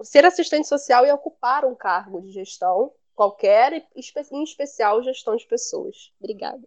ser 0.01 0.25
assistente 0.25 0.67
social 0.67 1.05
e 1.05 1.11
ocupar 1.11 1.63
um 1.65 1.73
cargo 1.73 2.21
de 2.21 2.31
gestão 2.31 2.91
qualquer, 3.15 3.85
em 3.95 4.43
especial 4.43 5.03
gestão 5.03 5.35
de 5.35 5.47
pessoas. 5.47 6.11
Obrigada. 6.19 6.61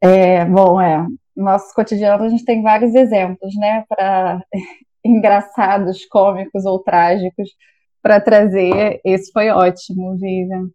É, 0.00 0.44
bom, 0.44 0.80
é, 0.80 0.98
no 1.36 1.44
nosso 1.44 1.72
cotidiano 1.74 2.24
a 2.24 2.28
gente 2.28 2.44
tem 2.44 2.60
vários 2.60 2.94
exemplos, 2.94 3.54
né, 3.56 3.84
para 3.88 4.44
engraçados, 5.04 6.04
cômicos 6.06 6.64
ou 6.64 6.80
trágicos 6.80 7.48
para 8.02 8.20
trazer. 8.20 9.00
Esse 9.04 9.30
foi 9.32 9.48
ótimo, 9.50 10.16
Vivian. 10.18 10.68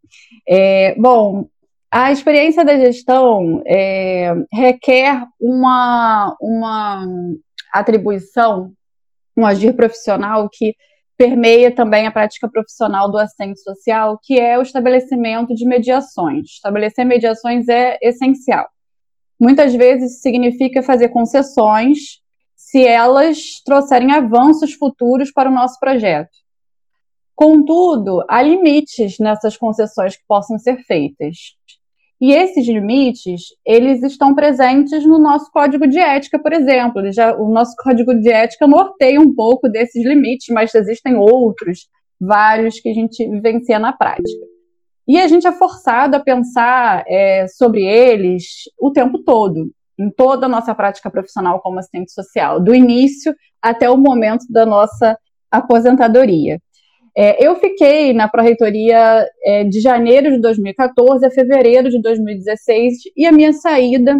É, 0.47 0.95
bom, 0.95 1.47
a 1.91 2.11
experiência 2.11 2.63
da 2.65 2.77
gestão 2.77 3.61
é, 3.65 4.33
requer 4.51 5.25
uma, 5.39 6.35
uma 6.41 7.05
atribuição, 7.73 8.71
um 9.35 9.45
agir 9.45 9.73
profissional 9.73 10.49
que 10.51 10.73
permeia 11.17 11.73
também 11.73 12.05
a 12.05 12.11
prática 12.11 12.47
profissional 12.47 13.09
do 13.09 13.17
assistente 13.17 13.59
social, 13.61 14.19
que 14.21 14.39
é 14.39 14.57
o 14.57 14.61
estabelecimento 14.61 15.53
de 15.55 15.65
mediações. 15.65 16.51
Estabelecer 16.51 17.05
mediações 17.05 17.67
é 17.67 17.97
essencial. 18.01 18.67
Muitas 19.39 19.73
vezes 19.73 20.21
significa 20.21 20.83
fazer 20.83 21.09
concessões 21.09 22.21
se 22.55 22.85
elas 22.85 23.61
trouxerem 23.65 24.11
avanços 24.11 24.73
futuros 24.73 25.31
para 25.31 25.49
o 25.49 25.53
nosso 25.53 25.79
projeto. 25.79 26.29
Contudo, 27.37 28.25
há 28.27 28.41
limites 28.41 29.19
nessas 29.19 29.55
concessões 29.55 30.15
que 30.15 30.23
possam 30.27 30.57
ser 30.57 30.77
feitas. 30.85 31.55
E 32.19 32.33
esses 32.33 32.65
limites, 32.65 33.41
eles 33.63 34.01
estão 34.01 34.33
presentes 34.33 35.05
no 35.05 35.19
nosso 35.19 35.51
código 35.51 35.85
de 35.85 35.99
ética, 35.99 36.39
por 36.39 36.51
exemplo. 36.51 37.11
Já, 37.13 37.37
o 37.37 37.47
nosso 37.47 37.75
código 37.77 38.15
de 38.15 38.31
ética 38.31 38.65
norteia 38.65 39.21
um 39.21 39.35
pouco 39.35 39.69
desses 39.69 40.03
limites, 40.03 40.47
mas 40.51 40.73
existem 40.73 41.15
outros, 41.15 41.87
vários, 42.19 42.79
que 42.79 42.89
a 42.89 42.93
gente 42.93 43.23
vivencia 43.29 43.77
na 43.77 43.93
prática. 43.93 44.45
E 45.07 45.21
a 45.21 45.27
gente 45.27 45.45
é 45.45 45.51
forçado 45.51 46.15
a 46.15 46.19
pensar 46.19 47.03
é, 47.07 47.45
sobre 47.47 47.85
eles 47.85 48.63
o 48.81 48.89
tempo 48.89 49.19
todo, 49.19 49.71
em 49.99 50.09
toda 50.09 50.47
a 50.47 50.49
nossa 50.49 50.73
prática 50.73 51.11
profissional 51.11 51.61
como 51.61 51.77
assistente 51.77 52.11
social, 52.11 52.59
do 52.59 52.73
início 52.73 53.31
até 53.61 53.87
o 53.87 53.95
momento 53.95 54.43
da 54.49 54.65
nossa 54.65 55.15
aposentadoria. 55.51 56.59
É, 57.19 57.43
eu 57.43 57.55
fiquei 57.55 58.13
na 58.13 58.27
Pró-Reitoria 58.27 59.27
é, 59.43 59.63
de 59.63 59.81
janeiro 59.81 60.29
de 60.29 60.39
2014 60.39 61.25
a 61.25 61.31
fevereiro 61.31 61.89
de 61.89 61.99
2016 61.99 62.93
e 63.17 63.25
a 63.25 63.31
minha 63.31 63.51
saída 63.53 64.15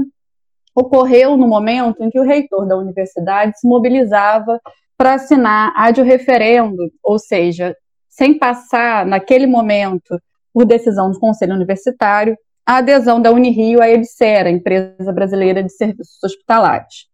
ocorreu 0.73 1.37
no 1.37 1.47
momento 1.47 2.03
em 2.03 2.09
que 2.09 2.19
o 2.19 2.23
reitor 2.23 2.67
da 2.67 2.75
universidade 2.75 3.59
se 3.59 3.67
mobilizava 3.67 4.59
para 4.97 5.13
assinar 5.13 5.71
ad 5.75 6.01
referendo, 6.01 6.91
ou 7.03 7.19
seja, 7.19 7.75
sem 8.09 8.35
passar 8.35 9.05
naquele 9.05 9.45
momento 9.45 10.19
por 10.51 10.65
decisão 10.65 11.11
do 11.11 11.19
Conselho 11.19 11.53
Universitário, 11.53 12.35
a 12.65 12.77
adesão 12.77 13.21
da 13.21 13.31
Unirio 13.31 13.79
à 13.79 13.87
EBSERA, 13.87 14.49
empresa 14.49 15.13
brasileira 15.13 15.61
de 15.61 15.71
serviços 15.71 16.17
hospitalares. 16.23 17.05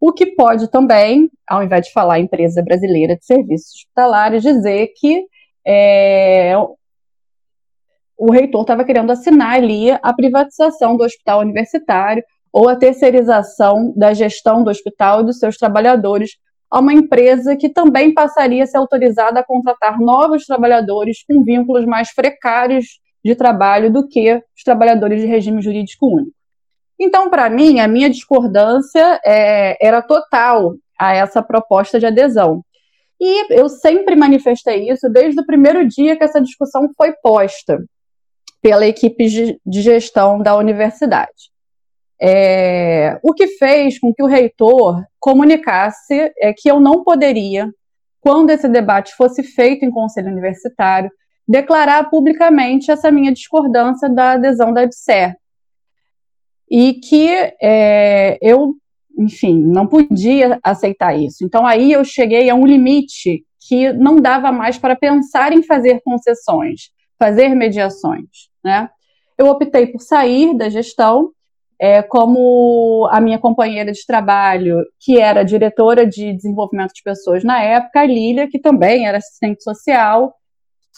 O 0.00 0.12
que 0.12 0.26
pode 0.34 0.70
também, 0.70 1.30
ao 1.46 1.62
invés 1.62 1.86
de 1.86 1.92
falar 1.92 2.18
empresa 2.18 2.62
brasileira 2.62 3.16
de 3.16 3.24
serviços 3.24 3.74
hospitalares, 3.74 4.42
dizer 4.42 4.88
que 4.96 5.26
é, 5.66 6.54
o 8.16 8.30
reitor 8.32 8.62
estava 8.62 8.84
querendo 8.84 9.10
assinar 9.10 9.56
ali 9.56 9.90
a 9.90 10.12
privatização 10.14 10.96
do 10.96 11.04
hospital 11.04 11.40
universitário 11.40 12.24
ou 12.52 12.68
a 12.68 12.76
terceirização 12.76 13.92
da 13.94 14.14
gestão 14.14 14.64
do 14.64 14.70
hospital 14.70 15.20
e 15.20 15.24
dos 15.24 15.38
seus 15.38 15.56
trabalhadores 15.56 16.30
a 16.70 16.78
uma 16.80 16.94
empresa 16.94 17.56
que 17.56 17.68
também 17.68 18.14
passaria 18.14 18.62
a 18.64 18.66
ser 18.66 18.78
autorizada 18.78 19.40
a 19.40 19.44
contratar 19.44 19.98
novos 19.98 20.46
trabalhadores 20.46 21.24
com 21.28 21.42
vínculos 21.42 21.84
mais 21.84 22.14
precários 22.14 23.00
de 23.24 23.34
trabalho 23.34 23.92
do 23.92 24.06
que 24.06 24.34
os 24.34 24.62
trabalhadores 24.64 25.20
de 25.20 25.26
regime 25.26 25.60
jurídico 25.60 26.06
único. 26.06 26.39
Então, 27.00 27.30
para 27.30 27.48
mim, 27.48 27.80
a 27.80 27.88
minha 27.88 28.10
discordância 28.10 29.18
é, 29.24 29.74
era 29.84 30.02
total 30.02 30.74
a 30.98 31.14
essa 31.14 31.42
proposta 31.42 31.98
de 31.98 32.04
adesão. 32.04 32.62
E 33.18 33.54
eu 33.54 33.70
sempre 33.70 34.14
manifestei 34.14 34.90
isso 34.90 35.08
desde 35.08 35.40
o 35.40 35.46
primeiro 35.46 35.88
dia 35.88 36.14
que 36.16 36.24
essa 36.24 36.40
discussão 36.40 36.90
foi 36.94 37.12
posta 37.22 37.82
pela 38.60 38.86
equipe 38.86 39.58
de 39.64 39.82
gestão 39.82 40.38
da 40.42 40.54
universidade. 40.56 41.50
É, 42.20 43.18
o 43.22 43.32
que 43.32 43.46
fez 43.46 43.98
com 43.98 44.12
que 44.12 44.22
o 44.22 44.26
reitor 44.26 45.02
comunicasse 45.18 46.30
é 46.38 46.52
que 46.52 46.70
eu 46.70 46.78
não 46.78 47.02
poderia, 47.02 47.72
quando 48.20 48.50
esse 48.50 48.68
debate 48.68 49.14
fosse 49.14 49.42
feito 49.42 49.86
em 49.86 49.90
conselho 49.90 50.30
universitário, 50.30 51.10
declarar 51.48 52.10
publicamente 52.10 52.90
essa 52.90 53.10
minha 53.10 53.32
discordância 53.32 54.08
da 54.08 54.32
adesão 54.32 54.72
da 54.72 54.82
EBSER, 54.82 55.34
e 56.70 56.94
que 56.94 57.28
é, 57.60 58.38
eu, 58.40 58.74
enfim, 59.18 59.60
não 59.60 59.86
podia 59.86 60.58
aceitar 60.62 61.18
isso. 61.18 61.44
Então 61.44 61.66
aí 61.66 61.92
eu 61.92 62.04
cheguei 62.04 62.48
a 62.48 62.54
um 62.54 62.64
limite 62.64 63.44
que 63.66 63.92
não 63.92 64.16
dava 64.16 64.52
mais 64.52 64.78
para 64.78 64.96
pensar 64.96 65.52
em 65.52 65.62
fazer 65.62 66.00
concessões, 66.04 66.90
fazer 67.18 67.54
mediações, 67.54 68.28
né? 68.64 68.88
Eu 69.36 69.46
optei 69.46 69.86
por 69.86 70.00
sair 70.00 70.56
da 70.56 70.68
gestão, 70.68 71.30
é, 71.78 72.02
como 72.02 73.08
a 73.10 73.20
minha 73.20 73.38
companheira 73.38 73.90
de 73.90 74.04
trabalho, 74.06 74.84
que 75.00 75.18
era 75.18 75.42
diretora 75.42 76.06
de 76.06 76.34
desenvolvimento 76.34 76.92
de 76.92 77.02
pessoas 77.02 77.42
na 77.42 77.62
época, 77.62 78.00
a 78.00 78.06
Lília, 78.06 78.48
que 78.48 78.58
também 78.58 79.06
era 79.06 79.16
assistente 79.16 79.62
social, 79.62 80.34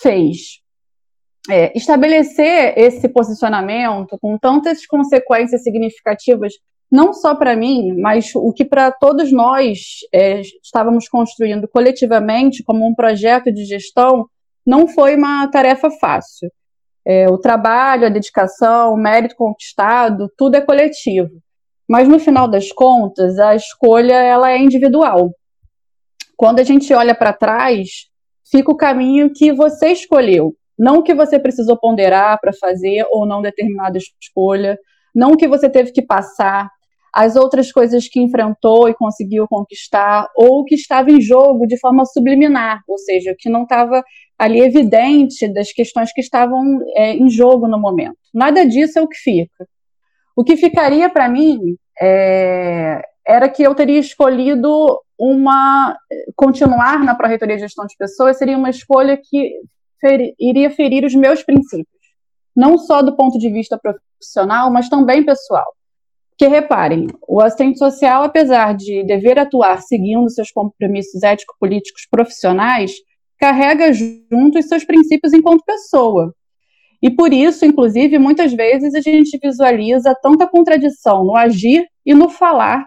fez 0.00 0.61
é, 1.50 1.76
estabelecer 1.76 2.74
esse 2.76 3.08
posicionamento 3.08 4.16
com 4.20 4.38
tantas 4.38 4.86
consequências 4.86 5.62
significativas, 5.62 6.52
não 6.90 7.12
só 7.12 7.34
para 7.34 7.56
mim, 7.56 7.96
mas 7.98 8.30
o 8.34 8.52
que 8.52 8.64
para 8.64 8.92
todos 8.92 9.32
nós 9.32 10.00
é, 10.12 10.40
estávamos 10.62 11.08
construindo 11.08 11.66
coletivamente 11.66 12.62
como 12.62 12.86
um 12.86 12.94
projeto 12.94 13.50
de 13.50 13.64
gestão, 13.64 14.26
não 14.64 14.86
foi 14.86 15.16
uma 15.16 15.48
tarefa 15.48 15.90
fácil. 15.90 16.50
É, 17.04 17.28
o 17.28 17.38
trabalho, 17.38 18.06
a 18.06 18.10
dedicação, 18.10 18.92
o 18.92 18.96
mérito 18.96 19.34
conquistado, 19.34 20.30
tudo 20.36 20.56
é 20.56 20.60
coletivo. 20.60 21.30
Mas 21.88 22.06
no 22.06 22.20
final 22.20 22.46
das 22.46 22.70
contas, 22.70 23.38
a 23.38 23.56
escolha 23.56 24.14
ela 24.14 24.52
é 24.52 24.58
individual. 24.58 25.34
Quando 26.36 26.60
a 26.60 26.62
gente 26.62 26.92
olha 26.94 27.14
para 27.14 27.32
trás, 27.32 28.06
fica 28.48 28.70
o 28.70 28.76
caminho 28.76 29.32
que 29.32 29.52
você 29.52 29.88
escolheu 29.88 30.54
não 30.82 30.96
o 30.96 31.02
que 31.04 31.14
você 31.14 31.38
precisou 31.38 31.76
ponderar 31.78 32.40
para 32.40 32.52
fazer 32.52 33.06
ou 33.12 33.24
não 33.24 33.40
determinada 33.40 33.96
escolha, 34.20 34.76
não 35.14 35.30
o 35.30 35.36
que 35.36 35.46
você 35.46 35.70
teve 35.70 35.92
que 35.92 36.02
passar, 36.02 36.68
as 37.14 37.36
outras 37.36 37.70
coisas 37.70 38.08
que 38.08 38.18
enfrentou 38.18 38.88
e 38.88 38.94
conseguiu 38.94 39.46
conquistar, 39.46 40.28
ou 40.34 40.58
o 40.58 40.64
que 40.64 40.74
estava 40.74 41.08
em 41.08 41.20
jogo 41.20 41.68
de 41.68 41.78
forma 41.78 42.04
subliminar, 42.04 42.80
ou 42.88 42.98
seja, 42.98 43.32
que 43.38 43.48
não 43.48 43.62
estava 43.62 44.02
ali 44.36 44.60
evidente 44.60 45.46
das 45.46 45.72
questões 45.72 46.12
que 46.12 46.20
estavam 46.20 46.80
é, 46.96 47.14
em 47.14 47.30
jogo 47.30 47.68
no 47.68 47.78
momento. 47.78 48.16
Nada 48.34 48.66
disso 48.66 48.98
é 48.98 49.02
o 49.02 49.08
que 49.08 49.18
fica. 49.18 49.68
O 50.34 50.42
que 50.42 50.56
ficaria 50.56 51.08
para 51.08 51.28
mim 51.28 51.76
é, 52.00 53.02
era 53.24 53.48
que 53.48 53.62
eu 53.62 53.72
teria 53.72 54.00
escolhido 54.00 54.98
uma 55.16 55.96
continuar 56.34 57.04
na 57.04 57.14
Pró-Reitoria 57.14 57.54
de 57.54 57.62
Gestão 57.62 57.86
de 57.86 57.96
Pessoas 57.96 58.36
seria 58.36 58.58
uma 58.58 58.70
escolha 58.70 59.16
que 59.16 59.52
iria 60.38 60.70
ferir 60.70 61.04
os 61.04 61.14
meus 61.14 61.42
princípios, 61.42 62.02
não 62.54 62.78
só 62.78 63.02
do 63.02 63.16
ponto 63.16 63.38
de 63.38 63.50
vista 63.50 63.78
profissional, 63.78 64.70
mas 64.70 64.88
também 64.88 65.24
pessoal. 65.24 65.66
Que 66.38 66.46
reparem, 66.46 67.06
o 67.28 67.40
assistente 67.40 67.78
social, 67.78 68.24
apesar 68.24 68.74
de 68.74 69.04
dever 69.04 69.38
atuar 69.38 69.80
seguindo 69.82 70.28
seus 70.30 70.50
compromissos 70.50 71.22
ético-políticos 71.22 72.06
profissionais, 72.10 72.92
carrega 73.38 73.92
junto 73.92 74.58
os 74.58 74.66
seus 74.66 74.84
princípios 74.84 75.32
enquanto 75.32 75.64
pessoa. 75.64 76.34
E 77.02 77.10
por 77.10 77.32
isso, 77.32 77.64
inclusive, 77.64 78.16
muitas 78.18 78.52
vezes 78.52 78.94
a 78.94 79.00
gente 79.00 79.36
visualiza 79.42 80.16
tanta 80.22 80.46
contradição 80.46 81.24
no 81.24 81.36
agir 81.36 81.84
e 82.06 82.14
no 82.14 82.28
falar 82.28 82.86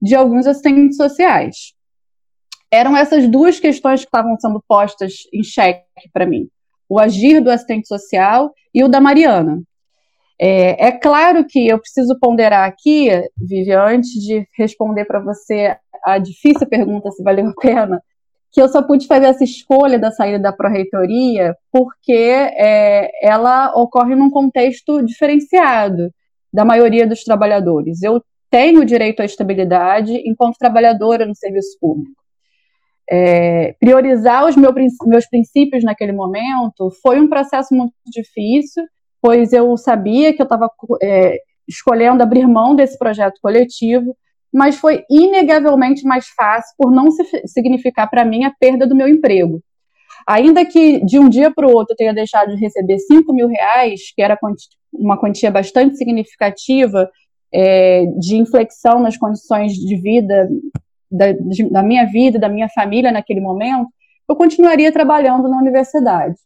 de 0.00 0.16
alguns 0.16 0.48
assistentes 0.48 0.96
sociais. 0.96 1.72
Eram 2.72 2.96
essas 2.96 3.28
duas 3.28 3.60
questões 3.60 4.00
que 4.00 4.06
estavam 4.06 4.36
sendo 4.40 4.60
postas 4.66 5.12
em 5.32 5.44
xeque 5.44 5.84
para 6.12 6.26
mim: 6.26 6.48
o 6.92 6.98
agir 6.98 7.40
do 7.40 7.50
assistente 7.50 7.88
social 7.88 8.52
e 8.74 8.84
o 8.84 8.88
da 8.88 9.00
Mariana. 9.00 9.62
É, 10.38 10.88
é, 10.88 10.92
claro 10.92 11.42
que 11.46 11.66
eu 11.66 11.78
preciso 11.78 12.18
ponderar 12.20 12.68
aqui, 12.68 13.08
Vivi, 13.34 13.72
antes 13.72 14.10
de 14.10 14.46
responder 14.58 15.06
para 15.06 15.18
você 15.18 15.74
a 16.04 16.18
difícil 16.18 16.66
pergunta 16.66 17.10
se 17.10 17.22
valeu 17.22 17.48
a 17.48 17.54
pena, 17.58 18.02
que 18.50 18.60
eu 18.60 18.68
só 18.68 18.82
pude 18.82 19.06
fazer 19.06 19.24
essa 19.24 19.42
escolha 19.42 19.98
da 19.98 20.10
saída 20.10 20.38
da 20.38 20.52
pró-reitoria 20.52 21.56
porque 21.70 22.12
é, 22.12 23.10
ela 23.26 23.72
ocorre 23.74 24.14
num 24.14 24.28
contexto 24.28 25.02
diferenciado 25.02 26.12
da 26.52 26.62
maioria 26.62 27.06
dos 27.06 27.24
trabalhadores. 27.24 28.02
Eu 28.02 28.22
tenho 28.50 28.84
direito 28.84 29.22
à 29.22 29.24
estabilidade 29.24 30.12
enquanto 30.26 30.58
trabalhadora 30.58 31.24
no 31.24 31.34
serviço 31.34 31.78
público. 31.80 32.21
É, 33.10 33.74
priorizar 33.80 34.46
os 34.46 34.56
meu, 34.56 34.72
meus 35.06 35.26
princípios 35.26 35.84
naquele 35.84 36.12
momento 36.12 36.90
foi 37.02 37.20
um 37.20 37.28
processo 37.28 37.74
muito 37.74 37.92
difícil, 38.06 38.84
pois 39.20 39.52
eu 39.52 39.76
sabia 39.76 40.32
que 40.32 40.40
eu 40.40 40.44
estava 40.44 40.70
é, 41.02 41.38
escolhendo 41.68 42.22
abrir 42.22 42.46
mão 42.46 42.74
desse 42.74 42.98
projeto 42.98 43.38
coletivo, 43.42 44.16
mas 44.52 44.76
foi 44.76 45.04
inegavelmente 45.10 46.04
mais 46.04 46.26
fácil 46.36 46.74
por 46.76 46.90
não 46.90 47.08
significar 47.46 48.08
para 48.08 48.24
mim 48.24 48.44
a 48.44 48.52
perda 48.58 48.86
do 48.86 48.94
meu 48.94 49.08
emprego. 49.08 49.62
Ainda 50.26 50.64
que 50.64 51.04
de 51.04 51.18
um 51.18 51.28
dia 51.28 51.50
para 51.52 51.66
o 51.66 51.72
outro 51.72 51.94
eu 51.94 51.96
tenha 51.96 52.14
deixado 52.14 52.54
de 52.54 52.60
receber 52.60 52.98
5 52.98 53.32
mil 53.32 53.48
reais, 53.48 54.12
que 54.14 54.22
era 54.22 54.38
uma 54.92 55.18
quantia 55.18 55.50
bastante 55.50 55.96
significativa 55.96 57.10
é, 57.52 58.04
de 58.18 58.36
inflexão 58.36 59.00
nas 59.00 59.16
condições 59.16 59.72
de 59.72 59.96
vida 59.96 60.48
da, 61.12 61.26
da 61.70 61.82
minha 61.82 62.06
vida, 62.06 62.38
da 62.38 62.48
minha 62.48 62.68
família 62.68 63.12
naquele 63.12 63.40
momento, 63.40 63.88
eu 64.28 64.36
continuaria 64.36 64.92
trabalhando 64.92 65.48
na 65.48 65.58
universidade. 65.58 66.36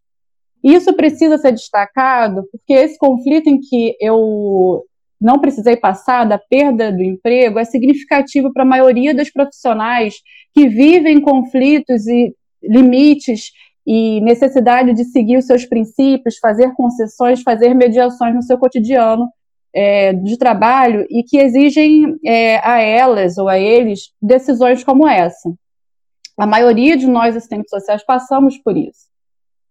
Isso 0.63 0.93
precisa 0.95 1.39
ser 1.39 1.53
destacado 1.53 2.43
porque 2.51 2.73
esse 2.73 2.99
conflito 2.99 3.49
em 3.49 3.61
que 3.61 3.97
eu 4.01 4.83
não 5.21 5.39
precisei 5.39 5.77
passar 5.77 6.25
da 6.25 6.39
perda 6.39 6.93
do 6.93 7.03
emprego 7.03 7.59
é 7.59 7.65
significativo 7.65 8.53
para 8.53 8.65
a 8.65 8.67
maioria 8.67 9.15
dos 9.15 9.31
profissionais 9.31 10.17
que 10.53 10.69
vivem 10.69 11.21
conflitos 11.21 12.07
e 12.07 12.35
limites 12.63 13.51
e 13.87 14.21
necessidade 14.21 14.93
de 14.93 15.05
seguir 15.05 15.37
os 15.37 15.47
seus 15.47 15.65
princípios, 15.65 16.39
fazer 16.39 16.75
concessões, 16.75 17.43
fazer 17.43 17.73
mediações 17.73 18.35
no 18.35 18.43
seu 18.43 18.59
cotidiano 18.59 19.29
é, 19.77 20.15
de 20.15 20.39
trabalho 20.39 21.07
e 21.11 21.23
que 21.23 21.37
exigem 21.37 22.17
é, 22.25 22.67
a 22.67 22.81
elas 22.81 23.37
ou 23.37 23.47
a 23.47 23.59
eles 23.59 24.11
decisões 24.23 24.83
como 24.83 25.07
essa. 25.07 25.53
A 26.39 26.47
maioria 26.47 26.97
de 26.97 27.07
nós 27.07 27.37
assistentes 27.37 27.69
sociais 27.69 28.03
passamos 28.03 28.57
por 28.57 28.75
isso. 28.75 29.07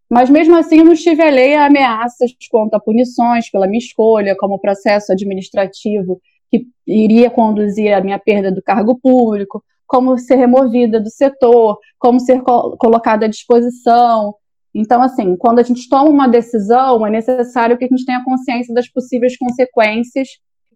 Mas 0.08 0.30
mesmo 0.30 0.56
assim, 0.56 0.78
eu 0.78 0.86
não 0.86 0.94
estive 0.94 1.24
alheia 1.24 1.64
a 1.64 1.66
ameaças 1.66 2.32
quanto 2.52 2.76
a 2.76 2.80
punições 2.80 3.50
pela 3.50 3.66
minha 3.66 3.80
escolha, 3.80 4.36
como 4.38 4.60
processo 4.60 5.12
administrativo 5.12 6.22
que 6.52 6.68
iria 6.86 7.32
conduzir 7.32 7.92
à 7.92 8.00
minha 8.00 8.20
perda 8.20 8.52
do 8.52 8.62
cargo 8.62 9.00
público, 9.00 9.64
como 9.88 10.20
ser 10.20 10.36
removida 10.36 11.00
do 11.00 11.10
setor, 11.10 11.80
como 11.98 12.20
ser 12.20 12.44
co 12.44 12.78
colocada 12.78 13.26
à 13.26 13.30
disposição. 13.30 14.36
Então, 14.76 15.02
assim, 15.02 15.38
quando 15.38 15.60
a 15.60 15.64
gente 15.64 15.88
toma 15.88 16.10
uma 16.10 16.28
decisão, 16.28 17.08
é 17.08 17.10
necessário 17.10 17.78
que 17.78 17.86
a 17.86 17.88
gente 17.88 18.06
tenha 18.06 18.22
consciência 18.26 18.74
das 18.74 18.90
possíveis 18.90 19.38
consequências 19.38 20.28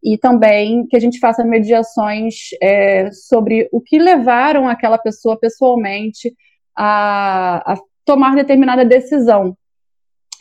e 0.02 0.18
também 0.18 0.88
que 0.88 0.96
a 0.96 1.00
gente 1.02 1.20
faça 1.20 1.44
mediações 1.44 2.36
é, 2.64 3.12
sobre 3.12 3.68
o 3.74 3.82
que 3.82 4.00
levaram 4.00 4.70
aquela 4.70 4.98
pessoa 4.98 5.38
pessoalmente 5.38 6.34
a, 6.74 7.74
a 7.74 7.78
tomar 8.06 8.36
determinada 8.36 8.86
decisão. 8.86 9.54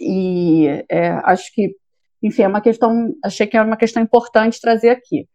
E 0.01 0.85
é, 0.89 1.09
acho 1.25 1.53
que, 1.53 1.75
enfim, 2.23 2.43
é 2.43 2.49
uma 2.49 2.61
questão, 2.61 3.13
achei 3.25 3.45
que 3.45 3.57
é 3.57 3.63
uma 3.63 3.77
questão 3.77 4.01
importante 4.01 4.61
trazer 4.61 4.91
aqui. 4.91 5.27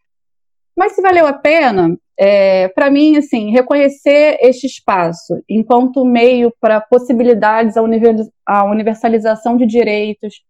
Mas 0.77 0.93
se 0.93 1.01
valeu 1.01 1.27
a 1.27 1.33
pena, 1.33 1.93
é, 2.19 2.67
para 2.69 2.91
mim, 2.91 3.17
assim, 3.17 3.51
reconhecer 3.51 4.37
este 4.41 4.67
espaço 4.67 5.41
enquanto 5.49 6.05
meio 6.05 6.53
para 6.59 6.79
possibilidades 6.81 7.75
à 7.77 8.65
universalização 8.65 9.57
de 9.57 9.65
direitos, 9.65 10.41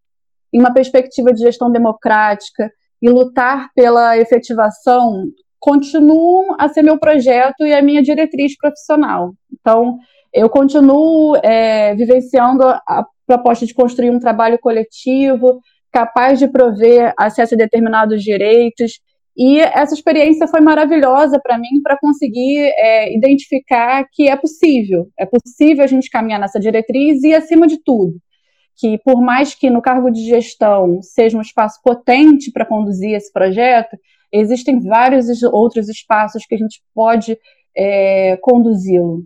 em 0.53 0.59
uma 0.59 0.73
perspectiva 0.73 1.33
de 1.33 1.39
gestão 1.39 1.71
democrática 1.71 2.71
e 3.01 3.09
lutar 3.09 3.69
pela 3.75 4.17
efetivação 4.17 5.25
continuam 5.59 6.55
a 6.59 6.67
ser 6.67 6.81
meu 6.81 6.99
projeto 6.99 7.65
e 7.65 7.73
a 7.73 7.81
minha 7.81 8.03
diretriz 8.03 8.57
profissional. 8.57 9.33
Então, 9.51 9.97
eu 10.33 10.49
continuo 10.49 11.37
é, 11.37 11.95
vivenciando 11.95 12.63
a 12.65 13.05
proposta 13.25 13.65
de 13.65 13.73
construir 13.73 14.09
um 14.09 14.19
trabalho 14.19 14.59
coletivo 14.59 15.61
capaz 15.89 16.39
de 16.39 16.47
prover 16.47 17.13
acesso 17.17 17.53
a 17.53 17.57
determinados 17.57 18.21
direitos. 18.21 18.99
E 19.35 19.59
essa 19.59 19.95
experiência 19.95 20.47
foi 20.47 20.61
maravilhosa 20.61 21.39
para 21.41 21.57
mim 21.57 21.81
para 21.83 21.97
conseguir 21.97 22.71
é, 22.77 23.15
identificar 23.15 24.05
que 24.11 24.29
é 24.29 24.35
possível, 24.35 25.07
é 25.17 25.25
possível 25.25 25.83
a 25.83 25.87
gente 25.87 26.09
caminhar 26.09 26.39
nessa 26.39 26.59
diretriz 26.59 27.23
e, 27.23 27.33
acima 27.33 27.65
de 27.65 27.81
tudo, 27.83 28.13
que 28.77 28.99
por 28.99 29.21
mais 29.21 29.55
que 29.55 29.71
no 29.71 29.81
cargo 29.81 30.11
de 30.11 30.23
gestão 30.23 31.01
seja 31.01 31.37
um 31.37 31.41
espaço 31.41 31.79
potente 31.83 32.51
para 32.51 32.65
conduzir 32.65 33.15
esse 33.15 33.33
projeto, 33.33 33.97
existem 34.31 34.79
vários 34.79 35.41
outros 35.43 35.89
espaços 35.89 36.45
que 36.45 36.53
a 36.53 36.57
gente 36.57 36.81
pode 36.93 37.37
é, 37.75 38.37
conduzi-lo 38.37 39.23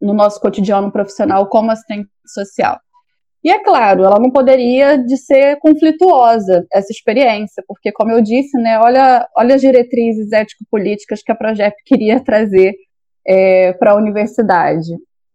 no 0.00 0.12
nosso 0.12 0.40
cotidiano 0.40 0.90
profissional 0.90 1.48
como 1.48 1.70
assistente 1.70 2.08
social. 2.26 2.78
E 3.44 3.50
é 3.50 3.62
claro, 3.62 4.04
ela 4.04 4.18
não 4.18 4.30
poderia 4.30 4.96
de 4.96 5.18
ser 5.18 5.58
conflituosa 5.58 6.66
essa 6.72 6.90
experiência, 6.90 7.62
porque 7.68 7.92
como 7.92 8.10
eu 8.10 8.22
disse, 8.22 8.56
né, 8.56 8.78
olha, 8.78 9.28
olha 9.36 9.54
as 9.54 9.60
diretrizes 9.60 10.32
ético-políticas 10.32 11.22
que 11.22 11.30
a 11.30 11.34
Progep 11.34 11.76
queria 11.84 12.18
trazer 12.24 12.74
é, 13.26 13.74
para 13.74 13.92
a 13.92 13.96
universidade. 13.96 14.88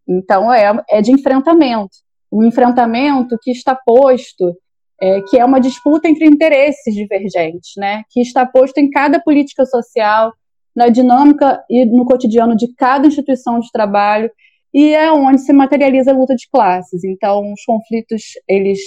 Então 0.08 0.52
é, 0.52 0.76
é 0.90 1.00
de 1.00 1.12
enfrentamento, 1.12 1.98
um 2.32 2.42
enfrentamento 2.42 3.38
que 3.40 3.52
está 3.52 3.76
posto, 3.76 4.56
é, 5.00 5.22
que 5.22 5.38
é 5.38 5.44
uma 5.44 5.60
disputa 5.60 6.08
entre 6.08 6.26
interesses 6.26 6.92
divergentes, 6.92 7.74
né, 7.76 8.02
que 8.10 8.20
está 8.20 8.44
posto 8.44 8.78
em 8.78 8.90
cada 8.90 9.20
política 9.20 9.64
social, 9.64 10.32
na 10.74 10.88
dinâmica 10.88 11.62
e 11.70 11.84
no 11.84 12.04
cotidiano 12.04 12.56
de 12.56 12.74
cada 12.74 13.06
instituição 13.06 13.60
de 13.60 13.70
trabalho 13.70 14.28
e 14.72 14.94
é 14.94 15.12
onde 15.12 15.40
se 15.40 15.52
materializa 15.52 16.12
a 16.12 16.14
luta 16.14 16.34
de 16.34 16.48
classes. 16.50 17.02
Então, 17.04 17.52
os 17.52 17.64
conflitos, 17.64 18.22
eles 18.48 18.78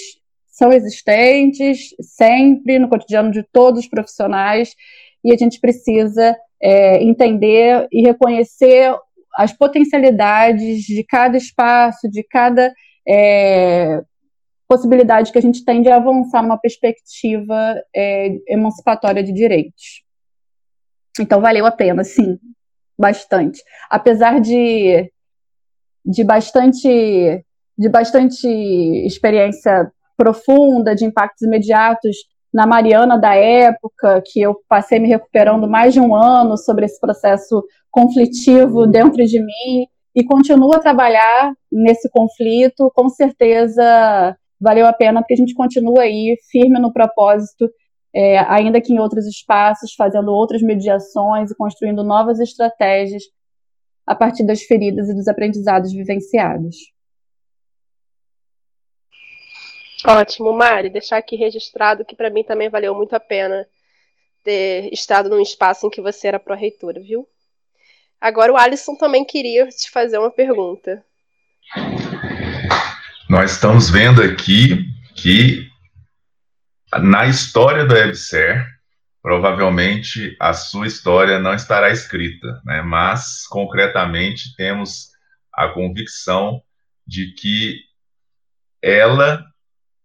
são 0.48 0.72
existentes 0.72 1.90
sempre 2.02 2.80
no 2.80 2.88
cotidiano 2.88 3.32
de 3.32 3.44
todos 3.52 3.82
os 3.82 3.88
profissionais 3.88 4.76
e 5.24 5.34
a 5.34 5.38
gente 5.38 5.60
precisa 5.60 6.38
é, 6.62 7.04
entender 7.04 7.88
e 7.92 8.02
reconhecer 8.04 8.96
as 9.36 9.52
potencialidades 9.52 10.84
de 10.84 11.04
cada 11.04 11.36
espaço, 11.38 12.10
de 12.10 12.24
cada 12.24 12.72
é, 13.08 14.02
possibilidade 14.68 15.32
que 15.32 15.38
a 15.38 15.42
gente 15.42 15.66
tem 15.66 15.82
de 15.82 15.90
avançar 15.90 16.42
numa 16.44 16.58
perspectiva 16.58 17.76
é, 17.96 18.30
emancipatória 18.48 19.24
de 19.24 19.34
direitos. 19.34 20.04
Então, 21.20 21.42
valeu 21.42 21.66
a 21.66 21.72
pena, 21.72 22.04
sim, 22.04 22.40
bastante. 22.98 23.62
Apesar 23.90 24.40
de 24.40 25.12
de 26.06 26.24
bastante, 26.24 27.46
de 27.78 27.90
bastante 27.90 28.48
experiência 29.06 29.92
profunda, 30.18 30.96
de 30.96 31.06
impactos 31.06 31.42
imediatos 31.42 32.16
na 32.54 32.68
Mariana 32.68 33.18
da 33.18 33.34
época, 33.36 34.22
que 34.26 34.42
eu 34.42 34.56
passei 34.70 35.00
me 35.00 35.08
recuperando 35.08 35.68
mais 35.68 35.94
de 35.94 36.00
um 36.00 36.16
ano 36.16 36.56
sobre 36.58 36.86
esse 36.86 37.00
processo 37.00 37.64
conflitivo 37.90 38.86
dentro 38.86 39.26
de 39.26 39.40
mim 39.40 39.88
e 40.16 40.24
continuo 40.24 40.74
a 40.74 40.80
trabalhar 40.80 41.54
nesse 41.72 42.08
conflito, 42.10 42.92
com 42.94 43.10
certeza 43.10 44.38
valeu 44.62 44.86
a 44.86 44.94
pena, 44.94 45.20
porque 45.20 45.34
a 45.34 45.38
gente 45.38 45.56
continua 45.56 46.04
aí 46.04 46.38
firme 46.52 46.80
no 46.80 46.94
propósito, 46.94 47.70
é, 48.16 48.38
ainda 48.40 48.80
que 48.80 48.94
em 48.94 49.00
outros 49.00 49.26
espaços, 49.26 49.94
fazendo 49.96 50.32
outras 50.32 50.62
mediações 50.62 51.50
e 51.50 51.56
construindo 51.56 52.04
novas 52.04 52.40
estratégias 52.40 53.24
a 54.06 54.16
partir 54.16 54.46
das 54.46 54.64
feridas 54.64 55.10
e 55.10 55.14
dos 55.14 55.28
aprendizados 55.28 55.94
vivenciados. 55.94 56.76
Ótimo, 60.06 60.52
Mari, 60.52 60.90
deixar 60.90 61.18
aqui 61.18 61.38
registrado 61.38 62.04
que 62.04 62.16
para 62.16 62.30
mim 62.30 62.44
também 62.44 62.70
valeu 62.70 62.94
muito 62.94 63.16
a 63.16 63.20
pena 63.20 63.66
ter 64.44 64.94
estado 64.94 65.30
num 65.30 65.42
espaço 65.42 65.88
em 65.88 65.90
que 65.90 66.02
você 66.02 66.28
era 66.28 66.40
pró-reitora, 66.40 67.00
viu? 67.00 67.26
Agora 68.20 68.52
o 68.52 68.58
Alisson 68.58 68.96
também 68.96 69.24
queria 69.24 69.68
te 69.68 69.90
fazer 69.90 70.18
uma 70.18 70.32
pergunta. 70.32 71.04
Nós 73.30 73.52
estamos 73.52 73.90
vendo 73.90 74.22
aqui 74.22 74.86
que 75.16 75.68
na 77.02 77.26
história 77.26 77.86
do 77.86 77.96
EBSER, 77.96 78.66
provavelmente 79.24 80.36
a 80.38 80.54
sua 80.54 80.86
história 80.86 81.40
não 81.40 81.54
estará 81.56 81.90
escrita, 81.90 82.62
né? 82.66 82.82
mas 82.82 83.48
concretamente 83.48 84.54
temos 84.58 85.12
a 85.54 85.70
convicção 85.70 86.62
de 87.08 87.34
que 87.34 87.80
ela 88.82 89.46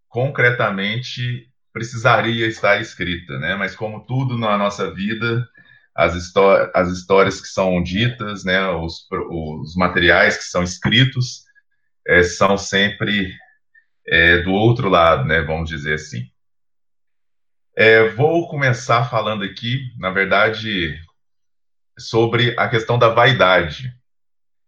concretamente 0.08 1.50
precisaria 1.72 2.46
estar 2.46 2.80
escrita, 2.80 3.38
né? 3.38 3.54
Mas 3.54 3.74
como 3.76 4.04
tudo 4.04 4.38
na 4.38 4.56
nossa 4.56 4.92
vida, 4.92 5.46
as, 5.94 6.14
as 6.74 6.88
histórias 6.90 7.40
que 7.40 7.48
são 7.48 7.82
ditas, 7.82 8.44
né, 8.44 8.68
os, 8.70 9.06
os 9.30 9.76
materiais 9.76 10.36
que 10.38 10.44
são 10.44 10.62
escritos, 10.62 11.44
é, 12.06 12.22
são 12.22 12.56
sempre 12.56 13.32
é, 14.06 14.38
do 14.42 14.52
outro 14.52 14.88
lado, 14.88 15.24
né, 15.24 15.42
vamos 15.42 15.68
dizer 15.68 15.94
assim. 15.94 16.24
É, 17.80 18.08
vou 18.08 18.48
começar 18.48 19.08
falando 19.08 19.44
aqui, 19.44 19.92
na 19.96 20.10
verdade, 20.10 21.00
sobre 21.96 22.52
a 22.58 22.68
questão 22.68 22.98
da 22.98 23.08
vaidade. 23.08 23.94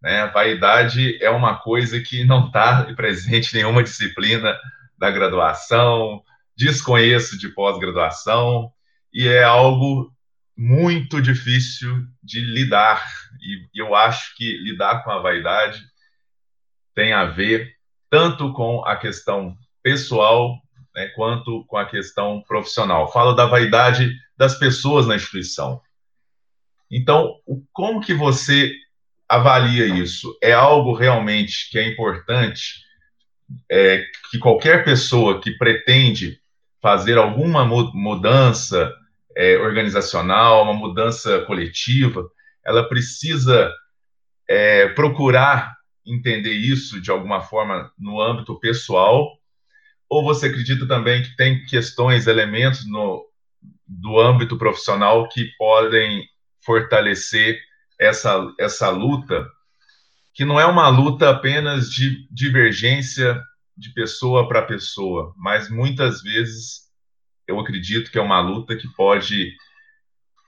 Né? 0.00 0.20
A 0.20 0.28
vaidade 0.28 1.20
é 1.20 1.28
uma 1.28 1.58
coisa 1.58 2.00
que 2.00 2.22
não 2.22 2.46
está 2.46 2.84
presente 2.94 3.52
em 3.52 3.56
nenhuma 3.56 3.82
disciplina 3.82 4.56
da 4.96 5.10
graduação, 5.10 6.22
desconheço 6.56 7.36
de 7.36 7.48
pós-graduação 7.48 8.72
e 9.12 9.26
é 9.26 9.42
algo 9.42 10.14
muito 10.56 11.20
difícil 11.20 12.06
de 12.22 12.38
lidar. 12.38 13.04
E 13.40 13.68
eu 13.74 13.92
acho 13.92 14.36
que 14.36 14.56
lidar 14.58 15.02
com 15.02 15.10
a 15.10 15.18
vaidade 15.18 15.82
tem 16.94 17.12
a 17.12 17.24
ver 17.24 17.74
tanto 18.08 18.52
com 18.52 18.84
a 18.84 18.94
questão 18.94 19.58
pessoal 19.82 20.59
né, 20.94 21.08
quanto 21.14 21.64
com 21.66 21.76
a 21.76 21.86
questão 21.86 22.42
profissional. 22.46 23.10
Falo 23.12 23.32
da 23.32 23.46
vaidade 23.46 24.12
das 24.36 24.58
pessoas 24.58 25.06
na 25.06 25.16
instituição. 25.16 25.80
Então, 26.90 27.36
como 27.72 28.00
que 28.00 28.12
você 28.12 28.72
avalia 29.28 29.86
isso? 29.86 30.36
É 30.42 30.52
algo 30.52 30.92
realmente 30.92 31.70
que 31.70 31.78
é 31.78 31.88
importante, 31.88 32.84
é, 33.70 34.04
que 34.30 34.38
qualquer 34.38 34.84
pessoa 34.84 35.40
que 35.40 35.52
pretende 35.52 36.40
fazer 36.82 37.18
alguma 37.18 37.64
mudança 37.64 38.92
é, 39.36 39.56
organizacional, 39.58 40.64
uma 40.64 40.74
mudança 40.74 41.40
coletiva, 41.42 42.28
ela 42.64 42.88
precisa 42.88 43.72
é, 44.48 44.88
procurar 44.88 45.76
entender 46.04 46.52
isso 46.52 47.00
de 47.00 47.10
alguma 47.10 47.40
forma 47.40 47.92
no 47.98 48.20
âmbito 48.20 48.58
pessoal? 48.58 49.39
Ou 50.10 50.24
você 50.24 50.46
acredita 50.48 50.88
também 50.88 51.22
que 51.22 51.36
tem 51.36 51.64
questões, 51.64 52.26
elementos 52.26 52.84
no, 52.84 53.24
do 53.86 54.18
âmbito 54.18 54.58
profissional 54.58 55.28
que 55.28 55.46
podem 55.56 56.28
fortalecer 56.64 57.60
essa, 57.98 58.52
essa 58.58 58.90
luta, 58.90 59.46
que 60.34 60.44
não 60.44 60.58
é 60.58 60.66
uma 60.66 60.88
luta 60.88 61.30
apenas 61.30 61.88
de 61.88 62.26
divergência 62.30 63.40
de 63.76 63.92
pessoa 63.94 64.48
para 64.48 64.62
pessoa, 64.62 65.32
mas 65.36 65.70
muitas 65.70 66.22
vezes 66.22 66.90
eu 67.46 67.60
acredito 67.60 68.10
que 68.10 68.18
é 68.18 68.22
uma 68.22 68.40
luta 68.40 68.76
que 68.76 68.88
pode 68.94 69.54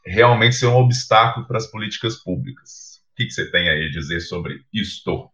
realmente 0.04 0.56
ser 0.56 0.66
um 0.66 0.76
obstáculo 0.76 1.46
para 1.46 1.58
as 1.58 1.66
políticas 1.66 2.16
públicas. 2.16 3.00
O 3.12 3.14
que, 3.16 3.26
que 3.26 3.32
você 3.32 3.50
tem 3.50 3.68
aí 3.68 3.86
a 3.86 3.90
dizer 3.90 4.20
sobre 4.20 4.64
isto? 4.72 5.30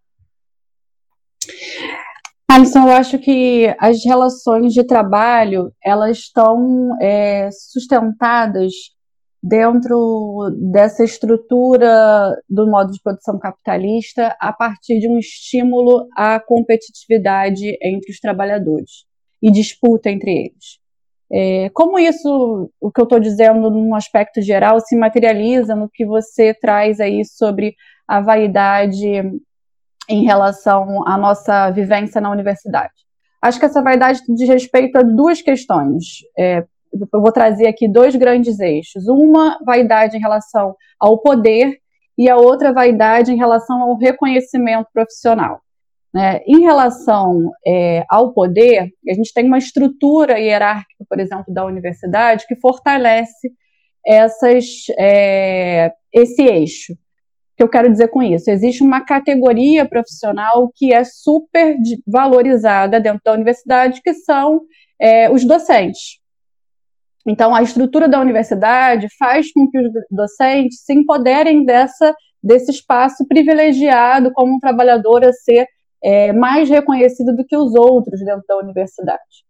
Alisson, 2.51 2.89
eu 2.89 2.93
acho 2.93 3.19
que 3.19 3.75
as 3.79 4.03
relações 4.03 4.73
de 4.73 4.83
trabalho 4.83 5.71
elas 5.85 6.17
estão 6.19 6.97
é, 7.01 7.51
sustentadas 7.53 8.73
dentro 9.43 10.51
dessa 10.73 11.05
estrutura 11.05 12.35
do 12.49 12.67
modo 12.67 12.91
de 12.91 13.03
produção 13.03 13.39
capitalista 13.39 14.35
a 14.41 14.51
partir 14.51 14.99
de 14.99 15.07
um 15.07 15.19
estímulo 15.19 16.09
à 16.17 16.41
competitividade 16.41 17.77
entre 17.83 18.11
os 18.11 18.19
trabalhadores 18.19 19.05
e 19.43 19.51
disputa 19.53 20.11
entre 20.11 20.31
eles. 20.31 20.79
É, 21.31 21.69
como 21.75 21.99
isso, 21.99 22.71
o 22.81 22.91
que 22.91 23.01
eu 23.01 23.05
estou 23.05 23.21
dizendo 23.21 23.71
num 23.71 23.95
aspecto 23.95 24.41
geral, 24.41 24.81
se 24.81 24.97
materializa 24.97 25.77
no 25.77 25.89
que 25.89 26.07
você 26.07 26.55
traz 26.55 26.99
aí 26.99 27.25
sobre 27.27 27.75
a 28.09 28.23
vaidade 28.23 29.23
em 30.09 30.25
relação 30.25 31.07
à 31.07 31.17
nossa 31.17 31.71
vivência 31.71 32.21
na 32.21 32.31
universidade? 32.31 32.93
Acho 33.41 33.59
que 33.59 33.67
essa 33.67 33.83
vaidade 33.83 34.21
diz 34.29 34.49
respeito 34.49 34.97
a 34.97 35.03
duas 35.03 35.41
questões. 35.41 36.25
É, 36.37 36.65
eu 36.93 37.21
vou 37.21 37.31
trazer 37.31 37.69
aqui 37.69 37.87
dois 37.87 38.17
grandes 38.17 38.59
eixos. 38.59 39.07
Uma 39.07 39.59
vaidade 39.65 40.17
em 40.17 40.21
relação 40.21 40.75
ao 40.99 41.19
poder 41.19 41.79
e 42.17 42.29
a 42.29 42.37
outra 42.37 42.73
vaidade 42.73 43.33
em 43.33 43.37
relação 43.37 43.81
ao 43.81 43.97
reconhecimento 43.97 44.89
profissional. 44.93 45.61
Né? 46.13 46.41
Em 46.47 46.63
relação 46.63 47.53
é, 47.67 48.05
ao 48.11 48.33
poder, 48.33 48.91
a 49.09 49.15
gente 49.15 49.33
tem 49.33 49.47
uma 49.47 49.59
estrutura 49.59 50.39
hierárquica, 50.39 51.05
por 51.09 51.21
exemplo, 51.21 51.53
da 51.55 51.65
universidade, 51.65 52.47
que 52.47 52.57
fortalece 52.57 53.53
essas, 54.05 54.65
é, 54.99 55.93
esse 56.13 56.43
eixo. 56.43 56.95
Que 57.59 57.65
eu 57.65 57.69
quero 57.69 57.91
dizer 57.91 58.07
com 58.07 58.23
isso? 58.23 58.49
Existe 58.49 58.85
uma 58.85 59.05
categoria 59.05 59.85
profissional 59.85 60.71
que 60.77 60.95
é 60.95 61.03
super 61.03 61.77
valorizada 62.07 63.01
dentro 63.01 63.21
da 63.25 63.33
universidade, 63.33 64.01
que 64.01 64.15
são 64.15 64.61
é, 64.97 65.29
os 65.29 65.45
docentes. 65.45 66.21
Então, 67.27 67.53
a 67.53 67.61
estrutura 67.61 68.09
da 68.09 68.21
universidade 68.21 69.09
faz 69.19 69.51
com 69.53 69.69
que 69.69 69.77
os 69.77 69.91
docentes 70.09 70.85
se 70.85 70.95
empoderem 70.95 71.65
dessa, 71.65 72.15
desse 72.41 72.71
espaço 72.71 73.27
privilegiado 73.27 74.31
como 74.33 74.55
um 74.55 74.61
trabalhador 74.61 75.25
a 75.25 75.33
ser 75.33 75.67
é, 76.01 76.33
mais 76.33 76.71
reconhecido 76.71 77.35
do 77.35 77.45
que 77.45 77.57
os 77.57 77.75
outros 77.75 78.21
dentro 78.21 78.45
da 78.49 78.57
universidade. 78.59 79.48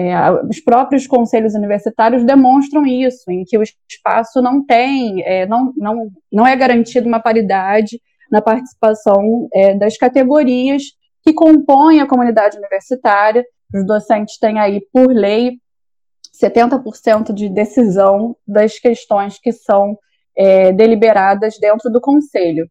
É, 0.00 0.14
os 0.48 0.60
próprios 0.60 1.08
conselhos 1.08 1.54
universitários 1.54 2.22
demonstram 2.22 2.86
isso, 2.86 3.28
em 3.32 3.42
que 3.42 3.58
o 3.58 3.62
espaço 3.62 4.40
não 4.40 4.64
tem, 4.64 5.24
é, 5.24 5.44
não, 5.44 5.72
não, 5.76 6.08
não 6.30 6.46
é 6.46 6.54
garantido 6.54 7.08
uma 7.08 7.18
paridade 7.18 8.00
na 8.30 8.40
participação 8.40 9.48
é, 9.52 9.74
das 9.74 9.96
categorias 9.96 10.84
que 11.24 11.32
compõem 11.32 12.00
a 12.00 12.06
comunidade 12.06 12.56
universitária. 12.56 13.44
Os 13.74 13.84
docentes 13.84 14.38
têm 14.38 14.60
aí, 14.60 14.80
por 14.92 15.08
lei, 15.08 15.54
70% 16.40 17.32
de 17.32 17.48
decisão 17.48 18.36
das 18.46 18.78
questões 18.78 19.36
que 19.40 19.50
são 19.50 19.98
é, 20.36 20.72
deliberadas 20.72 21.58
dentro 21.58 21.90
do 21.90 22.00
conselho. 22.00 22.70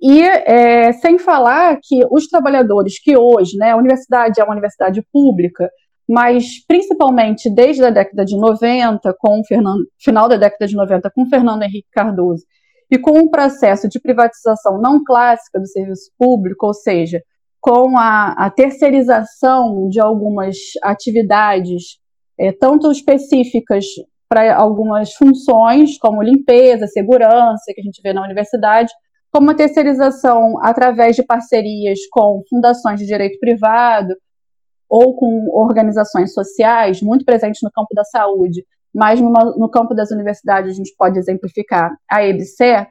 E 0.00 0.22
é, 0.22 0.92
sem 0.92 1.18
falar 1.18 1.80
que 1.82 2.06
os 2.12 2.28
trabalhadores 2.28 3.00
que 3.02 3.16
hoje, 3.16 3.56
né, 3.56 3.72
a 3.72 3.76
universidade 3.76 4.40
é 4.40 4.44
uma 4.44 4.52
universidade 4.52 5.04
pública, 5.12 5.68
mas 6.08 6.64
principalmente 6.66 7.50
desde 7.50 7.84
a 7.84 7.90
década 7.90 8.24
de 8.24 8.36
90, 8.36 9.14
com 9.18 9.42
Fernando, 9.44 9.84
final 9.98 10.28
da 10.28 10.36
década 10.36 10.66
de 10.66 10.76
90, 10.76 11.10
com 11.10 11.26
Fernando 11.26 11.62
Henrique 11.62 11.88
Cardoso, 11.90 12.44
e 12.90 12.98
com 12.98 13.18
um 13.18 13.28
processo 13.28 13.88
de 13.88 14.00
privatização 14.00 14.80
não 14.80 15.02
clássica 15.02 15.58
do 15.58 15.66
serviço 15.66 16.10
público, 16.16 16.66
ou 16.66 16.74
seja, 16.74 17.20
com 17.60 17.98
a, 17.98 18.32
a 18.32 18.50
terceirização 18.50 19.88
de 19.88 20.00
algumas 20.00 20.56
atividades 20.82 21.98
é, 22.38 22.52
tanto 22.52 22.90
específicas 22.92 23.86
para 24.28 24.56
algumas 24.56 25.14
funções, 25.14 25.98
como 25.98 26.22
limpeza, 26.22 26.86
segurança, 26.86 27.72
que 27.74 27.80
a 27.80 27.84
gente 27.84 28.00
vê 28.02 28.12
na 28.12 28.22
universidade, 28.22 28.92
como 29.32 29.50
a 29.50 29.54
terceirização 29.54 30.54
através 30.62 31.16
de 31.16 31.24
parcerias 31.24 31.98
com 32.10 32.42
fundações 32.48 33.00
de 33.00 33.06
direito 33.06 33.38
privado 33.38 34.14
ou 34.88 35.16
com 35.16 35.48
organizações 35.52 36.32
sociais, 36.32 37.02
muito 37.02 37.24
presentes 37.24 37.60
no 37.62 37.70
campo 37.70 37.94
da 37.94 38.04
saúde, 38.04 38.64
mas 38.94 39.20
no 39.20 39.68
campo 39.68 39.94
das 39.94 40.10
universidades 40.10 40.72
a 40.72 40.74
gente 40.74 40.94
pode 40.96 41.18
exemplificar 41.18 41.94
a 42.10 42.24
EBSER, 42.24 42.88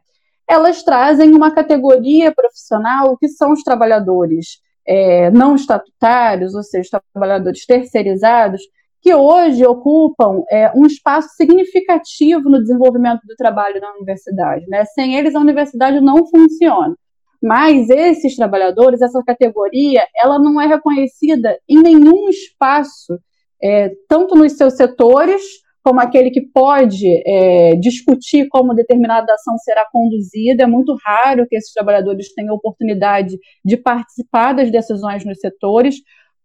elas 0.48 0.84
trazem 0.84 1.34
uma 1.34 1.52
categoria 1.52 2.32
profissional 2.32 3.18
que 3.18 3.28
são 3.28 3.52
os 3.52 3.64
trabalhadores 3.64 4.60
é, 4.88 5.32
não 5.32 5.56
estatutários, 5.56 6.54
ou 6.54 6.62
seja, 6.62 7.02
trabalhadores 7.12 7.66
terceirizados, 7.66 8.62
que 9.02 9.14
hoje 9.14 9.66
ocupam 9.66 10.44
é, 10.50 10.72
um 10.76 10.86
espaço 10.86 11.30
significativo 11.36 12.50
no 12.50 12.60
desenvolvimento 12.60 13.22
do 13.28 13.36
trabalho 13.36 13.82
na 13.82 13.94
universidade. 13.94 14.66
Né? 14.68 14.86
Sem 14.86 15.16
eles, 15.16 15.36
a 15.36 15.40
universidade 15.40 16.00
não 16.02 16.26
funciona. 16.28 16.96
Mas 17.42 17.90
esses 17.90 18.36
trabalhadores, 18.36 19.02
essa 19.02 19.22
categoria, 19.24 20.04
ela 20.24 20.40
não 20.40 20.60
é 20.60 20.68
reconhecida 20.68 21.58
em 21.68 21.82
nenhum 21.82 22.30
espaço, 22.30 23.18
é, 23.62 23.92
tanto 24.08 24.36
nos 24.36 24.54
seus 24.54 24.76
setores, 24.76 25.42
como 25.84 26.02
aquele 26.02 26.32
que 26.32 26.42
pode 26.42 27.06
é, 27.28 27.76
discutir 27.76 28.48
como 28.50 28.74
determinada 28.74 29.32
ação 29.32 29.56
será 29.60 29.86
conduzida. 29.92 30.64
É 30.64 30.68
muito 30.68 30.98
raro 31.06 31.46
que 31.48 31.56
esses 31.56 31.72
trabalhadores 31.72 32.34
tenham 32.34 32.56
oportunidade 32.56 33.38
de 33.64 33.78
participar 33.78 34.54
das 34.54 34.72
decisões 34.72 35.24
nos 35.24 35.40
setores, 35.40 35.98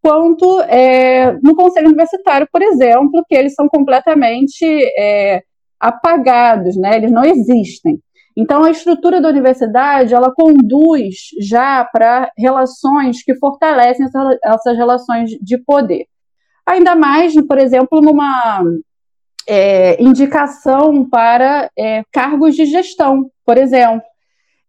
quanto 0.02 0.60
é, 0.62 1.32
no 1.42 1.54
Conselho 1.54 1.88
Universitário, 1.88 2.46
por 2.52 2.60
exemplo, 2.60 3.24
que 3.26 3.34
eles 3.34 3.54
são 3.54 3.66
completamente 3.66 4.64
é, 4.98 5.42
apagados, 5.80 6.76
né? 6.76 6.96
eles 6.96 7.10
não 7.10 7.24
existem. 7.24 7.98
Então, 8.36 8.64
a 8.64 8.70
estrutura 8.70 9.20
da 9.20 9.28
universidade, 9.28 10.14
ela 10.14 10.32
conduz 10.32 11.16
já 11.40 11.84
para 11.84 12.30
relações 12.38 13.22
que 13.22 13.34
fortalecem 13.34 14.06
essas 14.44 14.76
relações 14.76 15.30
de 15.30 15.58
poder. 15.58 16.06
Ainda 16.64 16.94
mais, 16.94 17.34
por 17.46 17.58
exemplo, 17.58 18.00
numa 18.00 18.62
é, 19.48 20.00
indicação 20.00 21.08
para 21.08 21.68
é, 21.76 22.02
cargos 22.12 22.54
de 22.54 22.64
gestão, 22.66 23.30
por 23.44 23.58
exemplo, 23.58 24.02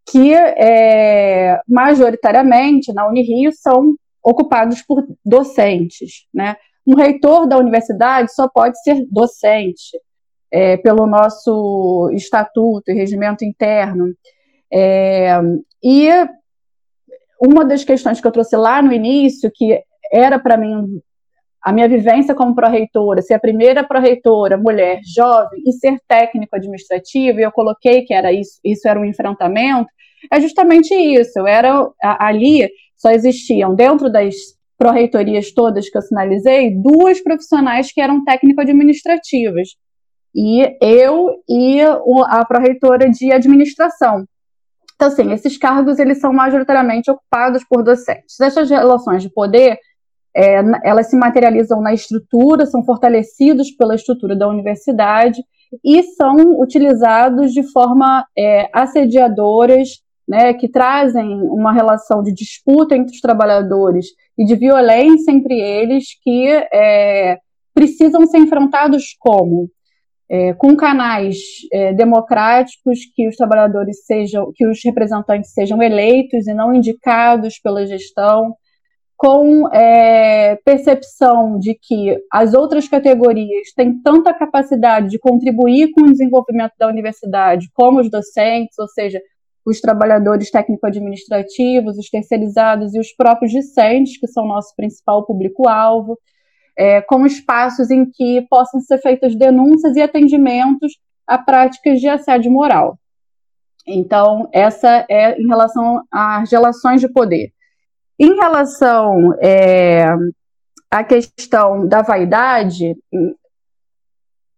que 0.10 0.34
é, 0.34 1.60
majoritariamente 1.68 2.92
na 2.92 3.08
Unirio 3.08 3.52
são 3.54 3.96
ocupados 4.24 4.82
por 4.82 5.06
docentes. 5.24 6.26
Né? 6.34 6.56
Um 6.86 6.96
reitor 6.96 7.48
da 7.48 7.58
universidade 7.58 8.34
só 8.34 8.48
pode 8.50 8.82
ser 8.82 9.06
docente, 9.12 9.98
é, 10.52 10.78
pelo 10.78 11.08
nosso 11.08 12.10
estatuto 12.14 12.92
e 12.92 12.94
regimento 12.94 13.46
interno. 13.46 14.14
É, 14.72 15.40
e 15.84 16.10
uma 17.42 17.66
das 17.66 17.84
questões 17.84 18.20
que 18.20 18.28
eu 18.28 18.32
trouxe 18.32 18.56
lá 18.56 18.82
no 18.82 18.94
início, 18.94 19.52
que 19.54 19.82
era 20.12 20.38
para 20.38 20.58
mim 20.58 21.02
a 21.64 21.72
minha 21.72 21.88
vivência 21.88 22.34
como 22.34 22.56
pró-reitora, 22.56 23.22
ser 23.22 23.36
a 23.36 23.40
primeira 23.40 23.84
pró-reitora 23.84 24.58
mulher 24.58 25.00
jovem 25.16 25.62
e 25.66 25.72
ser 25.74 26.00
técnico 26.08 26.56
administrativo, 26.56 27.40
e 27.40 27.44
eu 27.44 27.52
coloquei 27.52 28.02
que 28.02 28.14
era 28.14 28.34
isso, 28.34 28.60
isso 28.64 28.88
era 28.88 29.00
um 29.00 29.06
enfrentamento, 29.06 29.88
é 30.32 30.42
justamente 30.42 30.94
isso. 30.94 31.46
Era 31.48 31.88
ali 32.02 32.68
só 32.96 33.12
existiam 33.12 33.74
dentro 33.76 34.12
das 34.12 34.36
pró-reitorias 34.78 35.52
todas 35.52 35.90
que 35.90 35.98
eu 35.98 36.02
sinalizei 36.02 36.76
duas 36.76 37.22
profissionais 37.22 37.92
que 37.92 38.02
eram 38.02 38.24
técnico-administrativas 38.24 39.70
e 40.34 40.78
eu 40.82 41.30
e 41.50 41.82
a 41.82 42.46
pró-reitora 42.46 43.10
de 43.10 43.32
administração. 43.32 44.26
Então, 44.96 45.08
assim, 45.08 45.32
esses 45.32 45.58
cargos 45.58 45.98
eles 46.00 46.20
são 46.20 46.32
majoritariamente 46.32 47.10
ocupados 47.10 47.64
por 47.64 47.84
docentes. 47.84 48.40
Essas 48.40 48.70
relações 48.70 49.24
de 49.24 49.30
poder 49.30 49.80
é, 50.36 50.62
elas 50.84 51.10
se 51.10 51.18
materializam 51.18 51.82
na 51.82 51.94
estrutura, 51.94 52.66
são 52.66 52.84
fortalecidos 52.84 53.72
pela 53.72 53.96
estrutura 53.96 54.36
da 54.36 54.48
universidade 54.48 55.44
e 55.84 56.04
são 56.04 56.60
utilizados 56.60 57.52
de 57.52 57.64
forma 57.72 58.26
é, 58.38 58.70
assediadoras, 58.74 60.02
né, 60.28 60.54
que 60.54 60.70
trazem 60.70 61.42
uma 61.42 61.74
relação 61.74 62.22
de 62.22 62.34
disputa 62.34 62.96
entre 62.96 63.14
os 63.14 63.20
trabalhadores 63.20 64.08
e 64.38 64.46
de 64.46 64.56
violência 64.56 65.32
entre 65.32 65.60
eles 65.60 66.06
que 66.22 66.48
é, 66.72 67.38
precisam 67.74 68.26
ser 68.28 68.38
enfrentados 68.38 69.16
como 69.20 69.70
é, 70.34 70.54
com 70.54 70.78
canais 70.78 71.36
é, 71.74 71.92
democráticos 71.92 73.00
que 73.14 73.28
os 73.28 73.36
trabalhadores 73.36 74.06
sejam, 74.06 74.50
que 74.56 74.66
os 74.66 74.80
representantes 74.82 75.52
sejam 75.52 75.84
eleitos 75.84 76.48
e 76.48 76.54
não 76.54 76.74
indicados 76.74 77.60
pela 77.60 77.86
gestão, 77.86 78.56
com 79.18 79.68
é, 79.74 80.56
percepção 80.64 81.60
de 81.60 81.76
que 81.76 82.18
as 82.32 82.54
outras 82.54 82.88
categorias 82.88 83.74
têm 83.76 84.02
tanta 84.02 84.34
capacidade 84.34 85.10
de 85.10 85.20
contribuir 85.20 85.92
com 85.92 86.04
o 86.04 86.12
desenvolvimento 86.12 86.74
da 86.80 86.88
universidade, 86.88 87.70
como 87.74 88.00
os 88.00 88.10
docentes, 88.10 88.80
ou 88.80 88.88
seja, 88.88 89.22
os 89.66 89.82
trabalhadores 89.82 90.50
técnico-administrativos, 90.50 91.98
os 91.98 92.10
terceirizados 92.10 92.96
e 92.96 93.00
os 93.00 93.14
próprios 93.14 93.52
discentes, 93.52 94.18
que 94.18 94.28
são 94.28 94.48
nosso 94.48 94.74
principal 94.78 95.26
público-alvo, 95.26 96.18
é, 96.82 97.00
como 97.00 97.28
espaços 97.28 97.92
em 97.92 98.10
que 98.10 98.42
possam 98.50 98.82
ser 98.82 98.98
feitas 98.98 99.36
denúncias 99.36 99.96
e 99.96 100.02
atendimentos 100.02 100.94
a 101.28 101.38
práticas 101.38 102.00
de 102.00 102.08
assédio 102.08 102.52
moral. 102.52 102.98
Então, 103.86 104.50
essa 104.52 105.06
é 105.08 105.40
em 105.40 105.48
relação 105.48 106.02
às 106.12 106.52
relações 106.52 107.00
de 107.00 107.08
poder. 107.08 107.54
Em 108.20 108.34
relação 108.34 109.32
é, 109.40 110.08
à 110.90 111.04
questão 111.04 111.88
da 111.88 112.02
vaidade 112.02 112.98
hum, 113.14 113.36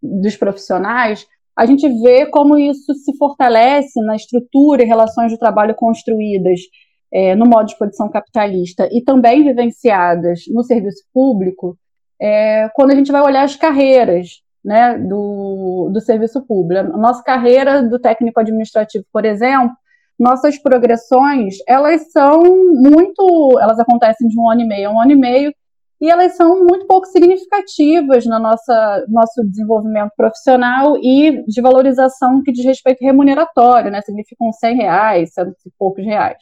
dos 0.02 0.38
profissionais, 0.38 1.28
a 1.58 1.66
gente 1.66 1.90
vê 2.02 2.26
como 2.28 2.58
isso 2.58 2.94
se 2.94 3.18
fortalece 3.18 4.00
na 4.00 4.16
estrutura 4.16 4.82
e 4.82 4.88
relações 4.88 5.30
de 5.30 5.38
trabalho 5.38 5.76
construídas 5.76 6.62
é, 7.12 7.36
no 7.36 7.46
modo 7.46 7.68
de 7.68 7.78
produção 7.78 8.10
capitalista 8.10 8.88
e 8.94 9.04
também 9.04 9.44
vivenciadas 9.44 10.44
no 10.48 10.64
serviço 10.64 11.04
público, 11.14 11.78
é, 12.22 12.70
quando 12.76 12.91
a 12.91 12.95
gente 12.95 13.11
vai 13.11 13.22
olhar 13.22 13.43
as 13.43 13.55
carreiras 13.55 14.41
né, 14.64 14.97
do, 14.97 15.89
do 15.91 15.99
serviço 15.99 16.41
público. 16.41 16.93
A 16.93 16.97
nossa 16.97 17.22
carreira 17.24 17.84
do 17.84 17.99
técnico 17.99 18.39
administrativo, 18.39 19.05
por 19.11 19.26
exemplo, 19.26 19.76
nossas 20.18 20.57
progressões, 20.57 21.55
elas 21.68 22.11
são 22.11 22.43
muito, 22.43 23.59
elas 23.59 23.80
acontecem 23.80 24.28
de 24.28 24.39
um 24.39 24.49
ano 24.49 24.61
e 24.61 24.68
meio 24.68 24.89
a 24.89 24.93
um 24.93 25.01
ano 25.01 25.11
e 25.11 25.16
meio, 25.16 25.53
e 25.99 26.09
elas 26.09 26.36
são 26.36 26.66
muito 26.66 26.86
pouco 26.86 27.07
significativas 27.07 28.26
no 28.26 28.38
nosso 28.38 29.43
desenvolvimento 29.45 30.11
profissional 30.18 30.97
e 30.97 31.43
de 31.47 31.61
valorização 31.61 32.43
que 32.43 32.51
diz 32.51 32.66
respeito 32.66 33.03
remuneratório, 33.03 33.89
né? 33.89 34.01
Significam 34.01 34.51
100 34.51 34.76
reais, 34.76 35.34
cento 35.34 35.55
e 35.66 35.72
poucos 35.80 36.03
reais. 36.03 36.38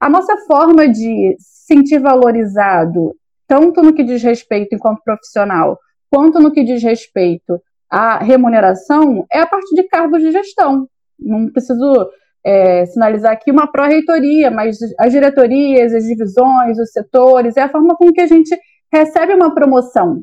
A 0.00 0.08
nossa 0.08 0.34
forma 0.46 0.88
de 0.88 1.36
sentir 1.38 1.98
valorizado, 1.98 3.14
tanto 3.50 3.82
no 3.82 3.92
que 3.92 4.04
diz 4.04 4.22
respeito 4.22 4.76
enquanto 4.76 5.02
profissional, 5.02 5.76
quanto 6.08 6.38
no 6.38 6.52
que 6.52 6.62
diz 6.62 6.80
respeito 6.84 7.60
à 7.90 8.18
remuneração, 8.18 9.26
é 9.32 9.40
a 9.40 9.46
partir 9.46 9.74
de 9.74 9.82
cargos 9.88 10.22
de 10.22 10.30
gestão. 10.30 10.86
Não 11.18 11.50
preciso 11.50 12.08
é, 12.46 12.86
sinalizar 12.86 13.32
aqui 13.32 13.50
uma 13.50 13.66
pró-reitoria, 13.66 14.52
mas 14.52 14.78
as 14.96 15.10
diretorias, 15.10 15.92
as 15.92 16.04
divisões, 16.04 16.78
os 16.78 16.92
setores, 16.92 17.56
é 17.56 17.62
a 17.62 17.68
forma 17.68 17.96
com 17.96 18.12
que 18.12 18.20
a 18.20 18.26
gente 18.28 18.56
recebe 18.92 19.34
uma 19.34 19.52
promoção. 19.52 20.22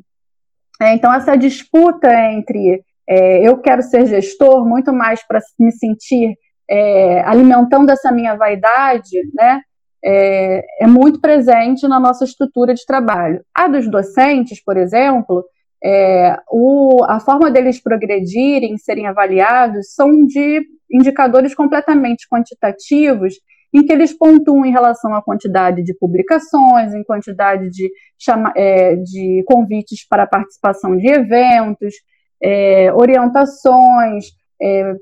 É, 0.82 0.94
então, 0.94 1.14
essa 1.14 1.36
disputa 1.36 2.10
entre 2.32 2.82
é, 3.10 3.46
eu 3.46 3.58
quero 3.58 3.82
ser 3.82 4.06
gestor 4.06 4.66
muito 4.66 4.94
mais 4.94 5.22
para 5.28 5.42
me 5.60 5.74
sentir 5.74 6.34
é, 6.70 7.20
alimentando 7.26 7.90
essa 7.92 8.10
minha 8.10 8.36
vaidade, 8.36 9.20
né, 9.34 9.60
é, 10.04 10.64
é, 10.82 10.88
muito 10.88 11.20
presente 11.20 11.88
na 11.88 12.00
nossa 12.00 12.24
estrutura 12.24 12.74
de 12.74 12.86
trabalho. 12.86 13.44
A 13.54 13.68
dos 13.68 13.90
docentes, 13.90 14.64
por 14.64 14.78
exemplo, 14.78 15.44
é, 15.84 16.38
o, 16.52 17.04
a 17.08 17.20
forma 17.20 17.52
deles 17.52 17.82
progredirem, 17.82 18.78
serem 18.78 19.08
avaliados, 19.08 19.94
são 19.94 20.26
de 20.26 20.62
indicadores 20.92 21.54
completamente 21.54 22.28
quantitativos, 22.32 23.36
em 23.74 23.86
que 23.86 23.92
eles 23.92 24.14
pontuam 24.14 24.66
em 24.66 24.72
relação 24.72 25.14
à 25.14 25.22
quantidade 25.22 25.84
de 25.84 25.94
publicações, 25.94 26.94
em 26.94 27.04
quantidade 27.04 27.70
de, 27.70 27.92
chama, 28.18 28.54
é, 28.56 28.96
de 28.96 29.44
convites 29.46 30.08
para 30.08 30.26
participação 30.26 30.98
de 30.98 31.08
eventos, 31.08 31.94
é, 32.42 32.92
orientações, 32.94 34.26
é, 34.62 34.96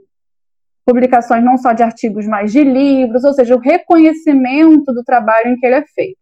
publicações 0.85 1.43
não 1.43 1.57
só 1.57 1.73
de 1.73 1.83
artigos, 1.83 2.27
mas 2.27 2.51
de 2.51 2.63
livros, 2.63 3.23
ou 3.23 3.33
seja, 3.33 3.55
o 3.55 3.59
reconhecimento 3.59 4.93
do 4.93 5.03
trabalho 5.03 5.49
em 5.49 5.57
que 5.57 5.65
ele 5.65 5.75
é 5.75 5.85
feito. 5.87 6.17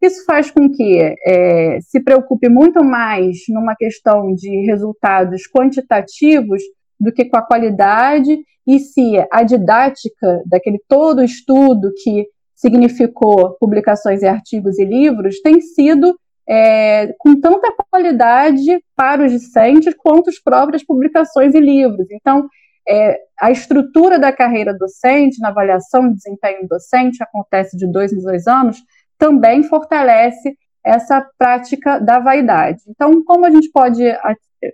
Isso 0.00 0.24
faz 0.24 0.50
com 0.50 0.68
que 0.68 1.16
é, 1.24 1.78
se 1.80 2.00
preocupe 2.00 2.48
muito 2.48 2.82
mais 2.82 3.38
numa 3.48 3.76
questão 3.76 4.34
de 4.34 4.66
resultados 4.66 5.42
quantitativos 5.46 6.60
do 6.98 7.12
que 7.12 7.24
com 7.24 7.36
a 7.36 7.46
qualidade 7.46 8.36
e 8.66 8.78
se 8.80 9.12
a 9.30 9.44
didática 9.44 10.42
daquele 10.46 10.80
todo 10.88 11.22
estudo 11.22 11.92
que 12.02 12.26
significou 12.54 13.56
publicações 13.60 14.22
e 14.22 14.26
artigos 14.26 14.78
e 14.78 14.84
livros 14.84 15.40
tem 15.40 15.60
sido 15.60 16.16
é, 16.48 17.12
com 17.18 17.40
tanta 17.40 17.72
qualidade 17.90 18.82
para 18.96 19.24
os 19.24 19.32
discentes 19.32 19.94
quanto 19.96 20.30
as 20.30 20.38
próprias 20.40 20.84
publicações 20.84 21.54
e 21.54 21.60
livros. 21.60 22.06
Então, 22.10 22.48
é, 22.88 23.18
a 23.40 23.50
estrutura 23.50 24.18
da 24.18 24.32
carreira 24.32 24.74
docente, 24.74 25.40
na 25.40 25.48
avaliação 25.48 26.08
de 26.08 26.16
desempenho 26.16 26.66
docente, 26.68 27.22
acontece 27.22 27.76
de 27.76 27.86
dois 27.86 28.12
em 28.12 28.20
dois 28.20 28.46
anos, 28.46 28.78
também 29.18 29.62
fortalece 29.62 30.56
essa 30.84 31.24
prática 31.38 32.00
da 32.00 32.18
vaidade. 32.18 32.80
Então, 32.88 33.22
como 33.24 33.46
a 33.46 33.50
gente 33.50 33.70
pode 33.70 34.02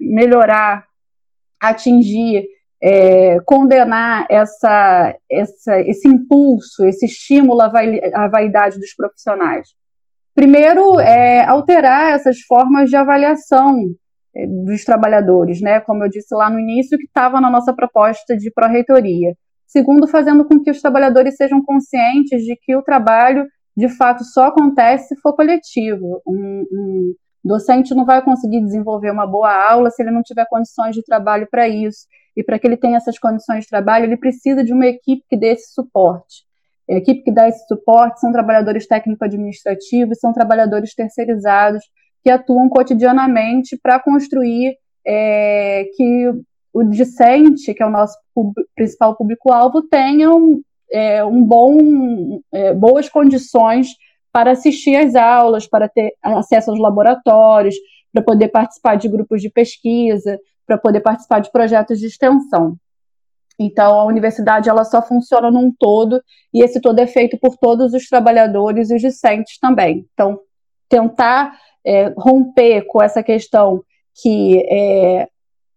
melhorar, 0.01 0.85
atingir, 1.61 2.47
é, 2.81 3.39
condenar 3.45 4.27
essa, 4.31 5.15
essa, 5.31 5.81
esse 5.81 6.09
impulso, 6.09 6.87
esse 6.87 7.05
estímulo 7.05 7.61
à 7.61 8.29
vaidade 8.29 8.79
dos 8.79 8.95
profissionais? 8.95 9.69
Primeiro, 10.35 10.99
é 11.01 11.45
alterar 11.45 12.15
essas 12.15 12.41
formas 12.41 12.89
de 12.89 12.97
avaliação 12.97 13.77
dos 14.47 14.85
trabalhadores, 14.85 15.61
né? 15.61 15.81
Como 15.81 16.05
eu 16.05 16.09
disse 16.09 16.35
lá 16.35 16.49
no 16.49 16.61
início, 16.61 16.99
que 16.99 17.07
estava 17.07 17.41
na 17.41 17.51
nossa 17.51 17.73
proposta 17.73 18.37
de 18.37 18.51
pró-reitoria. 18.51 19.35
Segundo, 19.67 20.07
fazendo 20.07 20.45
com 20.47 20.61
que 20.63 20.71
os 20.71 20.81
trabalhadores 20.81 21.37
sejam 21.37 21.63
conscientes 21.63 22.43
de 22.43 22.57
que 22.57 22.75
o 22.75 22.83
trabalho, 22.83 23.47
de 23.77 23.89
fato, 23.89 24.25
só 24.25 24.47
acontece 24.47 25.15
se 25.15 25.21
for 25.21 25.35
coletivo. 25.35 26.23
Um, 26.27 26.65
um 26.73 27.15
docente 27.45 27.95
não 27.95 28.05
vai 28.05 28.23
conseguir 28.23 28.61
desenvolver 28.61 29.11
uma 29.11 29.27
boa 29.27 29.53
aula 29.53 29.91
se 29.91 30.03
ele 30.03 30.11
não 30.11 30.23
tiver 30.23 30.47
condições 30.49 30.95
de 30.95 31.03
trabalho 31.03 31.47
para 31.51 31.69
isso. 31.69 32.07
E 32.37 32.43
para 32.43 32.59
que 32.59 32.67
ele 32.67 32.77
tenha 32.77 32.97
essas 32.97 33.19
condições 33.19 33.65
de 33.65 33.69
trabalho, 33.69 34.05
ele 34.05 34.17
precisa 34.17 34.63
de 34.63 34.73
uma 34.73 34.87
equipe 34.87 35.25
que 35.29 35.37
dê 35.37 35.49
esse 35.49 35.73
suporte. 35.75 36.47
A 36.89 36.95
equipe 36.95 37.23
que 37.23 37.33
dá 37.33 37.47
esse 37.49 37.67
suporte 37.67 38.21
são 38.21 38.33
trabalhadores 38.33 38.87
técnico-administrativos, 38.87 40.19
são 40.19 40.33
trabalhadores 40.33 40.95
terceirizados 40.95 41.83
que 42.23 42.31
atuam 42.31 42.69
cotidianamente 42.69 43.79
para 43.83 44.01
construir 44.01 44.77
é, 45.07 45.85
que 45.97 46.33
o 46.73 46.85
discente, 46.85 47.73
que 47.75 47.83
é 47.83 47.87
o 47.87 47.91
nosso 47.91 48.17
principal 48.75 49.17
público-alvo, 49.17 49.83
tenha 49.83 50.29
é, 50.91 51.25
um 51.25 51.43
bom, 51.43 52.41
é, 52.53 52.75
boas 52.75 53.09
condições 53.09 53.89
para 54.33 54.53
assistir 54.53 54.97
às 54.97 55.15
aulas, 55.15 55.67
para 55.67 55.89
ter 55.89 56.13
acesso 56.23 56.71
aos 56.71 56.79
laboratórios, 56.79 57.75
para 58.13 58.23
poder 58.23 58.49
participar 58.49 58.97
de 58.97 59.09
grupos 59.09 59.41
de 59.41 59.51
pesquisa, 59.51 60.39
para 60.67 60.79
poder 60.79 61.01
participar 61.01 61.41
de 61.41 61.51
projetos 61.51 61.99
de 61.99 62.07
extensão. 62.07 62.77
Então, 63.59 63.99
a 63.99 64.05
universidade 64.05 64.69
ela 64.69 64.85
só 64.85 65.03
funciona 65.03 65.51
num 65.51 65.73
todo, 65.77 66.23
e 66.55 66.63
esse 66.63 66.81
todo 66.81 67.01
é 67.01 67.07
feito 67.07 67.37
por 67.39 67.57
todos 67.57 67.93
os 67.93 68.07
trabalhadores 68.07 68.91
e 68.91 68.95
os 68.95 69.01
discentes 69.03 69.59
também. 69.59 70.07
Então, 70.13 70.39
tentar 70.89 71.59
é, 71.89 72.13
romper 72.17 72.87
com 72.87 73.03
essa 73.03 73.23
questão 73.23 73.83
que 74.23 74.63
é, 74.71 75.27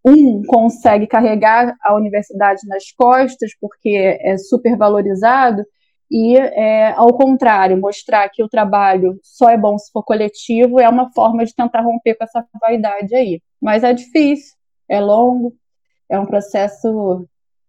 um 0.03 0.43
consegue 0.43 1.07
carregar 1.07 1.75
a 1.81 1.95
universidade 1.95 2.67
nas 2.67 2.91
costas 2.91 3.51
porque 3.59 4.17
é 4.19 4.37
supervalorizado, 4.37 5.63
e, 6.11 6.35
é, 6.37 6.91
ao 6.91 7.13
contrário, 7.13 7.79
mostrar 7.79 8.27
que 8.27 8.43
o 8.43 8.49
trabalho 8.49 9.17
só 9.23 9.49
é 9.49 9.57
bom 9.57 9.77
se 9.77 9.89
for 9.93 10.03
coletivo 10.03 10.77
é 10.77 10.89
uma 10.89 11.09
forma 11.13 11.45
de 11.45 11.55
tentar 11.55 11.79
romper 11.81 12.15
com 12.15 12.25
essa 12.25 12.45
vaidade 12.59 13.15
aí. 13.15 13.41
Mas 13.61 13.81
é 13.81 13.93
difícil, 13.93 14.53
é 14.89 14.99
longo, 14.99 15.55
é 16.09 16.19
um 16.19 16.25
processo 16.25 17.25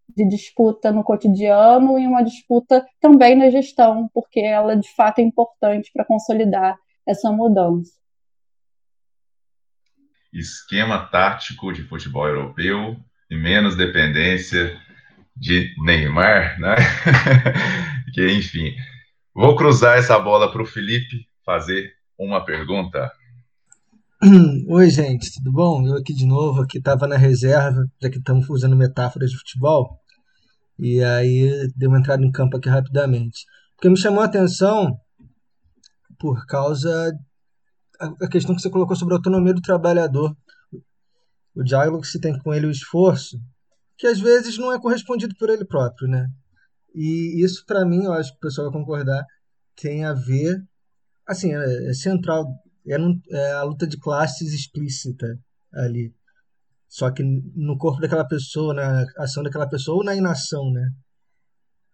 de 0.09 0.27
disputa 0.27 0.91
no 0.91 1.05
cotidiano 1.05 1.97
e 2.01 2.07
uma 2.07 2.23
disputa 2.23 2.85
também 3.01 3.37
na 3.37 3.49
gestão, 3.49 4.11
porque 4.13 4.41
ela 4.41 4.77
de 4.77 4.93
fato 4.97 5.21
é 5.21 5.23
importante 5.23 5.93
para 5.95 6.05
consolidar 6.05 6.77
essa 7.07 7.31
mudança. 7.31 8.02
Esquema 10.33 10.99
tático 11.11 11.73
de 11.73 11.83
futebol 11.83 12.27
europeu 12.27 12.97
e 13.31 13.37
menos 13.37 13.77
dependência 13.77 14.81
de 15.37 15.75
Neymar, 15.85 16.59
né? 16.59 16.77
que 18.15 18.33
enfim. 18.33 18.75
Vou 19.35 19.57
cruzar 19.57 19.99
essa 19.99 20.19
bola 20.19 20.51
para 20.51 20.63
o 20.63 20.67
Felipe 20.67 21.27
fazer 21.45 21.93
uma 22.19 22.45
pergunta. 22.45 23.11
Oi, 24.69 24.91
gente, 24.91 25.35
tudo 25.35 25.53
bom? 25.53 25.87
Eu 25.87 25.97
aqui 25.97 26.15
de 26.15 26.25
novo, 26.25 26.63
aqui 26.63 26.79
estava 26.79 27.07
na 27.07 27.17
reserva, 27.17 27.85
já 28.01 28.09
que 28.09 28.19
estamos 28.19 28.49
usando 28.49 28.77
metáforas 28.77 29.31
de 29.31 29.39
futebol. 29.39 29.99
E 30.79 31.03
aí 31.03 31.69
deu 31.77 31.89
uma 31.89 31.99
entrada 31.99 32.25
em 32.25 32.31
campo 32.31 32.57
aqui 32.57 32.69
rapidamente. 32.69 33.45
Porque 33.75 33.89
me 33.89 33.99
chamou 33.99 34.21
a 34.21 34.27
atenção 34.27 34.97
por 36.19 36.47
causa 36.47 37.13
a 38.21 38.29
questão 38.29 38.55
que 38.55 38.63
você 38.63 38.71
colocou 38.71 38.97
sobre 38.97 39.15
a 39.15 39.19
autonomia 39.19 39.55
do 39.55 39.61
trabalhador. 39.61 40.37
O 41.55 41.63
diálogo 41.63 42.01
que 42.01 42.09
se 42.09 42.21
tem 42.21 42.39
com 42.39 42.53
ele, 42.53 42.67
o 42.67 42.71
esforço, 42.71 43.39
que 43.99 44.07
às 44.07 44.19
vezes 44.19 44.57
não 44.59 44.73
é 44.73 44.81
correspondido 44.81 45.35
por 45.39 45.51
ele 45.51 45.65
próprio, 45.65 46.09
né? 46.09 46.27
E 46.95 47.43
isso, 47.45 47.65
para 47.67 47.85
mim, 47.85 48.05
eu 48.05 48.13
acho 48.13 48.33
que 48.33 48.39
o 48.39 48.41
pessoal 48.41 48.71
vai 48.71 48.81
concordar, 48.81 49.25
tem 49.77 50.05
a 50.05 50.13
ver, 50.13 50.63
assim, 51.27 51.55
é, 51.55 51.91
é 51.91 51.95
central, 51.95 52.47
é, 52.87 52.97
é 53.37 53.53
a 53.53 53.63
luta 53.63 53.87
de 53.87 53.99
classes 53.99 54.53
explícita 54.53 55.27
ali 55.73 56.15
só 56.93 57.11
que 57.11 57.23
no 57.23 57.79
corpo 57.79 58.03
daquela 58.03 58.27
pessoa, 58.29 58.75
na 58.75 59.07
ação 59.17 59.43
daquela 59.43 59.67
pessoa 59.67 59.97
ou 59.97 60.05
na 60.05 60.15
inação, 60.15 60.71
né? 60.71 60.91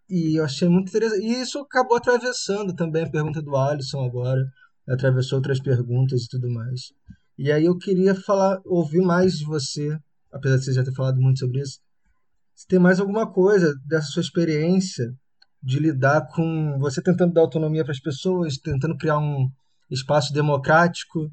E 0.09 0.37
eu 0.37 0.43
achei 0.43 0.67
muito 0.67 0.89
interessante. 0.89 1.25
E 1.25 1.41
isso 1.41 1.57
acabou 1.59 1.95
atravessando 1.95 2.75
também 2.75 3.05
a 3.05 3.09
pergunta 3.09 3.41
do 3.41 3.55
Alisson 3.55 4.03
agora, 4.03 4.41
atravessou 4.89 5.37
outras 5.37 5.59
perguntas 5.59 6.23
e 6.23 6.27
tudo 6.27 6.49
mais. 6.49 6.91
E 7.37 7.51
aí 7.51 7.65
eu 7.65 7.77
queria 7.77 8.13
falar, 8.13 8.59
ouvir 8.65 9.01
mais 9.01 9.37
de 9.37 9.45
você, 9.45 9.97
apesar 10.31 10.57
de 10.57 10.65
você 10.65 10.73
já 10.73 10.83
ter 10.83 10.93
falado 10.93 11.21
muito 11.21 11.39
sobre 11.39 11.61
isso, 11.61 11.79
se 12.55 12.67
tem 12.67 12.79
mais 12.79 12.99
alguma 12.99 13.31
coisa 13.31 13.73
dessa 13.87 14.07
sua 14.07 14.21
experiência 14.21 15.13
de 15.61 15.79
lidar 15.79 16.27
com 16.27 16.77
você 16.79 17.01
tentando 17.01 17.33
dar 17.33 17.41
autonomia 17.41 17.83
para 17.83 17.93
as 17.93 17.99
pessoas, 17.99 18.57
tentando 18.57 18.97
criar 18.97 19.19
um 19.19 19.49
espaço 19.89 20.33
democrático 20.33 21.31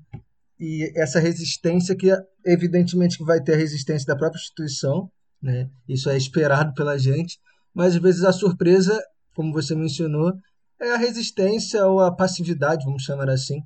e 0.59 0.93
essa 0.97 1.21
resistência 1.21 1.97
que 1.97 2.09
evidentemente 2.45 3.19
que 3.19 3.25
vai 3.25 3.43
ter 3.43 3.55
a 3.55 3.57
resistência 3.57 4.07
da 4.07 4.17
própria 4.17 4.39
instituição, 4.39 5.11
né? 5.43 5.69
Isso 5.89 6.09
é 6.09 6.17
esperado 6.17 6.73
pela 6.75 6.99
gente, 6.99 7.39
mas 7.75 7.95
às 7.95 8.01
vezes 8.01 8.25
a 8.25 8.33
surpresa, 8.33 8.99
como 9.35 9.53
você 9.53 9.75
mencionou, 9.75 10.33
é 10.81 10.91
a 10.91 10.97
resistência 10.97 11.87
ou 11.87 12.01
a 12.01 12.15
passividade, 12.15 12.85
vamos 12.85 13.03
chamar 13.03 13.31
assim, 13.31 13.61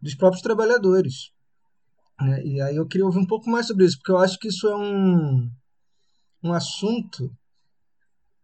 dos 0.00 0.14
próprios 0.14 0.42
trabalhadores. 0.42 1.30
Né? 2.20 2.44
E 2.44 2.60
aí 2.60 2.76
eu 2.76 2.86
queria 2.86 3.06
ouvir 3.06 3.18
um 3.18 3.26
pouco 3.26 3.48
mais 3.50 3.66
sobre 3.66 3.84
isso, 3.84 3.98
porque 3.98 4.12
eu 4.12 4.18
acho 4.18 4.38
que 4.38 4.48
isso 4.48 4.66
é 4.66 4.76
um, 4.76 5.50
um 6.42 6.52
assunto, 6.52 7.30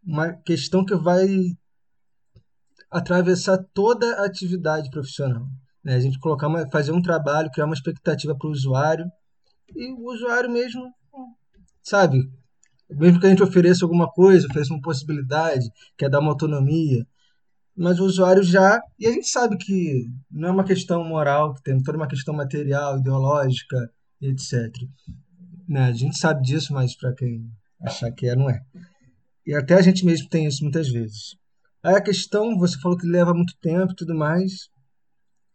uma 0.03 0.32
questão 0.32 0.85
que 0.85 0.95
vai 0.95 1.26
atravessar 2.91 3.59
toda 3.74 4.20
a 4.20 4.26
atividade 4.26 4.91
profissional. 4.91 5.47
Né? 5.82 5.97
A 5.97 6.01
gente 6.01 6.18
colocar 6.18 6.49
uma, 6.49 6.68
fazer 6.70 6.93
um 6.93 7.03
trabalho, 7.03 7.51
criar 7.51 7.66
uma 7.66 7.74
expectativa 7.74 8.37
para 8.37 8.49
o 8.49 8.53
usuário 8.53 9.05
e 9.74 9.93
o 9.93 10.12
usuário 10.12 10.51
mesmo, 10.51 10.93
sabe? 11.82 12.30
Mesmo 12.89 13.18
que 13.18 13.26
a 13.26 13.30
gente 13.30 13.43
ofereça 13.43 13.85
alguma 13.85 14.09
coisa, 14.11 14.47
ofereça 14.47 14.72
uma 14.72 14.80
possibilidade, 14.80 15.68
quer 15.97 16.09
dar 16.09 16.20
uma 16.20 16.30
autonomia, 16.30 17.05
mas 17.77 17.99
o 17.99 18.05
usuário 18.05 18.43
já. 18.43 18.81
E 18.99 19.07
a 19.07 19.12
gente 19.12 19.29
sabe 19.29 19.57
que 19.57 20.07
não 20.31 20.49
é 20.49 20.53
uma 20.53 20.64
questão 20.64 21.05
moral, 21.05 21.55
que 21.55 21.62
tem 21.62 21.83
toda 21.83 21.99
uma 21.99 22.09
questão 22.09 22.35
material, 22.35 22.99
ideológica, 22.99 23.91
etc. 24.20 24.70
Né? 25.68 25.87
A 25.87 25.93
gente 25.93 26.18
sabe 26.18 26.43
disso, 26.43 26.72
mas 26.72 26.97
para 26.97 27.14
quem 27.14 27.51
achar 27.81 28.11
que 28.12 28.29
é, 28.29 28.37
não 28.37 28.49
é. 28.49 28.61
E 29.47 29.55
até 29.55 29.75
a 29.75 29.83
gente 29.83 30.05
mesmo 30.05 30.29
tem 30.29 30.47
isso 30.47 30.62
muitas 30.62 30.89
vezes. 30.89 31.37
Aí 31.83 31.95
a 31.95 32.03
questão, 32.03 32.57
você 32.59 32.79
falou 32.79 32.97
que 32.97 33.07
leva 33.07 33.35
muito 33.35 33.55
tempo 33.61 33.93
e 33.93 33.97
tudo 33.97 34.14
mais, 34.14 34.70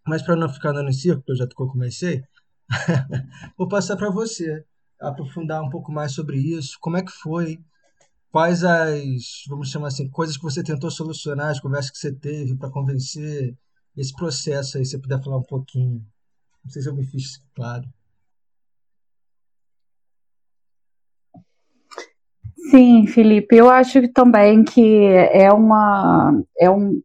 mas 0.06 0.22
para 0.22 0.36
não 0.36 0.48
ficar 0.48 0.72
dando 0.72 0.90
em 0.90 0.94
círculo, 0.94 1.24
eu 1.30 1.36
já 1.36 1.48
comecei, 1.56 2.22
vou 3.58 3.68
passar 3.68 3.98
para 3.98 4.12
você 4.12 4.64
aprofundar 5.00 5.64
um 5.64 5.70
pouco 5.70 5.92
mais 5.92 6.14
sobre 6.14 6.38
isso. 6.38 6.78
Como 6.82 6.98
é 6.98 7.04
que 7.04 7.12
foi? 7.12 7.60
Quais 8.32 8.64
as, 8.64 9.44
vamos 9.48 9.70
chamar 9.70 9.88
assim, 9.88 10.08
coisas 10.10 10.38
que 10.38 10.44
você 10.44 10.64
tentou 10.64 10.92
solucionar, 10.92 11.50
as 11.50 11.60
conversas 11.60 11.92
que 11.92 11.98
você 11.98 12.14
teve 12.14 12.56
para 12.56 12.70
convencer 12.70 13.56
esse 13.98 14.14
processo 14.16 14.78
aí, 14.78 14.86
se 14.86 14.92
você 14.92 15.00
puder 15.00 15.22
falar 15.24 15.38
um 15.38 15.44
pouquinho. 15.44 16.06
Não 16.64 16.72
sei 16.72 16.82
se 16.82 16.90
eu 16.90 16.96
me 16.96 17.06
fiz 17.06 17.42
claro. 17.56 17.88
Sim, 22.70 23.08
Felipe, 23.08 23.56
eu 23.56 23.70
acho 23.70 24.08
também 24.14 24.64
que 24.64 25.06
é 25.34 25.52
uma 25.52 26.40
é 26.60 26.70
um, 26.70 27.02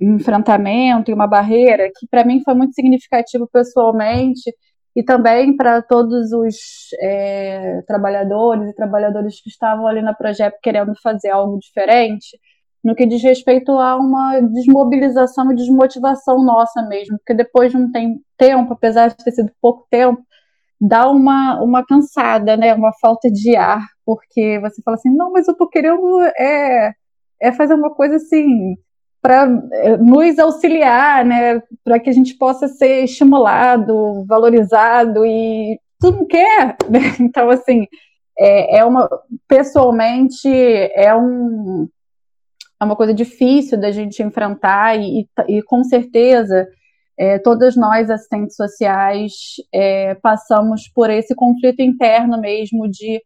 enfrentamento 0.00 1.10
e 1.10 1.14
uma 1.14 1.26
barreira 1.26 1.90
que 1.94 2.06
para 2.06 2.24
mim 2.24 2.42
foi 2.42 2.54
muito 2.54 2.74
significativo 2.74 3.48
pessoalmente 3.52 4.54
e 4.94 5.02
também 5.02 5.56
para 5.56 5.82
todos 5.82 6.32
os 6.32 6.56
é, 7.00 7.82
trabalhadores 7.86 8.70
e 8.70 8.74
trabalhadoras 8.74 9.40
que 9.40 9.48
estavam 9.48 9.86
ali 9.86 10.00
na 10.00 10.14
projeto 10.14 10.58
querendo 10.62 10.92
fazer 11.02 11.30
algo 11.30 11.58
diferente, 11.58 12.38
no 12.82 12.94
que 12.94 13.06
diz 13.06 13.22
respeito 13.22 13.72
a 13.72 13.96
uma 13.96 14.40
desmobilização 14.40 15.50
e 15.50 15.56
desmotivação 15.56 16.44
nossa 16.44 16.82
mesmo, 16.82 17.18
porque 17.18 17.34
depois 17.34 17.72
de 17.72 17.78
um 17.78 17.90
tempo, 18.36 18.72
apesar 18.72 19.08
de 19.08 19.16
ter 19.16 19.32
sido 19.32 19.50
pouco 19.60 19.86
tempo, 19.90 20.22
dá 20.80 21.10
uma, 21.10 21.62
uma 21.62 21.84
cansada, 21.84 22.56
né, 22.56 22.74
uma 22.74 22.92
falta 23.00 23.30
de 23.30 23.56
ar, 23.56 23.82
porque 24.04 24.60
você 24.60 24.82
fala 24.82 24.96
assim, 24.96 25.10
não, 25.10 25.32
mas 25.32 25.48
eu 25.48 25.56
tô 25.56 25.68
querendo 25.68 26.20
é, 26.38 26.92
é 27.40 27.52
fazer 27.52 27.74
uma 27.74 27.94
coisa 27.94 28.16
assim 28.16 28.76
para 29.24 29.48
eh, 29.72 29.96
nos 29.96 30.38
auxiliar, 30.38 31.24
né, 31.24 31.62
para 31.82 31.98
que 31.98 32.10
a 32.10 32.12
gente 32.12 32.34
possa 32.34 32.68
ser 32.68 33.04
estimulado, 33.04 34.22
valorizado 34.26 35.24
e 35.24 35.80
tu 35.98 36.12
não 36.12 36.26
quer, 36.26 36.76
né? 36.90 37.00
Então 37.18 37.48
assim 37.48 37.86
é, 38.38 38.80
é, 38.80 38.84
uma 38.84 39.08
pessoalmente 39.48 40.46
é 40.46 41.14
um 41.16 41.88
é 42.78 42.84
uma 42.84 42.96
coisa 42.96 43.14
difícil 43.14 43.80
da 43.80 43.90
gente 43.90 44.22
enfrentar 44.22 44.98
e, 44.98 45.20
e, 45.20 45.58
e 45.58 45.62
com 45.62 45.82
certeza 45.84 46.68
é, 47.16 47.38
todas 47.38 47.76
nós, 47.76 48.10
assistentes 48.10 48.56
sociais, 48.56 49.32
é, 49.72 50.16
passamos 50.16 50.86
por 50.88 51.08
esse 51.08 51.34
conflito 51.34 51.80
interno 51.80 52.38
mesmo 52.38 52.90
de 52.90 53.22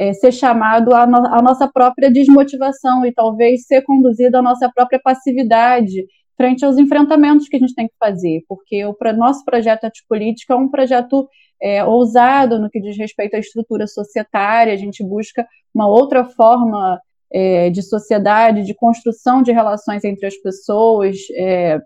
é, 0.00 0.14
ser 0.14 0.32
chamado 0.32 0.94
a, 0.94 1.06
no, 1.06 1.18
a, 1.26 1.42
nossa 1.42 1.68
própria 1.68 2.10
desmotivação 2.10 3.04
e 3.04 3.12
talvez 3.12 3.66
ser 3.66 3.82
conduzido 3.82 4.38
à 4.38 4.40
nossa 4.40 4.66
própria 4.74 4.98
passividade 4.98 6.06
frente 6.38 6.64
aos 6.64 6.78
enfrentamentos 6.78 7.46
que 7.48 7.56
a 7.56 7.58
gente 7.58 7.74
tem 7.74 7.86
que 7.86 7.94
fazer, 8.00 8.42
porque 8.48 8.82
o 8.82 8.96
nosso 9.14 9.44
projeto 9.44 9.84
Antipolítica 9.84 10.54
é 10.54 10.56
um 10.56 10.70
projeto 10.70 11.28
é, 11.60 11.84
ousado 11.84 12.58
no 12.58 12.70
que 12.70 12.80
diz 12.80 12.96
respeito 12.96 13.36
à 13.36 13.38
estrutura 13.38 13.86
societária, 13.86 14.72
a 14.72 14.76
gente 14.76 15.04
busca 15.04 15.46
uma 15.74 15.86
outra 15.86 16.24
forma 16.24 16.98
é, 17.30 17.68
de 17.68 17.82
sociedade, 17.82 18.64
de 18.64 18.72
construção 18.72 19.42
de 19.42 19.52
relações 19.52 20.02
entre 20.02 20.26
as 20.26 20.36
pessoas, 20.36 21.18
é, 21.36 21.78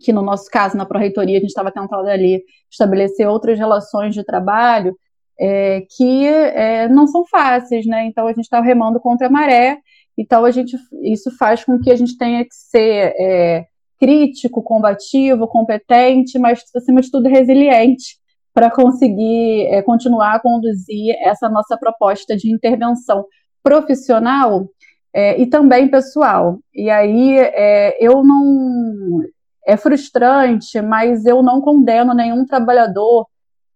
que 0.00 0.12
no 0.12 0.22
nosso 0.22 0.50
caso, 0.50 0.76
na 0.76 0.84
Pró-Reitoria, 0.84 1.36
a 1.36 1.40
gente 1.40 1.50
estava 1.50 1.70
tentando 1.70 2.08
ali 2.08 2.42
estabelecer 2.68 3.28
outras 3.28 3.56
relações 3.56 4.12
de 4.12 4.24
trabalho 4.24 4.96
é, 5.38 5.82
que 5.96 6.26
é, 6.26 6.88
não 6.88 7.06
são 7.06 7.24
fáceis, 7.26 7.86
né? 7.86 8.06
Então 8.06 8.26
a 8.26 8.32
gente 8.32 8.44
está 8.44 8.60
remando 8.60 9.00
contra 9.00 9.26
a 9.26 9.30
maré, 9.30 9.78
então 10.16 10.44
a 10.44 10.50
gente, 10.50 10.76
isso 11.02 11.30
faz 11.36 11.64
com 11.64 11.78
que 11.78 11.90
a 11.90 11.96
gente 11.96 12.16
tenha 12.16 12.44
que 12.44 12.54
ser 12.54 13.14
é, 13.18 13.66
crítico, 13.98 14.62
combativo, 14.62 15.46
competente, 15.46 16.38
mas 16.38 16.62
acima 16.74 17.00
de 17.00 17.10
tudo 17.10 17.28
resiliente 17.28 18.20
para 18.52 18.70
conseguir 18.70 19.66
é, 19.68 19.80
continuar 19.82 20.34
a 20.34 20.40
conduzir 20.40 21.14
essa 21.20 21.48
nossa 21.48 21.76
proposta 21.76 22.36
de 22.36 22.52
intervenção 22.52 23.24
profissional 23.62 24.68
é, 25.14 25.40
e 25.40 25.46
também 25.46 25.88
pessoal. 25.88 26.58
E 26.74 26.90
aí 26.90 27.38
é, 27.38 27.96
eu 28.04 28.22
não 28.24 29.22
é 29.66 29.76
frustrante, 29.76 30.80
mas 30.80 31.24
eu 31.24 31.42
não 31.42 31.60
condeno 31.60 32.12
nenhum 32.14 32.44
trabalhador 32.44 33.26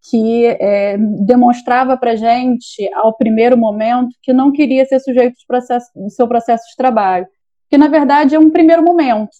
que 0.09 0.45
é, 0.45 0.97
demonstrava 0.97 1.97
para 1.97 2.15
gente, 2.15 2.89
ao 2.93 3.15
primeiro 3.15 3.57
momento, 3.57 4.09
que 4.21 4.31
não 4.31 4.51
queria 4.51 4.85
ser 4.85 4.99
sujeito 4.99 5.35
processo, 5.47 5.87
do 5.95 6.09
seu 6.09 6.27
processo 6.27 6.63
de 6.69 6.75
trabalho. 6.75 7.27
Que, 7.69 7.77
na 7.77 7.87
verdade, 7.87 8.35
é 8.35 8.39
um 8.39 8.49
primeiro 8.49 8.83
momento. 8.83 9.31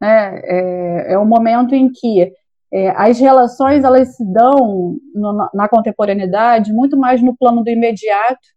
Né? 0.00 0.40
É, 0.44 1.12
é 1.14 1.18
um 1.18 1.26
momento 1.26 1.74
em 1.74 1.90
que 1.90 2.32
é, 2.72 2.90
as 2.96 3.18
relações 3.20 3.84
elas 3.84 4.16
se 4.16 4.24
dão 4.32 4.96
no, 5.14 5.48
na 5.54 5.68
contemporaneidade 5.68 6.72
muito 6.72 6.96
mais 6.96 7.22
no 7.22 7.36
plano 7.36 7.62
do 7.62 7.70
imediato 7.70 8.54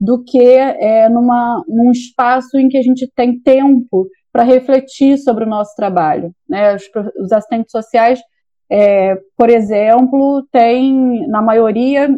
do 0.00 0.22
que 0.22 0.40
é, 0.40 1.08
numa, 1.08 1.64
num 1.66 1.90
espaço 1.90 2.56
em 2.56 2.68
que 2.68 2.78
a 2.78 2.82
gente 2.82 3.10
tem 3.16 3.40
tempo 3.40 4.08
para 4.32 4.44
refletir 4.44 5.18
sobre 5.18 5.44
o 5.44 5.48
nosso 5.48 5.74
trabalho. 5.74 6.32
Né? 6.48 6.74
Os, 6.74 6.84
os 7.18 7.32
assistentes 7.32 7.72
sociais, 7.72 8.20
é, 8.70 9.16
por 9.36 9.48
exemplo, 9.48 10.46
têm, 10.52 11.26
na 11.28 11.40
maioria, 11.40 12.08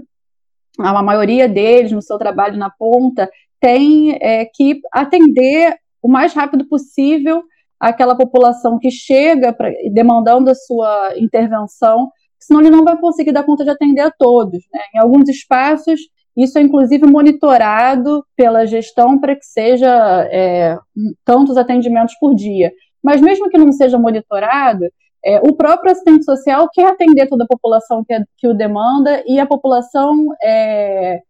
a 0.78 1.02
maioria 1.02 1.48
deles, 1.48 1.92
no 1.92 2.02
seu 2.02 2.18
trabalho 2.18 2.58
na 2.58 2.70
ponta, 2.70 3.30
tem 3.60 4.18
é, 4.20 4.44
que 4.46 4.80
atender 4.92 5.76
o 6.02 6.08
mais 6.08 6.32
rápido 6.32 6.66
possível 6.66 7.42
aquela 7.78 8.14
população 8.14 8.78
que 8.78 8.90
chega 8.90 9.52
pra, 9.52 9.70
demandando 9.92 10.50
a 10.50 10.54
sua 10.54 11.14
intervenção, 11.16 12.10
senão 12.38 12.60
ele 12.60 12.70
não 12.70 12.84
vai 12.84 12.98
conseguir 12.98 13.32
dar 13.32 13.42
conta 13.42 13.64
de 13.64 13.70
atender 13.70 14.02
a 14.02 14.10
todos. 14.10 14.62
Né? 14.72 14.80
Em 14.94 14.98
alguns 14.98 15.28
espaços, 15.28 16.00
isso 16.36 16.58
é 16.58 16.62
inclusive 16.62 17.06
monitorado 17.06 18.24
pela 18.36 18.66
gestão 18.66 19.18
para 19.18 19.34
que 19.34 19.44
seja 19.44 19.88
é, 20.30 20.78
tantos 21.24 21.56
atendimentos 21.56 22.14
por 22.20 22.34
dia. 22.34 22.72
Mas 23.02 23.20
mesmo 23.20 23.48
que 23.48 23.58
não 23.58 23.72
seja 23.72 23.98
monitorado, 23.98 24.84
é, 25.24 25.38
o 25.40 25.54
próprio 25.54 25.92
assistente 25.92 26.24
social 26.24 26.68
quer 26.72 26.86
atender 26.86 27.28
toda 27.28 27.44
a 27.44 27.48
população 27.48 28.02
que, 28.04 28.14
é, 28.14 28.24
que 28.38 28.48
o 28.48 28.54
demanda 28.54 29.22
e 29.26 29.38
a 29.38 29.46
população 29.46 30.34
é, 30.42 31.20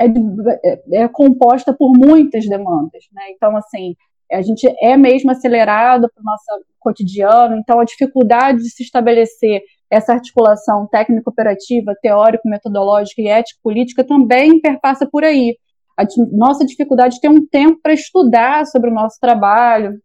é, 0.00 0.06
é, 0.64 1.02
é 1.02 1.08
composta 1.08 1.74
por 1.74 1.92
muitas 1.92 2.46
demandas. 2.48 3.04
Né? 3.12 3.22
Então, 3.30 3.56
assim, 3.56 3.94
a 4.32 4.40
gente 4.40 4.66
é 4.80 4.96
mesmo 4.96 5.30
acelerado 5.30 6.10
para 6.12 6.22
o 6.22 6.24
nosso 6.24 6.64
cotidiano, 6.80 7.56
então 7.56 7.80
a 7.80 7.84
dificuldade 7.84 8.58
de 8.58 8.70
se 8.70 8.82
estabelecer 8.82 9.62
essa 9.90 10.12
articulação 10.12 10.86
técnico-operativa, 10.86 11.94
teórico-metodológica 12.02 13.22
e 13.22 13.28
ético-política 13.28 14.02
também 14.02 14.60
perpassa 14.60 15.06
por 15.06 15.22
aí. 15.22 15.56
A 15.96 16.04
nossa 16.32 16.64
dificuldade 16.64 17.14
de 17.14 17.20
ter 17.20 17.28
um 17.28 17.46
tempo 17.46 17.78
para 17.82 17.92
estudar 17.92 18.66
sobre 18.66 18.90
o 18.90 18.94
nosso 18.94 19.18
trabalho 19.20 20.00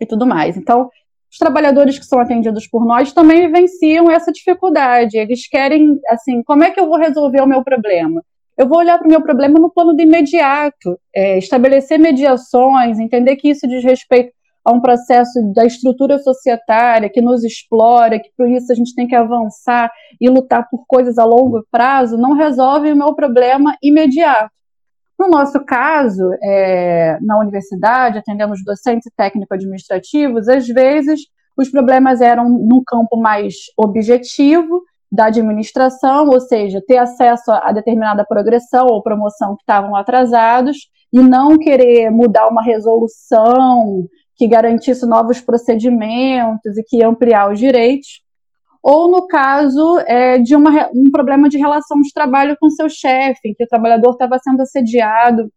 e 0.00 0.04
tudo 0.04 0.26
mais. 0.26 0.56
Então, 0.56 0.90
os 1.30 1.38
trabalhadores 1.38 1.98
que 1.98 2.04
são 2.04 2.18
atendidos 2.18 2.66
por 2.66 2.84
nós 2.86 3.12
também 3.12 3.46
vivenciam 3.46 4.10
essa 4.10 4.32
dificuldade. 4.32 5.18
Eles 5.18 5.46
querem, 5.48 5.98
assim, 6.08 6.42
como 6.42 6.64
é 6.64 6.70
que 6.70 6.80
eu 6.80 6.86
vou 6.86 6.98
resolver 6.98 7.40
o 7.40 7.46
meu 7.46 7.62
problema? 7.62 8.22
Eu 8.56 8.66
vou 8.66 8.78
olhar 8.78 8.98
para 8.98 9.06
o 9.06 9.10
meu 9.10 9.22
problema 9.22 9.58
no 9.60 9.70
plano 9.70 9.94
do 9.94 10.02
imediato, 10.02 10.98
é, 11.14 11.38
estabelecer 11.38 11.98
mediações, 11.98 12.98
entender 12.98 13.36
que 13.36 13.50
isso 13.50 13.68
diz 13.68 13.84
respeito 13.84 14.32
a 14.64 14.72
um 14.72 14.80
processo 14.80 15.40
da 15.54 15.64
estrutura 15.64 16.18
societária 16.18 17.08
que 17.08 17.20
nos 17.20 17.44
explora, 17.44 18.18
que 18.18 18.30
por 18.36 18.48
isso 18.48 18.72
a 18.72 18.74
gente 18.74 18.94
tem 18.94 19.06
que 19.06 19.14
avançar 19.14 19.90
e 20.20 20.28
lutar 20.28 20.68
por 20.68 20.84
coisas 20.86 21.18
a 21.18 21.24
longo 21.24 21.64
prazo, 21.70 22.18
não 22.18 22.32
resolve 22.32 22.92
o 22.92 22.96
meu 22.96 23.14
problema 23.14 23.76
imediato. 23.82 24.50
No 25.18 25.28
nosso 25.28 25.64
caso, 25.64 26.30
é, 26.42 27.18
na 27.20 27.38
universidade, 27.40 28.18
atendemos 28.18 28.62
docentes 28.64 29.06
e 29.06 29.14
técnico-administrativos, 29.16 30.48
às 30.48 30.66
vezes 30.68 31.20
os 31.56 31.68
problemas 31.68 32.20
eram 32.20 32.48
no 32.48 32.84
campo 32.84 33.16
mais 33.16 33.54
objetivo 33.76 34.80
da 35.10 35.26
administração, 35.26 36.28
ou 36.28 36.40
seja, 36.40 36.82
ter 36.86 36.98
acesso 36.98 37.50
a 37.50 37.72
determinada 37.72 38.24
progressão 38.24 38.86
ou 38.86 39.02
promoção 39.02 39.56
que 39.56 39.62
estavam 39.62 39.96
atrasados 39.96 40.76
e 41.12 41.18
não 41.18 41.58
querer 41.58 42.10
mudar 42.10 42.46
uma 42.46 42.62
resolução 42.62 44.06
que 44.36 44.46
garantisse 44.46 45.04
novos 45.04 45.40
procedimentos 45.40 46.76
e 46.76 46.84
que 46.84 46.98
ia 46.98 47.08
ampliar 47.08 47.50
os 47.50 47.58
direitos, 47.58 48.22
ou 48.82 49.10
no 49.10 49.26
caso 49.26 49.98
é, 50.06 50.38
de 50.38 50.54
uma, 50.54 50.88
um 50.94 51.10
problema 51.10 51.48
de 51.48 51.58
relação 51.58 52.00
de 52.00 52.12
trabalho 52.12 52.56
com 52.60 52.70
seu 52.70 52.88
chefe, 52.88 53.54
que 53.54 53.64
o 53.64 53.68
trabalhador 53.68 54.12
estava 54.12 54.38
sendo 54.38 54.60
assediado 54.62 55.50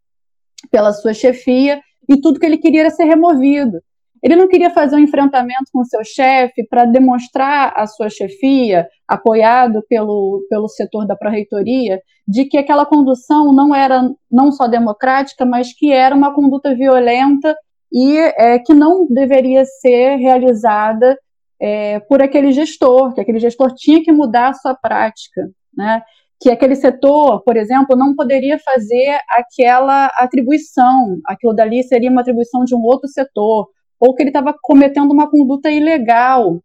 pela 0.69 0.91
sua 0.91 1.13
chefia 1.13 1.81
e 2.09 2.19
tudo 2.19 2.39
que 2.39 2.45
ele 2.45 2.57
queria 2.57 2.81
era 2.81 2.89
ser 2.89 3.05
removido. 3.05 3.79
Ele 4.21 4.35
não 4.35 4.47
queria 4.47 4.69
fazer 4.69 4.95
um 4.95 4.99
enfrentamento 4.99 5.65
com 5.73 5.83
seu 5.83 6.03
chefe 6.03 6.63
para 6.67 6.85
demonstrar 6.85 7.73
à 7.75 7.87
sua 7.87 8.07
chefia, 8.07 8.87
apoiado 9.07 9.83
pelo, 9.89 10.45
pelo 10.47 10.67
setor 10.67 11.07
da 11.07 11.15
pró-reitoria, 11.15 11.99
de 12.27 12.45
que 12.45 12.57
aquela 12.57 12.85
condução 12.85 13.51
não 13.51 13.73
era 13.73 14.07
não 14.31 14.51
só 14.51 14.67
democrática, 14.67 15.43
mas 15.43 15.73
que 15.73 15.91
era 15.91 16.15
uma 16.15 16.35
conduta 16.35 16.75
violenta 16.75 17.55
e 17.91 18.15
é, 18.17 18.59
que 18.59 18.73
não 18.73 19.07
deveria 19.07 19.65
ser 19.65 20.17
realizada 20.17 21.17
é, 21.61 21.99
por 21.99 22.21
aquele 22.21 22.51
gestor, 22.51 23.13
que 23.13 23.21
aquele 23.21 23.39
gestor 23.39 23.73
tinha 23.75 24.03
que 24.03 24.11
mudar 24.11 24.49
a 24.49 24.53
sua 24.53 24.73
prática, 24.73 25.47
né? 25.77 26.01
que 26.39 26.49
aquele 26.49 26.75
setor, 26.75 27.43
por 27.43 27.55
exemplo, 27.55 27.95
não 27.95 28.15
poderia 28.15 28.57
fazer 28.57 29.19
aquela 29.29 30.07
atribuição, 30.17 31.19
aquilo 31.27 31.53
dali 31.53 31.83
seria 31.83 32.09
uma 32.09 32.21
atribuição 32.21 32.63
de 32.63 32.73
um 32.73 32.81
outro 32.81 33.07
setor, 33.07 33.69
ou 33.99 34.15
que 34.15 34.23
ele 34.23 34.31
estava 34.31 34.55
cometendo 34.59 35.11
uma 35.11 35.29
conduta 35.29 35.69
ilegal. 35.69 36.53
O 36.53 36.61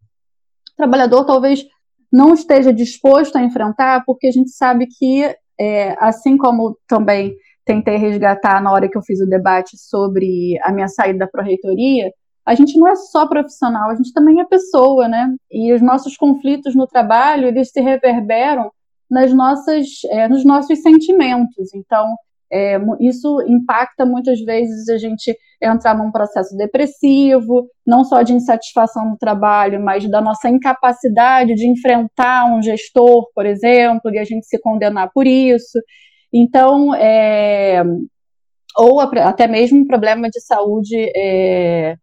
trabalhador 0.78 1.26
talvez 1.26 1.62
não 2.10 2.32
esteja 2.32 2.72
disposto 2.72 3.36
a 3.36 3.42
enfrentar, 3.42 4.02
porque 4.06 4.28
a 4.28 4.32
gente 4.32 4.50
sabe 4.50 4.86
que, 4.86 5.22
é, 5.60 5.94
assim 5.98 6.38
como 6.38 6.78
também 6.88 7.34
tentei 7.66 7.98
resgatar 7.98 8.62
na 8.62 8.72
hora 8.72 8.88
que 8.88 8.96
eu 8.96 9.02
fiz 9.02 9.20
o 9.20 9.28
debate 9.28 9.76
sobre 9.76 10.58
a 10.62 10.72
minha 10.72 10.88
saída 10.88 11.18
da 11.18 11.26
pró-reitoria, 11.26 12.10
a 12.46 12.54
gente 12.54 12.78
não 12.78 12.86
é 12.86 12.94
só 12.94 13.26
profissional, 13.26 13.90
a 13.90 13.94
gente 13.96 14.12
também 14.12 14.40
é 14.40 14.44
pessoa, 14.44 15.08
né? 15.08 15.34
E 15.50 15.72
os 15.72 15.82
nossos 15.82 16.16
conflitos 16.16 16.76
no 16.76 16.86
trabalho, 16.86 17.48
eles 17.48 17.70
se 17.70 17.80
reverberam 17.80 18.70
nas 19.10 19.32
nossas, 19.32 19.86
é, 20.10 20.28
nos 20.28 20.44
nossos 20.44 20.80
sentimentos. 20.80 21.74
Então, 21.74 22.14
é, 22.50 22.78
isso 23.00 23.42
impacta 23.48 24.06
muitas 24.06 24.40
vezes 24.40 24.88
a 24.88 24.96
gente 24.96 25.36
entrar 25.60 25.96
num 25.96 26.12
processo 26.12 26.56
depressivo, 26.56 27.68
não 27.84 28.04
só 28.04 28.22
de 28.22 28.32
insatisfação 28.32 29.10
no 29.10 29.18
trabalho, 29.18 29.82
mas 29.82 30.08
da 30.08 30.20
nossa 30.20 30.48
incapacidade 30.48 31.54
de 31.54 31.66
enfrentar 31.66 32.46
um 32.54 32.62
gestor, 32.62 33.28
por 33.34 33.44
exemplo, 33.44 34.12
e 34.12 34.18
a 34.18 34.24
gente 34.24 34.46
se 34.46 34.60
condenar 34.60 35.10
por 35.12 35.26
isso. 35.26 35.80
Então, 36.32 36.94
é, 36.94 37.82
ou 38.76 39.00
até 39.00 39.48
mesmo 39.48 39.80
um 39.80 39.86
problema 39.86 40.28
de 40.28 40.40
saúde 40.40 41.10
é, 41.16 41.96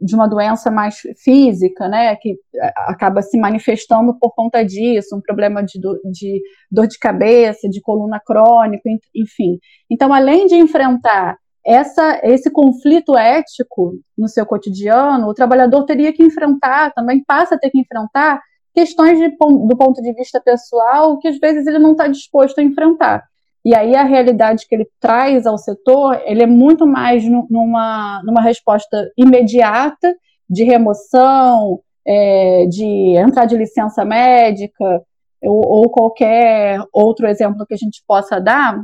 de 0.00 0.14
uma 0.14 0.26
doença 0.26 0.70
mais 0.70 1.00
física, 1.22 1.88
né, 1.88 2.16
que 2.16 2.36
acaba 2.86 3.20
se 3.22 3.38
manifestando 3.38 4.18
por 4.18 4.34
conta 4.34 4.64
disso, 4.64 5.16
um 5.16 5.20
problema 5.20 5.62
de, 5.62 5.78
do, 5.78 6.00
de 6.10 6.40
dor 6.70 6.86
de 6.86 6.98
cabeça, 6.98 7.68
de 7.68 7.80
coluna 7.80 8.18
crônica, 8.18 8.82
enfim. 9.14 9.58
Então, 9.90 10.12
além 10.12 10.46
de 10.46 10.54
enfrentar 10.54 11.36
essa, 11.64 12.20
esse 12.22 12.50
conflito 12.50 13.16
ético 13.16 13.92
no 14.16 14.28
seu 14.28 14.46
cotidiano, 14.46 15.28
o 15.28 15.34
trabalhador 15.34 15.84
teria 15.84 16.12
que 16.12 16.22
enfrentar, 16.22 16.92
também 16.92 17.22
passa 17.22 17.54
a 17.54 17.58
ter 17.58 17.70
que 17.70 17.78
enfrentar 17.78 18.40
questões 18.74 19.18
de, 19.18 19.28
do 19.28 19.76
ponto 19.76 20.00
de 20.00 20.12
vista 20.14 20.40
pessoal 20.40 21.18
que 21.18 21.28
às 21.28 21.38
vezes 21.38 21.66
ele 21.66 21.78
não 21.78 21.92
está 21.92 22.06
disposto 22.06 22.58
a 22.58 22.62
enfrentar. 22.62 23.29
E 23.64 23.74
aí 23.74 23.94
a 23.94 24.04
realidade 24.04 24.66
que 24.66 24.74
ele 24.74 24.88
traz 24.98 25.46
ao 25.46 25.58
setor, 25.58 26.20
ele 26.24 26.42
é 26.42 26.46
muito 26.46 26.86
mais 26.86 27.22
numa, 27.24 28.22
numa 28.24 28.40
resposta 28.40 29.10
imediata 29.16 30.14
de 30.48 30.64
remoção, 30.64 31.80
é, 32.06 32.66
de 32.66 33.16
entrar 33.16 33.44
de 33.44 33.56
licença 33.56 34.04
médica, 34.04 35.02
ou, 35.42 35.66
ou 35.66 35.90
qualquer 35.90 36.80
outro 36.92 37.26
exemplo 37.26 37.66
que 37.66 37.74
a 37.74 37.76
gente 37.76 38.02
possa 38.06 38.40
dar, 38.40 38.82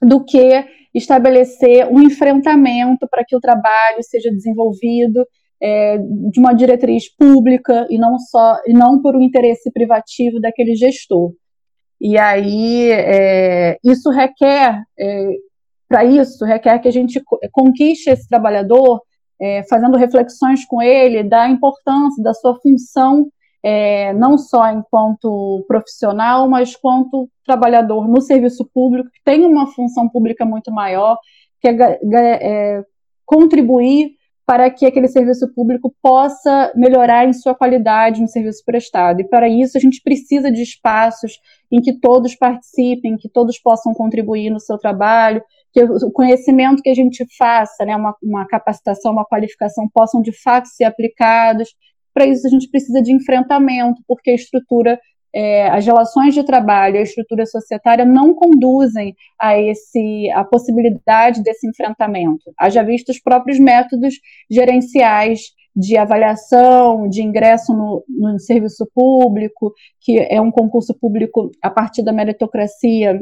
do 0.00 0.24
que 0.24 0.64
estabelecer 0.92 1.86
um 1.88 2.00
enfrentamento 2.02 3.08
para 3.08 3.24
que 3.24 3.36
o 3.36 3.40
trabalho 3.40 4.02
seja 4.02 4.30
desenvolvido 4.30 5.26
é, 5.62 5.96
de 5.96 6.40
uma 6.40 6.52
diretriz 6.52 7.08
pública 7.14 7.86
e 7.88 7.96
não 7.96 8.18
só 8.18 8.58
e 8.66 8.72
não 8.72 9.00
por 9.00 9.14
um 9.14 9.22
interesse 9.22 9.70
privativo 9.70 10.40
daquele 10.40 10.74
gestor. 10.74 11.32
E 12.02 12.18
aí 12.18 12.90
é, 12.90 13.78
isso 13.84 14.10
requer 14.10 14.82
é, 14.98 15.28
para 15.88 16.04
isso 16.04 16.44
requer 16.44 16.80
que 16.80 16.88
a 16.88 16.92
gente 16.92 17.22
conquiste 17.52 18.10
esse 18.10 18.28
trabalhador 18.28 19.00
é, 19.40 19.62
fazendo 19.68 19.96
reflexões 19.96 20.64
com 20.64 20.82
ele 20.82 21.22
da 21.22 21.48
importância 21.48 22.20
da 22.20 22.34
sua 22.34 22.58
função 22.60 23.30
é, 23.62 24.12
não 24.14 24.36
só 24.36 24.68
enquanto 24.68 25.64
profissional, 25.68 26.48
mas 26.48 26.74
quanto 26.74 27.30
trabalhador 27.46 28.08
no 28.08 28.20
serviço 28.20 28.68
público, 28.74 29.08
que 29.12 29.22
tem 29.24 29.44
uma 29.44 29.68
função 29.68 30.08
pública 30.08 30.44
muito 30.44 30.72
maior, 30.72 31.16
que 31.60 31.68
é, 31.68 31.78
é 32.02 32.84
contribuir 33.24 34.16
para 34.46 34.70
que 34.70 34.84
aquele 34.84 35.08
serviço 35.08 35.52
público 35.54 35.94
possa 36.02 36.72
melhorar 36.74 37.26
em 37.26 37.32
sua 37.32 37.54
qualidade 37.54 38.20
no 38.20 38.28
serviço 38.28 38.62
prestado. 38.64 39.20
E 39.20 39.28
para 39.28 39.48
isso 39.48 39.78
a 39.78 39.80
gente 39.80 40.02
precisa 40.02 40.50
de 40.50 40.62
espaços 40.62 41.38
em 41.70 41.80
que 41.80 41.98
todos 41.98 42.34
participem, 42.34 43.16
que 43.16 43.28
todos 43.28 43.58
possam 43.58 43.94
contribuir 43.94 44.50
no 44.50 44.60
seu 44.60 44.76
trabalho, 44.78 45.42
que 45.72 45.82
o 45.82 46.10
conhecimento 46.10 46.82
que 46.82 46.90
a 46.90 46.94
gente 46.94 47.24
faça, 47.38 47.84
né, 47.84 47.96
uma, 47.96 48.14
uma 48.22 48.46
capacitação, 48.46 49.12
uma 49.12 49.24
qualificação, 49.24 49.88
possam 49.92 50.20
de 50.20 50.32
fato 50.32 50.66
ser 50.66 50.84
aplicados, 50.84 51.68
para 52.14 52.26
isso, 52.26 52.46
a 52.46 52.50
gente 52.50 52.68
precisa 52.68 53.00
de 53.00 53.12
enfrentamento, 53.12 54.02
porque 54.06 54.30
a 54.30 54.34
estrutura, 54.34 55.00
é, 55.34 55.68
as 55.68 55.86
relações 55.86 56.34
de 56.34 56.44
trabalho, 56.44 56.98
a 56.98 57.02
estrutura 57.02 57.46
societária 57.46 58.04
não 58.04 58.34
conduzem 58.34 59.14
a 59.40 59.58
esse, 59.58 60.30
a 60.30 60.44
possibilidade 60.44 61.42
desse 61.42 61.66
enfrentamento. 61.66 62.52
Haja 62.58 62.82
visto 62.82 63.08
os 63.08 63.20
próprios 63.20 63.58
métodos 63.58 64.14
gerenciais 64.50 65.52
de 65.74 65.96
avaliação, 65.96 67.08
de 67.08 67.22
ingresso 67.22 67.72
no, 67.72 68.04
no 68.08 68.38
serviço 68.38 68.86
público, 68.94 69.72
que 70.00 70.18
é 70.18 70.40
um 70.40 70.50
concurso 70.50 70.94
público 70.94 71.50
a 71.62 71.70
partir 71.70 72.02
da 72.02 72.12
meritocracia 72.12 73.18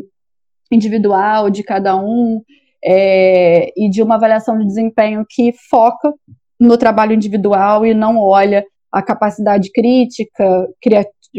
individual 0.71 1.49
de 1.49 1.63
cada 1.63 1.97
um, 1.97 2.43
é, 2.85 3.73
e 3.77 3.89
de 3.89 4.03
uma 4.03 4.17
avaliação 4.17 4.59
de 4.59 4.67
desempenho 4.67 5.25
que 5.29 5.53
foca 5.53 6.13
no 6.59 6.77
trabalho 6.77 7.13
individual 7.13 7.87
e 7.87 7.95
não 7.95 8.19
olha 8.19 8.65
a 8.93 9.03
capacidade 9.03 9.71
crítica, 9.73 10.69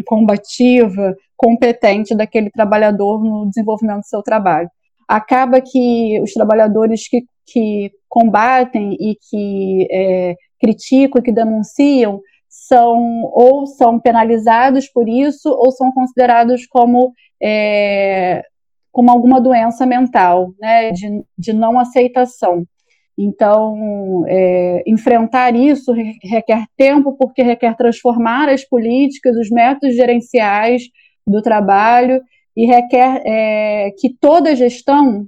combativa, 0.05 1.15
competente 1.35 2.15
daquele 2.15 2.49
trabalhador 2.49 3.23
no 3.23 3.47
desenvolvimento 3.47 4.01
do 4.01 4.07
seu 4.07 4.21
trabalho. 4.21 4.69
Acaba 5.07 5.59
que 5.59 6.19
os 6.21 6.31
trabalhadores 6.33 7.07
que, 7.09 7.23
que 7.45 7.91
combatem 8.07 8.95
e 8.99 9.17
que 9.29 9.87
é, 9.91 10.35
criticam 10.59 11.19
e 11.19 11.23
que 11.23 11.31
denunciam 11.31 12.21
são 12.47 13.23
ou 13.33 13.65
são 13.65 13.99
penalizados 13.99 14.87
por 14.87 15.09
isso 15.09 15.49
ou 15.49 15.71
são 15.71 15.91
considerados 15.91 16.65
como 16.67 17.13
é, 17.41 18.43
como 18.91 19.09
alguma 19.09 19.39
doença 19.39 19.85
mental, 19.85 20.53
né, 20.59 20.91
de, 20.91 21.23
de 21.37 21.53
não 21.53 21.79
aceitação. 21.79 22.65
Então, 23.23 24.25
é, 24.27 24.81
enfrentar 24.87 25.55
isso 25.55 25.93
requer 26.23 26.65
tempo, 26.75 27.15
porque 27.15 27.43
requer 27.43 27.75
transformar 27.77 28.49
as 28.49 28.65
políticas, 28.67 29.37
os 29.37 29.51
métodos 29.51 29.95
gerenciais 29.95 30.81
do 31.27 31.39
trabalho, 31.39 32.19
e 32.57 32.65
requer 32.65 33.21
é, 33.23 33.91
que 33.99 34.09
toda 34.19 34.55
gestão 34.55 35.27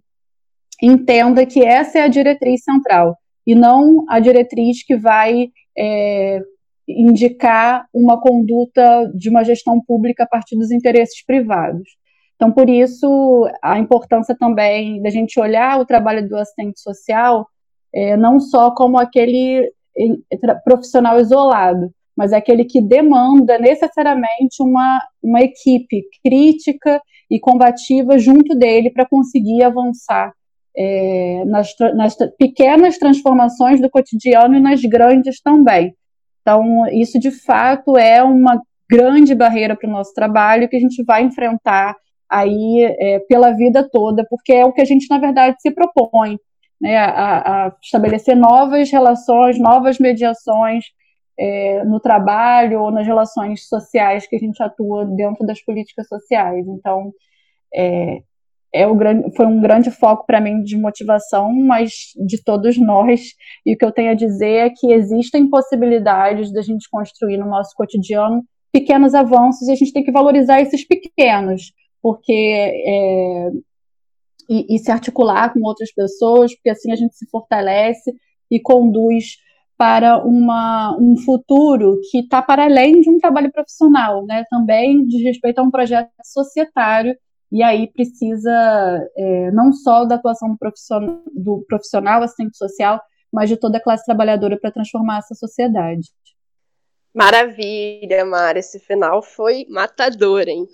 entenda 0.82 1.46
que 1.46 1.64
essa 1.64 2.00
é 2.00 2.02
a 2.02 2.08
diretriz 2.08 2.64
central, 2.64 3.16
e 3.46 3.54
não 3.54 4.04
a 4.10 4.20
diretriz 4.20 4.84
que 4.84 4.98
vai 4.98 5.50
é, 5.78 6.42
indicar 6.88 7.86
uma 7.94 8.20
conduta 8.20 9.12
de 9.14 9.30
uma 9.30 9.44
gestão 9.44 9.80
pública 9.80 10.24
a 10.24 10.28
partir 10.28 10.58
dos 10.58 10.72
interesses 10.72 11.24
privados. 11.24 11.88
Então, 12.36 12.52
por 12.52 12.68
isso, 12.68 13.48
a 13.62 13.78
importância 13.78 14.36
também 14.36 15.00
da 15.00 15.12
gente 15.12 15.40
olhar 15.40 15.80
o 15.80 15.86
trabalho 15.86 16.28
do 16.28 16.36
assistente 16.36 16.80
social 16.80 17.48
é, 17.94 18.18
não 18.18 18.40
só 18.40 18.72
como 18.72 18.98
aquele 18.98 19.72
profissional 20.64 21.20
isolado, 21.20 21.92
mas 22.16 22.34
aquele 22.34 22.66
que 22.66 22.82
demanda 22.82 23.58
necessariamente 23.58 24.62
uma, 24.62 25.00
uma 25.22 25.42
equipe 25.42 26.04
crítica 26.24 27.02
e 27.30 27.40
combativa 27.40 28.18
junto 28.18 28.56
dele 28.56 28.90
para 28.90 29.08
conseguir 29.08 29.64
avançar 29.64 30.32
é, 30.76 31.44
nas, 31.46 31.74
nas, 31.96 32.16
pequenas 32.38 32.98
transformações 32.98 33.80
do 33.80 33.90
cotidiano 33.90 34.56
e 34.56 34.60
nas 34.60 34.82
grandes 34.82 35.42
também. 35.42 35.96
Então, 36.42 36.88
isso 36.92 37.20
de 37.20 37.32
fato 37.32 37.98
é 37.98 38.22
uma 38.22 38.62
grande 38.90 39.34
barreira 39.34 39.76
para 39.76 39.90
o 39.90 39.92
nosso 39.92 40.14
trabalho 40.14 40.68
que 40.68 40.76
a 40.76 40.80
gente 40.80 41.04
vai 41.04 41.24
enfrentar 41.24 41.96
aí 42.30 42.84
é, 43.00 43.20
pela 43.20 43.52
vida 43.52 43.88
toda, 43.92 44.26
porque 44.30 44.54
é 44.54 44.66
o 44.66 44.74
que 44.74 44.82
a 44.82 44.86
gente, 44.86 45.08
na 45.10 45.20
verdade, 45.20 45.56
se 45.60 45.72
propõe 45.72 46.38
né, 46.84 46.98
a, 46.98 47.68
a 47.68 47.76
estabelecer 47.82 48.36
novas 48.36 48.92
relações, 48.92 49.58
novas 49.58 50.00
mediações 50.00 50.84
é, 51.40 51.82
no 51.86 51.98
trabalho 51.98 52.82
ou 52.82 52.92
nas 52.92 53.08
relações 53.08 53.70
sociais 53.70 54.28
que 54.28 54.36
a 54.36 54.40
gente 54.40 54.62
atua 54.62 55.06
dentro 55.06 55.46
das 55.48 55.64
políticas 55.64 56.10
sociais. 56.10 56.68
Então, 56.68 57.14
é, 57.74 58.22
é 58.74 58.86
o 58.86 58.94
grande, 58.96 59.34
foi 59.34 59.46
um 59.46 59.62
grande 59.62 59.92
foco 59.92 60.26
para 60.26 60.42
mim 60.42 60.62
de 60.62 60.76
motivação, 60.76 61.54
mas 61.54 61.92
de 62.28 62.44
todos 62.44 62.78
nós. 62.78 63.30
E 63.66 63.76
o 63.76 63.78
que 63.78 63.86
eu 63.86 63.92
tenho 63.94 64.12
a 64.12 64.16
dizer 64.16 64.66
é 64.66 64.70
que 64.70 64.92
existem 64.92 65.50
possibilidades 65.50 66.52
da 66.52 66.62
gente 66.62 66.90
construir 66.92 67.38
no 67.38 67.46
nosso 67.46 67.74
cotidiano 67.78 68.44
pequenos 68.74 69.16
avanços 69.16 69.70
e 69.70 69.72
a 69.72 69.76
gente 69.76 69.94
tem 69.94 70.04
que 70.04 70.12
valorizar 70.12 70.60
esses 70.60 70.86
pequenos, 70.86 71.72
porque 72.02 72.34
é, 72.86 73.52
e, 74.54 74.76
e 74.76 74.80
se 74.80 74.92
articular 74.92 75.52
com 75.52 75.62
outras 75.64 75.92
pessoas, 75.92 76.54
porque 76.54 76.70
assim 76.70 76.92
a 76.92 76.96
gente 76.96 77.16
se 77.16 77.28
fortalece 77.30 78.14
e 78.52 78.60
conduz 78.60 79.38
para 79.76 80.24
uma, 80.24 80.96
um 81.00 81.18
futuro 81.18 82.00
que 82.12 82.20
está 82.20 82.42
para 82.42 82.66
além 82.66 83.02
de 83.02 83.10
um 83.10 83.20
trabalho 83.20 83.52
profissional, 83.52 84.24
né? 84.26 84.46
Também 84.50 85.06
diz 85.08 85.24
respeito 85.24 85.60
a 85.60 85.64
um 85.64 85.72
projeto 85.72 86.12
societário 86.24 87.18
e 87.52 87.64
aí 87.64 87.92
precisa 87.92 88.52
é, 89.18 89.52
não 89.52 89.74
só 89.74 90.06
da 90.06 90.16
atuação 90.16 90.50
do 90.50 90.58
profissional, 90.58 91.22
do 91.34 91.66
profissional 91.68 92.22
assistente 92.22 92.56
social, 92.56 93.02
mas 93.32 93.50
de 93.50 93.58
toda 93.58 93.78
a 93.78 93.82
classe 93.82 94.06
trabalhadora 94.06 94.60
para 94.60 94.72
transformar 94.72 95.18
essa 95.18 95.34
sociedade. 95.34 96.10
Maravilha, 97.14 98.24
Mara. 98.26 98.60
Esse 98.60 98.80
final 98.80 99.22
foi 99.24 99.66
matador, 99.70 100.48
hein? 100.48 100.68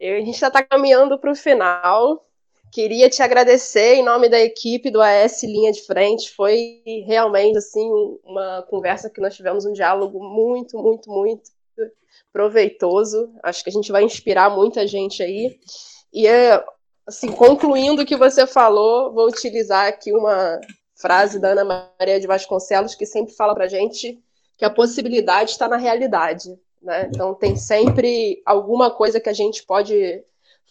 A 0.00 0.20
gente 0.20 0.38
já 0.38 0.48
está 0.48 0.62
caminhando 0.62 1.18
para 1.18 1.30
o 1.30 1.34
final. 1.34 2.27
Queria 2.70 3.08
te 3.08 3.22
agradecer 3.22 3.94
em 3.94 4.04
nome 4.04 4.28
da 4.28 4.38
equipe 4.38 4.90
do 4.90 5.00
AS 5.00 5.42
Linha 5.42 5.72
de 5.72 5.82
Frente. 5.82 6.30
Foi 6.34 6.82
realmente 7.06 7.58
assim 7.58 7.88
uma 8.24 8.62
conversa 8.68 9.08
que 9.10 9.20
nós 9.20 9.34
tivemos 9.34 9.64
um 9.64 9.72
diálogo 9.72 10.22
muito, 10.22 10.76
muito, 10.78 11.10
muito 11.10 11.50
proveitoso. 12.32 13.32
Acho 13.42 13.64
que 13.64 13.70
a 13.70 13.72
gente 13.72 13.90
vai 13.90 14.04
inspirar 14.04 14.50
muita 14.50 14.86
gente 14.86 15.22
aí. 15.22 15.58
E 16.12 16.26
assim, 17.06 17.32
concluindo 17.32 18.02
o 18.02 18.06
que 18.06 18.16
você 18.16 18.46
falou, 18.46 19.12
vou 19.12 19.28
utilizar 19.28 19.86
aqui 19.86 20.12
uma 20.12 20.60
frase 20.94 21.38
da 21.38 21.50
Ana 21.50 21.92
Maria 21.98 22.20
de 22.20 22.26
Vasconcelos 22.26 22.94
que 22.94 23.06
sempre 23.06 23.34
fala 23.34 23.54
para 23.54 23.68
gente 23.68 24.20
que 24.56 24.64
a 24.64 24.70
possibilidade 24.70 25.52
está 25.52 25.68
na 25.68 25.76
realidade. 25.76 26.58
Né? 26.82 27.08
Então 27.08 27.34
tem 27.34 27.56
sempre 27.56 28.42
alguma 28.44 28.90
coisa 28.90 29.20
que 29.20 29.28
a 29.28 29.32
gente 29.32 29.64
pode 29.64 30.22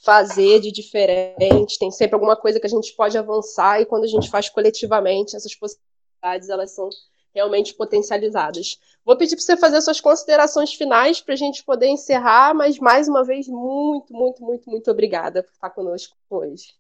fazer 0.04 0.60
de 0.60 0.72
diferente, 0.72 1.80
tem 1.80 1.92
sempre 1.92 2.16
alguma 2.16 2.36
coisa 2.36 2.60
que 2.60 2.68
a 2.68 2.70
gente 2.70 2.94
pode 2.96 3.18
avançar 3.18 3.82
e 3.82 3.86
quando 3.86 4.04
a 4.04 4.08
gente 4.08 4.30
faz 4.30 4.50
coletivamente, 4.50 5.36
essas 5.36 5.56
possibilidades 5.56 6.50
elas 6.50 6.72
são 6.72 6.90
realmente 7.34 7.74
potencializadas. 7.74 8.80
Vou 9.06 9.16
pedir 9.16 9.36
para 9.36 9.44
você 9.44 9.58
fazer 9.58 9.82
suas 9.82 10.02
considerações 10.02 10.74
finais 10.74 11.22
para 11.22 11.34
a 11.34 11.38
gente 11.38 11.64
poder 11.64 11.88
encerrar, 11.88 12.54
mas 12.54 12.80
mais 12.80 13.08
uma 13.08 13.24
vez, 13.24 13.48
muito, 13.48 14.12
muito, 14.12 14.44
muito, 14.44 14.70
muito 14.70 14.92
obrigada 14.92 15.44
por 15.44 15.52
estar 15.52 15.70
conosco 15.70 16.16
hoje. 16.30 16.74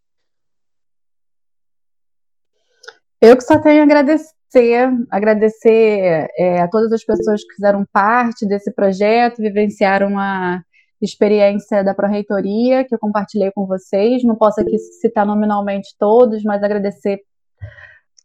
Eu 3.21 3.35
que 3.35 3.43
só 3.43 3.59
tenho 3.59 3.81
a 3.81 3.83
agradecer, 3.83 4.89
agradecer 5.09 6.27
é, 6.37 6.61
a 6.61 6.67
todas 6.67 6.91
as 6.91 7.03
pessoas 7.03 7.43
que 7.43 7.55
fizeram 7.55 7.85
parte 7.91 8.45
desse 8.47 8.71
projeto, 8.71 9.37
vivenciaram 9.37 10.17
a 10.17 10.61
experiência 11.01 11.83
da 11.83 11.93
Proreitoria, 11.93 12.83
que 12.83 12.93
eu 12.93 12.99
compartilhei 12.99 13.51
com 13.51 13.65
vocês. 13.65 14.23
Não 14.23 14.35
posso 14.35 14.61
aqui 14.61 14.77
citar 14.77 15.25
nominalmente 15.25 15.95
todos, 15.99 16.43
mas 16.43 16.63
agradecer 16.63 17.19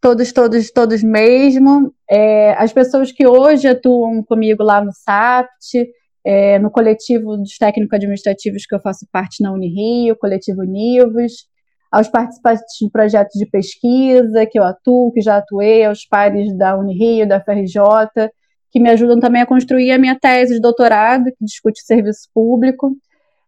todos, 0.01 0.33
todos, 0.33 0.71
todos 0.71 1.03
mesmo. 1.03 1.93
É, 2.09 2.53
as 2.53 2.73
pessoas 2.73 3.11
que 3.11 3.25
hoje 3.25 3.67
atuam 3.67 4.21
comigo 4.23 4.61
lá 4.63 4.83
no 4.83 4.91
SAPT, 4.91 5.87
é, 6.25 6.59
no 6.59 6.69
coletivo 6.69 7.37
dos 7.37 7.57
técnico-administrativos 7.57 8.65
que 8.65 8.75
eu 8.75 8.81
faço 8.81 9.07
parte 9.11 9.41
na 9.41 9.51
Unirio, 9.51 10.17
coletivo 10.17 10.61
Univos, 10.61 11.47
aos 11.91 12.07
participantes 12.07 12.65
de 12.81 12.89
projetos 12.89 13.39
de 13.39 13.45
pesquisa 13.45 14.45
que 14.45 14.59
eu 14.59 14.63
atuo, 14.63 15.11
que 15.13 15.21
já 15.21 15.37
atuei, 15.37 15.85
aos 15.85 16.05
pares 16.05 16.53
da 16.57 16.77
Unirio, 16.77 17.27
da 17.27 17.39
FRJ, 17.39 18.29
que 18.73 18.79
me 18.79 18.89
ajudam 18.89 19.19
também 19.19 19.43
a 19.43 19.45
construir 19.45 19.91
a 19.91 19.99
minha 19.99 20.19
tese 20.19 20.55
de 20.55 20.59
doutorado, 20.59 21.25
que 21.25 21.45
discute 21.45 21.85
serviço 21.85 22.27
público, 22.33 22.97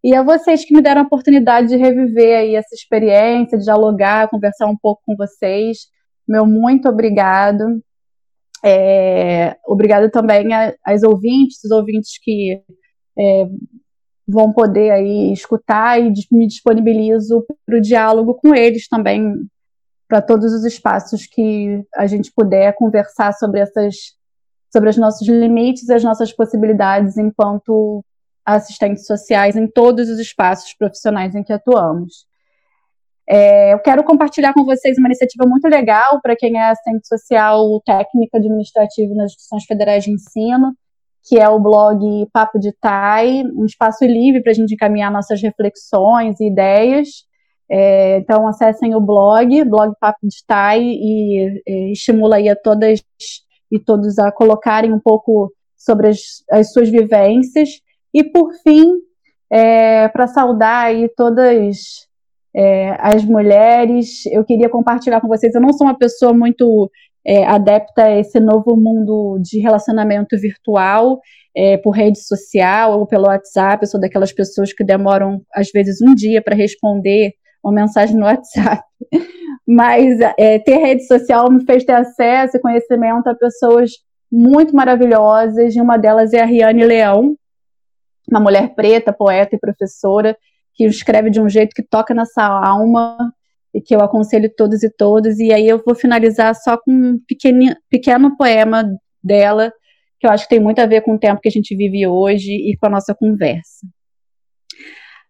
e 0.03 0.13
a 0.13 0.21
vocês 0.21 0.63
que 0.63 0.73
me 0.73 0.83
deram 0.83 1.01
a 1.01 1.05
oportunidade 1.05 1.69
de 1.69 1.77
reviver 1.77 2.37
aí 2.37 2.55
essa 2.55 2.75
experiência, 2.75 3.57
de 3.57 3.63
dialogar, 3.63 4.29
conversar 4.29 4.67
um 4.67 4.77
pouco 4.77 5.01
com 5.03 5.15
vocês. 5.15 5.87
Meu 6.27 6.45
muito 6.45 6.87
obrigado. 6.87 7.81
É, 8.63 9.57
obrigado 9.65 10.11
também 10.11 10.49
às 10.85 11.01
ouvintes, 11.01 11.63
os 11.63 11.71
ouvintes 11.71 12.19
que 12.21 12.61
é, 13.17 13.47
vão 14.27 14.53
poder 14.53 14.91
aí 14.91 15.33
escutar 15.33 15.99
e 15.99 16.13
me 16.31 16.45
disponibilizo 16.45 17.43
para 17.65 17.77
o 17.77 17.81
diálogo 17.81 18.35
com 18.35 18.53
eles 18.53 18.87
também, 18.87 19.33
para 20.07 20.21
todos 20.21 20.53
os 20.53 20.63
espaços 20.65 21.25
que 21.25 21.83
a 21.95 22.05
gente 22.05 22.31
puder 22.31 22.75
conversar 22.75 23.33
sobre 23.33 23.59
essas 23.59 23.95
sobre 24.75 24.89
os 24.89 24.97
nossos 24.97 25.25
limites 25.25 25.87
e 25.87 25.93
as 25.93 26.03
nossas 26.03 26.33
possibilidades 26.33 27.17
enquanto 27.17 28.03
assistentes 28.45 29.05
sociais 29.05 29.55
em 29.55 29.67
todos 29.67 30.09
os 30.09 30.19
espaços 30.19 30.73
profissionais 30.73 31.33
em 31.33 31.43
que 31.43 31.53
atuamos. 31.53 32.25
É, 33.27 33.73
eu 33.73 33.79
quero 33.79 34.03
compartilhar 34.03 34.53
com 34.53 34.65
vocês 34.65 34.97
uma 34.97 35.07
iniciativa 35.07 35.45
muito 35.47 35.65
legal 35.69 36.19
para 36.21 36.35
quem 36.35 36.57
é 36.57 36.69
assistente 36.69 37.07
social 37.07 37.81
técnico 37.85 38.35
administrativo 38.35 39.15
nas 39.15 39.31
instituições 39.31 39.63
federais 39.63 40.03
de 40.03 40.11
ensino, 40.11 40.73
que 41.23 41.39
é 41.39 41.47
o 41.47 41.57
blog 41.57 42.27
Papo 42.33 42.59
de 42.59 42.73
Tai, 42.73 43.43
um 43.55 43.63
espaço 43.63 44.03
livre 44.03 44.43
para 44.43 44.51
a 44.51 44.55
gente 44.55 44.73
encaminhar 44.73 45.09
nossas 45.09 45.41
reflexões 45.41 46.37
e 46.41 46.47
ideias. 46.47 47.07
É, 47.71 48.17
então, 48.17 48.45
acessem 48.45 48.93
o 48.93 48.99
blog, 48.99 49.63
blog 49.63 49.93
Papo 50.01 50.27
de 50.27 50.45
Tai, 50.45 50.81
e, 50.83 51.63
e 51.65 51.91
estimula 51.93 52.35
aí 52.35 52.49
a 52.49 52.55
todas 52.55 53.01
e 53.71 53.79
todos 53.79 54.17
a 54.19 54.31
colocarem 54.31 54.93
um 54.93 54.99
pouco 54.99 55.51
sobre 55.75 56.07
as, 56.07 56.19
as 56.51 56.71
suas 56.71 56.89
vivências. 56.89 57.69
E, 58.13 58.23
por 58.23 58.51
fim, 58.63 58.85
é, 59.51 60.07
para 60.07 60.27
saudar 60.27 60.85
aí 60.85 61.09
todas 61.15 62.07
é, 62.55 62.95
as 62.99 63.23
mulheres, 63.25 64.25
eu 64.27 64.43
queria 64.43 64.69
compartilhar 64.69 65.19
com 65.19 65.27
vocês. 65.27 65.53
Eu 65.53 65.61
não 65.61 65.73
sou 65.73 65.87
uma 65.87 65.97
pessoa 65.97 66.33
muito 66.33 66.89
é, 67.25 67.45
adepta 67.45 68.03
a 68.03 68.19
esse 68.19 68.39
novo 68.39 68.77
mundo 68.77 69.39
de 69.41 69.59
relacionamento 69.59 70.37
virtual, 70.37 71.19
é, 71.55 71.77
por 71.77 71.91
rede 71.91 72.19
social 72.19 72.99
ou 72.99 73.05
pelo 73.05 73.27
WhatsApp. 73.27 73.83
Eu 73.83 73.87
sou 73.87 73.99
daquelas 73.99 74.31
pessoas 74.31 74.71
que 74.71 74.83
demoram, 74.83 75.41
às 75.53 75.69
vezes, 75.71 76.01
um 76.01 76.13
dia 76.13 76.41
para 76.41 76.55
responder 76.55 77.33
uma 77.65 77.81
mensagem 77.81 78.15
no 78.15 78.25
WhatsApp. 78.25 78.83
Mas 79.67 80.19
é, 80.37 80.59
ter 80.59 80.77
rede 80.77 81.07
social 81.07 81.51
me 81.51 81.65
fez 81.65 81.83
ter 81.83 81.93
acesso 81.93 82.55
e 82.55 82.61
conhecimento 82.61 83.27
a 83.27 83.35
pessoas 83.35 83.91
muito 84.31 84.75
maravilhosas, 84.75 85.75
e 85.75 85.81
uma 85.81 85.97
delas 85.97 86.33
é 86.33 86.41
a 86.41 86.45
Riane 86.45 86.85
Leão, 86.85 87.35
uma 88.29 88.39
mulher 88.39 88.73
preta, 88.75 89.13
poeta 89.13 89.55
e 89.55 89.59
professora, 89.59 90.37
que 90.73 90.85
escreve 90.85 91.29
de 91.29 91.41
um 91.41 91.49
jeito 91.49 91.73
que 91.73 91.83
toca 91.83 92.13
nessa 92.13 92.43
alma 92.43 93.17
e 93.73 93.81
que 93.81 93.95
eu 93.95 94.01
aconselho 94.01 94.51
todos 94.55 94.83
e 94.83 94.89
todas. 94.89 95.39
E 95.39 95.53
aí 95.53 95.67
eu 95.67 95.81
vou 95.83 95.95
finalizar 95.95 96.53
só 96.55 96.77
com 96.77 96.91
um 96.91 97.19
pequeno, 97.27 97.75
pequeno 97.89 98.35
poema 98.35 98.83
dela, 99.23 99.71
que 100.19 100.27
eu 100.27 100.31
acho 100.31 100.43
que 100.43 100.55
tem 100.55 100.59
muito 100.59 100.79
a 100.79 100.85
ver 100.85 101.01
com 101.01 101.15
o 101.15 101.19
tempo 101.19 101.41
que 101.41 101.49
a 101.49 101.51
gente 101.51 101.75
vive 101.75 102.05
hoje 102.05 102.51
e 102.51 102.75
com 102.77 102.87
a 102.87 102.89
nossa 102.89 103.15
conversa. 103.15 103.87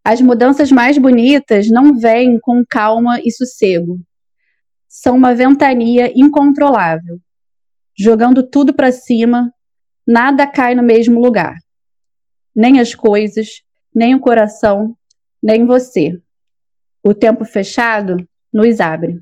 As 0.05 0.21
mudanças 0.21 0.71
mais 0.71 0.99
bonitas 0.99 1.67
não 1.67 1.97
vêm 1.97 2.39
com 2.39 2.63
calma 2.63 3.19
e 3.21 3.31
sossego. 3.31 3.99
São 4.87 5.17
uma 5.17 5.33
ventania 5.33 6.13
incontrolável. 6.15 7.19
Jogando 7.97 8.43
tudo 8.43 8.71
para 8.71 8.91
cima, 8.91 9.51
nada 10.05 10.45
cai 10.45 10.75
no 10.75 10.83
mesmo 10.83 11.19
lugar. 11.19 11.55
Nem 12.55 12.79
as 12.79 12.93
coisas, 12.93 13.63
nem 13.95 14.13
o 14.13 14.19
coração, 14.19 14.95
nem 15.41 15.65
você. 15.65 16.21
O 17.03 17.11
tempo 17.11 17.43
fechado 17.43 18.17
nos 18.53 18.79
abre. 18.79 19.19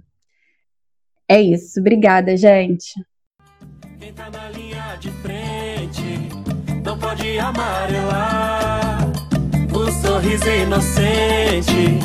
É 1.29 1.41
isso. 1.41 1.79
Obrigada, 1.79 2.35
gente. 2.35 2.93
Quem 3.97 4.13
tá 4.13 4.29
na 4.29 4.49
linha 4.49 4.97
de 4.99 5.09
frente 5.11 6.29
não 6.83 6.99
pode 6.99 7.39
amarelar. 7.39 8.82
Sorriso 10.23 10.49
inocente 10.49 11.99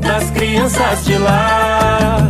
das 0.00 0.28
crianças 0.32 1.04
de 1.04 1.16
lá. 1.18 2.28